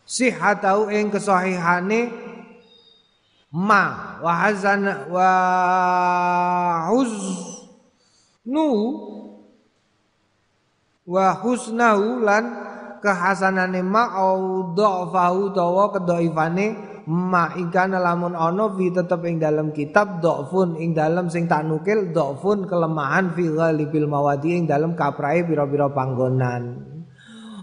sihatau 0.08 0.88
ing 0.88 1.12
kesahihane? 1.12 2.10
Ma 3.52 4.18
wa 4.24 4.32
hazan 4.44 4.84
wa 5.08 5.32
huz 6.92 7.16
nu 8.44 8.68
wa 11.08 11.32
husnahu 11.40 12.24
lan 12.24 12.44
kehasanane 13.00 13.80
ma 13.80 14.12
au 14.20 14.76
dhafahu 14.76 15.56
dawa 15.56 15.96
kedoifane 15.96 16.76
ma 17.08 17.56
ikan 17.56 17.96
lamun 17.96 18.36
ana 18.36 18.68
fi 18.76 18.92
tetep 18.92 19.24
ing 19.24 19.40
dalam 19.40 19.72
kitab 19.72 20.20
dhafun 20.20 20.76
ing 20.76 20.92
dalam 20.92 21.32
sing 21.32 21.48
tak 21.48 21.64
nukil 21.64 22.12
dhafun 22.12 22.68
kelemahan 22.68 23.32
fi 23.32 23.48
ghalibil 23.48 24.12
mawadi 24.12 24.60
ing 24.60 24.64
dalam 24.68 24.92
kaprae 24.92 25.48
pira-pira 25.48 25.88
panggonan 25.88 26.97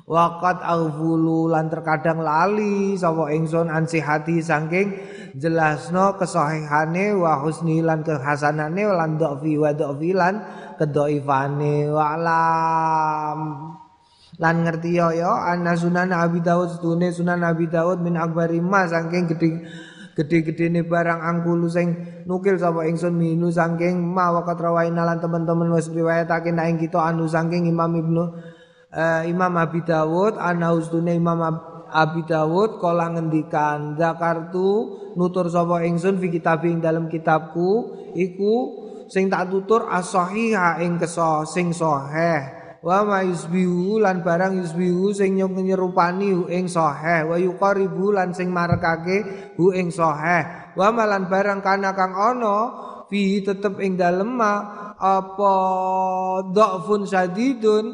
Waqat 0.05 0.61
aghfulu 0.61 1.49
lan 1.49 1.73
terkadang 1.73 2.21
lali 2.21 2.93
sapa 2.93 3.33
ingsun 3.33 3.73
ansihati 3.73 4.37
saking 4.45 5.01
jelasno 5.33 6.21
kesahihane 6.21 7.17
wa 7.17 7.41
husni 7.41 7.81
lan 7.81 8.05
kehasanane 8.05 8.85
lan 8.85 9.17
dhafi 9.17 9.57
wa 9.57 9.73
dhafi 9.73 10.13
lan 10.13 10.45
kedoifane. 10.77 11.89
Wa'lam. 11.89 13.39
Lan 14.45 14.57
ngerti 14.67 14.93
yo 14.93 15.09
yo 15.17 15.33
anna 15.33 15.73
sunan 15.73 16.13
Abi 16.13 16.45
Dawud 16.45 16.77
sedune 16.77 17.09
sunan 17.09 17.41
Abi 17.41 17.73
Dawud 17.73 18.05
min 18.05 18.21
akbari 18.21 18.61
ma 18.61 18.85
saking 18.85 19.25
gede 19.33 19.65
gede-gede 20.21 20.85
barang 20.85 21.23
angkulu 21.23 21.67
sing 21.71 22.21
nukil 22.29 22.61
sapa 22.61 22.85
ingsun 22.85 23.17
minu 23.17 23.49
saking 23.49 24.05
ma. 24.05 24.37
Waqat 24.37 24.61
rawaina 24.61 25.09
lan 25.09 25.17
teman-teman 25.17 25.73
wis 25.73 25.89
riwayatake 25.89 26.53
nek 26.53 26.77
kita 26.77 27.01
anu 27.01 27.25
saking 27.25 27.73
Imam 27.73 27.97
Ibnu 27.97 28.53
uh, 28.95 29.23
Imam 29.27 29.53
Abi 29.59 29.83
Dawud 29.83 30.39
ana 30.39 30.71
ustune 30.73 31.19
Imam 31.19 31.43
Abi 31.95 32.23
Dawud 32.27 32.79
kala 32.79 33.11
ngendikan 33.15 33.99
zakartu 33.99 34.99
nutur 35.19 35.47
sapa 35.51 35.83
ingsun 35.87 36.19
fi 36.19 36.31
kitabing 36.31 36.83
dalam 36.83 37.07
kitabku 37.11 37.95
iku 38.15 38.55
sing 39.07 39.31
tak 39.31 39.53
tutur 39.53 39.87
as-sahiha 39.91 40.81
ing 40.83 40.99
keso 40.99 41.45
sing 41.47 41.71
sahih. 41.71 42.63
Wa 42.85 43.01
ma 43.01 43.25
yusbihu 43.25 43.97
lan 43.97 44.21
barang 44.21 44.61
yusbihu 44.61 45.09
sing 45.17 45.41
nyerupani 45.41 46.37
hu 46.37 46.45
ing 46.53 46.69
sahih. 46.69 47.25
Wa 47.25 47.41
yuqaribu 47.41 48.13
lan 48.13 48.37
sing 48.37 48.53
marekake 48.53 49.55
hu 49.57 49.73
ing 49.73 49.89
sahih. 49.89 50.75
Wa 50.77 50.93
malan 50.93 51.33
barang 51.33 51.65
kana 51.65 51.97
kang 51.97 52.13
ana 52.13 52.59
fi 53.11 53.45
tetep 53.45 53.79
ing 53.81 53.97
dalem 54.01 54.41
apa 54.41 55.55
dhafun 56.55 57.05
sadidun 57.05 57.85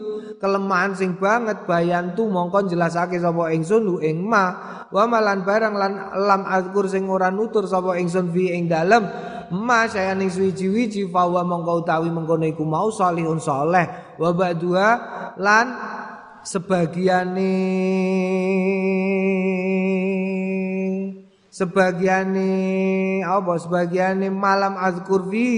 kelemahan 0.40 0.96
sing 0.96 1.20
banget 1.20 1.68
bayantu 1.68 2.24
mongkon 2.28 2.70
jelasake 2.70 3.20
sapa 3.20 3.52
ingsun 3.52 3.82
lu 3.84 3.96
ing 4.00 4.24
ma. 4.24 4.78
Wa 4.90 5.06
malan 5.06 5.46
barang 5.46 5.74
lan 5.76 5.92
lam 6.18 6.42
azkur 6.48 6.90
sing 6.90 7.06
ora 7.06 7.30
nutur 7.30 7.68
sapa 7.68 7.94
ingsun 8.00 8.32
fi 8.32 8.56
ing 8.56 8.66
dalem. 8.66 9.06
Ma 9.50 9.90
saya 9.90 10.14
ning 10.14 10.30
suwi-wiji 10.30 11.10
fawa 11.10 11.42
mongko 11.42 11.82
utawi 11.82 12.06
mengkono 12.06 12.46
iku 12.46 12.62
mau 12.62 12.90
salihun 12.90 13.42
saleh. 13.42 14.14
Wa 14.18 14.30
ba'dua 14.30 14.88
lan 15.38 15.66
sebagiane 16.46 17.52
sebagiane 21.50 22.50
apa 23.26 23.58
sebagiane 23.58 24.30
malam 24.30 24.78
azkur 24.78 25.28
fi 25.28 25.50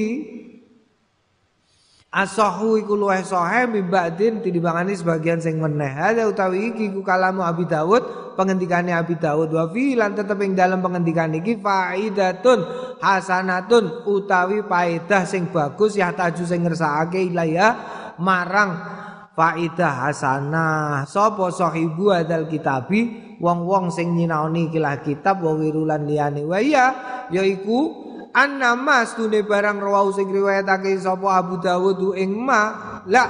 Asahu 2.13 2.77
iku 2.77 2.93
luweh 2.93 3.25
sohe 3.25 3.65
mibadin 3.73 4.45
tidibangani 4.45 4.93
sebagian 4.93 5.41
sing 5.41 5.57
meneh. 5.57 5.97
Ada 5.97 6.29
utawi 6.29 6.77
iki 6.77 6.93
ku 6.93 7.01
kalamu 7.01 7.41
Abi 7.41 7.65
Dawud 7.65 8.37
pengendikane 8.37 8.93
Abi 8.93 9.17
Dawud 9.17 9.49
wa 9.49 9.65
fi 9.73 9.97
lan 9.97 10.13
tetep 10.13 10.37
ing 10.45 10.53
dalam 10.53 10.85
pengendikan 10.85 11.33
iki 11.33 11.57
faidatun 11.57 12.69
hasanatun 13.01 14.05
utawi 14.05 14.61
faedah 14.61 15.25
sing 15.25 15.49
bagus 15.49 15.97
ya 15.97 16.13
taju 16.13 16.45
sing 16.45 16.61
ngersakake 16.69 17.33
ilaya 17.33 17.81
marang 18.21 18.77
faidah 19.33 20.05
hasanah. 20.05 21.09
Sapa 21.09 21.49
sahibu 21.49 22.13
adal 22.13 22.45
kitabi 22.45 23.32
wong-wong 23.43 23.91
sing 23.91 24.15
nyinaoni 24.15 24.71
kilah 24.71 25.03
kitab 25.03 25.43
wa 25.43 25.59
wirulan 25.59 26.07
liyane. 26.07 26.47
Wa 26.47 26.63
ya 26.63 26.87
yaiku 27.35 27.91
anna 28.31 28.79
mas 28.79 29.19
tune 29.19 29.43
barang 29.43 29.83
rawau 29.83 30.15
sing 30.15 30.31
riwayatake 30.31 30.95
sapa 31.03 31.43
Abu 31.43 31.59
Dawud 31.59 32.15
ing 32.15 32.39
ma. 32.39 33.03
La 33.11 33.27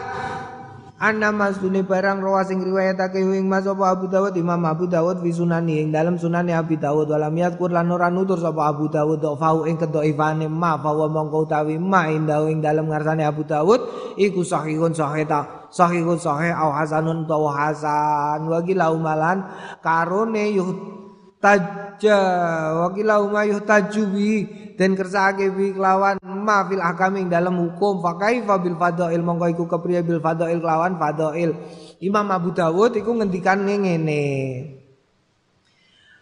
anna 1.02 1.34
mas 1.34 1.58
tune 1.58 1.82
barang 1.82 2.22
rawa 2.22 2.46
sing 2.46 2.62
riwayatake 2.62 3.18
ing 3.18 3.50
ma 3.50 3.58
sapa 3.58 3.90
Abu 3.90 4.06
Dawud? 4.06 4.38
Imam 4.38 4.62
Abu 4.62 4.86
Dawud 4.86 5.18
fi 5.18 5.34
sunani 5.34 5.82
ing 5.82 5.90
dalam 5.90 6.14
sunani 6.14 6.54
Abi 6.54 6.78
Dawud. 6.78 7.10
Walam 7.10 7.34
yadkur 7.34 7.74
lan 7.74 7.90
ora 7.90 8.06
nutur 8.06 8.38
sapa 8.38 8.70
Abu 8.70 8.86
Dawud 8.86 9.18
fau 9.34 9.66
ing 9.66 9.74
kedoifane 9.82 10.46
ma 10.46 10.78
fa 10.78 10.94
wa 10.94 11.10
mongko 11.10 11.50
utawi 11.50 11.74
ma 11.82 12.06
indau 12.06 12.46
ing 12.46 12.62
dalam 12.62 12.86
ngarsane 12.86 13.26
Abu 13.26 13.42
Dawud 13.42 14.14
iku 14.14 14.46
sahihun 14.46 14.94
sahih 14.94 15.26
ta 15.26 15.66
sahihun 15.74 16.22
sahih 16.22 16.54
au 16.54 16.70
hasanun 16.70 17.26
tawa 17.26 17.50
hasan. 17.50 18.46
Wa 18.46 18.62
gilaumalan 18.62 19.42
karone 19.82 20.54
yuh 20.54 21.01
tajja 21.42 22.18
wa 22.78 22.86
gilauma 22.94 23.42
yuhtajubi 23.42 24.46
den 24.78 24.94
kersake 24.94 25.50
bi 25.50 25.74
kelawan 25.74 26.22
ma 26.22 26.62
fil 26.70 26.78
ahkami 26.78 27.26
dalam 27.26 27.58
hukum. 27.58 27.98
Fa 27.98 28.14
kaifa 28.14 28.62
bil 28.62 28.78
fadail 28.78 29.18
mongko 29.18 29.46
iku 29.50 29.64
kepriye 29.66 30.06
bil 30.06 30.22
fadail 30.22 30.62
kelawan 30.62 30.94
fadail 30.96 31.50
Imam 31.98 32.26
Abu 32.30 32.54
Dawud 32.54 32.94
iku 32.94 33.10
ngendikan 33.18 33.66
ngene. 33.66 34.24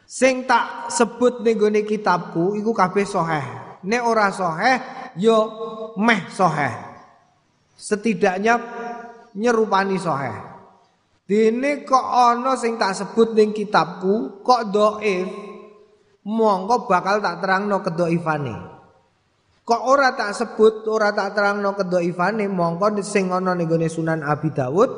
Sing 0.09 0.48
tak 0.48 0.90
sebut 0.90 1.44
ning 1.44 1.86
kitabku 1.86 2.59
iku 2.59 2.72
kabeh 2.74 3.06
sahih. 3.06 3.47
Nek 3.86 4.02
ora 4.02 4.32
sahih 4.32 4.80
yo 5.20 5.38
meh 6.01 6.26
sahih. 6.32 6.74
Setidaknya 7.78 8.59
nyerupani 9.36 9.97
sahih 9.97 10.49
dene 11.31 11.86
kok 11.86 12.02
ana 12.02 12.59
sing 12.59 12.74
tak 12.74 12.98
sebut 12.98 13.39
ning 13.39 13.55
kitabku 13.55 14.43
kok 14.43 14.74
dhaif 14.74 15.31
mongko 16.27 16.90
bakal 16.90 17.23
tak 17.23 17.39
terangno 17.39 17.78
kedoifane. 17.78 18.57
Kok 19.62 19.82
ora 19.86 20.19
tak 20.19 20.35
sebut, 20.35 20.82
ora 20.90 21.15
tak 21.15 21.39
terangno 21.39 21.78
kedoifane, 21.78 22.51
mongko 22.51 22.98
sing 23.07 23.31
ana 23.31 23.55
ning 23.55 23.70
Sunan 23.86 24.27
Abi 24.27 24.51
Dawud 24.51 24.90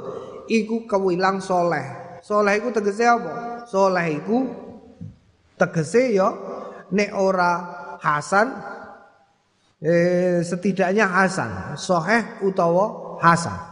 iku 0.48 0.88
kewilang 0.88 1.44
soleh. 1.44 2.16
Soleh 2.24 2.56
iku 2.56 2.72
tegese 2.72 3.04
apa? 3.04 3.68
Soleh 3.68 4.06
iku 4.16 4.38
tegese 5.60 6.16
ya 6.16 6.32
nek 6.88 7.10
ora 7.12 7.52
Hasan 8.00 8.48
eh, 9.84 10.40
setidaknya 10.40 11.06
Hasan, 11.06 11.76
soheh 11.76 12.40
utawa 12.40 13.18
Hasan. 13.20 13.71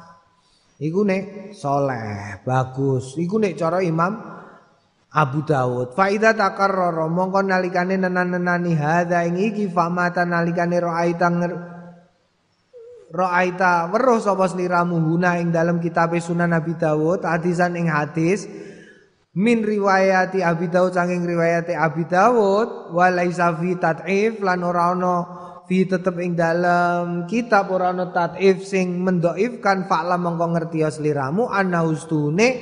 Iku 0.81 1.05
nek 1.05 1.53
soleh, 1.53 2.41
bagus. 2.41 3.21
Iku 3.21 3.37
nek 3.37 3.53
cara 3.61 3.85
Imam 3.85 4.41
Abu 5.11 5.43
Dawud 5.43 5.99
Faida 5.99 6.39
takarrara 6.39 7.11
mongko 7.11 7.43
nalikane 7.43 7.99
nenan-nenani 7.99 8.79
hadza 8.79 9.27
ing 9.27 9.43
iki 9.43 9.67
famata 9.67 10.23
nalikane 10.23 10.79
ra'aita 10.79 11.27
ra'aita 13.11 13.91
weruh 13.91 14.23
sapa 14.23 14.47
sliramu 14.47 15.03
guna 15.03 15.43
ing 15.43 15.51
dalam 15.51 15.83
kitab 15.83 16.15
Sunan 16.23 16.55
Abi 16.55 16.79
Dawud 16.79 17.27
hadisan 17.27 17.75
ing 17.75 17.91
hadis 17.91 18.47
min 19.35 19.67
riwayati 19.67 20.47
Abi 20.47 20.71
Dawud 20.71 20.95
saking 20.95 21.27
riwayati 21.27 21.75
Abi 21.75 22.07
Dawud 22.07 22.95
walaisa 22.95 23.51
fi 23.59 23.75
tad'if 23.83 24.39
lan 24.39 24.63
ora 24.63 24.95
ana 24.95 25.17
fi 25.71 25.87
tetep 25.87 26.19
ing 26.19 26.35
dalam 26.35 27.31
kitab 27.31 27.71
ora 27.71 27.95
ana 27.95 28.11
tad'if 28.11 28.67
sing 28.67 29.07
mendoifkan 29.07 29.87
fa'lam 29.87 30.19
mongko 30.19 30.47
ngerti 30.59 30.83
sliramu 30.91 31.47
ana 31.47 31.87
ustune 31.87 32.59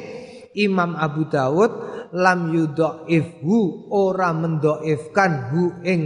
Imam 0.52 0.92
Abu 0.92 1.24
Dawud 1.24 1.72
lam 2.12 2.52
yudhaifhu 2.52 3.88
ora 3.88 4.36
mendoifkan 4.36 5.48
hu 5.56 5.80
ing 5.88 6.00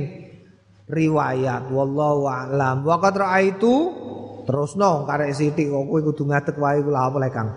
riwayat. 0.86 1.74
Wallahu 1.74 2.30
a'lam. 2.30 2.86
Wa 2.86 3.02
qad 3.02 3.18
raaitu 3.18 3.74
terusno 4.46 5.02
karek 5.02 5.34
sithik 5.34 5.74
kok 5.74 5.82
kowe 5.90 6.00
kudu 6.06 6.22
ngadeg 6.30 6.54
wae 6.54 6.78
kula 6.86 7.10
apa 7.10 7.18
Kang? 7.34 7.48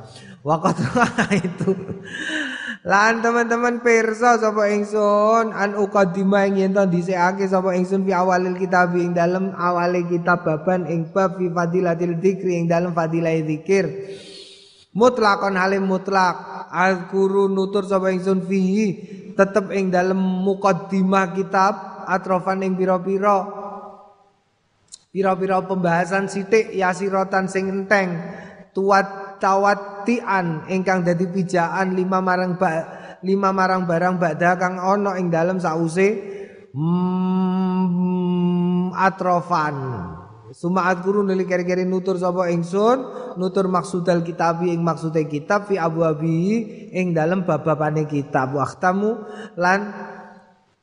Wa 0.41 0.57
qad 0.57 0.77
raaitu 0.97 1.69
Lan 2.85 3.25
teman-teman 3.25 3.81
pirsa 3.81 4.37
sapa 4.37 4.69
ingsun? 4.69 5.49
An 5.49 5.73
uqaddima 5.73 6.45
ing 6.45 6.61
yen 6.61 6.77
dhisikake 6.77 7.49
sapa 7.49 7.73
ingsun 7.73 8.05
fi 8.05 8.13
awalil 8.13 8.53
kitab 8.61 8.93
ing 8.93 9.17
dalem 9.17 9.57
awale 9.57 10.05
kitab 10.05 10.45
baban 10.45 10.85
ing 10.85 11.09
bab 11.09 11.41
fi 11.41 11.49
fadilatil 11.49 12.21
dzikri 12.21 12.61
ing 12.61 12.69
dalem 12.69 12.93
fadilah 12.93 13.33
zikir. 13.41 13.89
Mutlakon 14.93 15.57
halim 15.57 15.89
mutlak. 15.89 16.69
Al-Quru 16.69 17.49
nutur 17.49 17.89
sapa 17.89 18.13
ingsun 18.13 18.45
fihi 18.45 18.87
tetep 19.33 19.73
ing 19.73 19.89
dalem 19.89 20.21
muqaddimah 20.45 21.33
kitab 21.33 22.05
atrofan 22.05 22.61
ing 22.69 22.77
pira-pira. 22.77 23.49
Pira-pira 25.09 25.57
pembahasan 25.65 26.29
sithik 26.29 26.69
yasirotan 26.69 27.49
sing 27.49 27.65
enteng 27.65 28.13
tuat 28.77 29.24
tawatian 29.41 30.67
ingkang 30.71 31.03
dadi 31.05 31.25
pijaan 31.29 31.95
lima 31.95 32.21
marang 32.21 32.57
ba, 32.59 32.71
lima 33.21 33.51
marang 33.51 33.89
barang 33.89 34.19
badha 34.21 34.57
kang 34.59 34.79
ana 34.81 35.17
ing 35.19 35.31
dalem 35.33 35.59
sause 35.61 36.07
mm, 36.73 37.95
atrofan. 38.95 39.75
Sumaat 40.55 41.03
guru 41.03 41.19
nuli 41.19 41.43
keri-keri 41.43 41.83
nutur 41.83 42.15
sapa 42.15 42.47
ingsun 42.47 43.03
nutur 43.35 43.67
maksudal 43.67 44.23
kitabi 44.23 44.71
ing 44.71 44.87
maksude 44.87 45.27
kitab 45.27 45.67
fi 45.67 45.75
abu 45.75 46.07
abi 46.07 46.63
ing 46.95 47.11
dalem 47.11 47.43
bababane 47.43 48.07
kitab. 48.07 48.55
Waqtamu 48.55 49.19
lan 49.59 49.79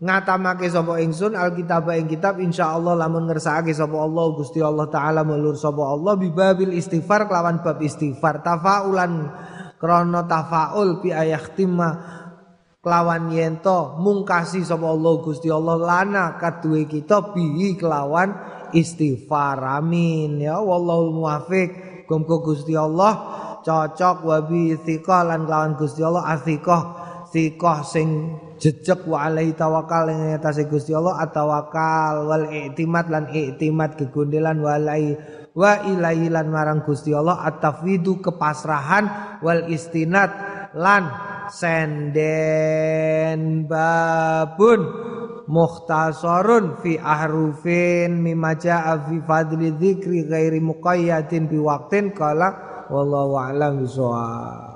ngatamake 0.03 0.67
sapa 0.67 0.99
ingsun 0.99 1.39
alkitab 1.39 1.87
ing 1.95 2.11
kitab 2.11 2.43
insyaallah 2.43 2.99
lamun 2.99 3.31
ngersakake 3.31 3.71
sapa 3.71 3.95
Allah 3.95 4.35
Gusti 4.35 4.59
Allah 4.59 4.91
taala 4.91 5.23
mulur 5.23 5.55
sapa 5.55 5.79
Allah 5.79 6.19
bibabil 6.19 6.75
istighfar 6.75 7.31
kelawan 7.31 7.63
bab 7.63 7.79
istighfar. 7.79 8.43
Tafaulan 8.43 9.31
krana 9.79 10.27
tafaul 10.27 10.99
bi 10.99 11.15
ayakhtima 11.15 12.19
kelawan 12.83 13.31
yento 13.31 13.95
mungkasi 14.03 14.67
sapa 14.67 14.91
Allah 14.91 15.15
Gusti 15.23 15.47
Allah 15.47 15.79
lana 15.79 16.35
kaduwe 16.35 16.91
kita 16.91 17.31
bihi 17.31 17.79
kelawan 17.79 18.35
istighfar. 18.75 19.63
Amin. 19.63 20.43
Ya 20.43 20.59
wallahu 20.59 21.15
muwafiq 21.15 22.05
gumko 22.11 22.43
Gusti 22.43 22.75
Allah 22.75 23.39
cocok 23.63 24.27
wabi 24.27 24.75
thiqah 24.83 25.31
lan 25.31 25.47
kelawan 25.47 25.79
Gusti 25.79 26.03
Allah 26.03 26.27
athiqah 26.27 26.83
thiqah 27.31 27.87
sing 27.87 28.35
jejak 28.63 29.03
wa 29.11 29.27
alaihi 29.27 29.59
tawakal 29.59 30.07
ing 30.07 30.39
atase 30.39 30.71
Gusti 30.71 30.95
Allah 30.95 31.19
atawakal 31.19 32.31
wal 32.31 32.47
i'timad 32.47 33.11
lan 33.11 33.27
i'timad 33.35 33.99
kegundelan 33.99 34.63
walai 34.63 35.19
wa 35.51 35.83
ilaihi 35.83 36.31
lan 36.31 36.47
marang 36.47 36.87
Gusti 36.87 37.11
Allah 37.11 37.43
atafwidu 37.43 38.23
kepasrahan 38.23 39.37
wal 39.43 39.67
istinad 39.67 40.31
lan 40.79 41.11
senden 41.51 42.47
babun 43.67 44.81
mukhtasarun 45.51 46.79
fi 46.79 47.03
ahrufin 47.03 48.23
mimma 48.23 48.55
jaa 48.63 48.95
fi 49.11 49.19
fadli 49.27 49.75
dzikri 49.75 50.23
ghairi 50.31 50.63
muqayyadin 50.63 51.51
bi 51.51 51.59
waqtin 51.59 52.15
kala 52.15 52.87
wallahu 52.89 53.35
a'lam 53.43 53.83
bishawab 53.83 54.72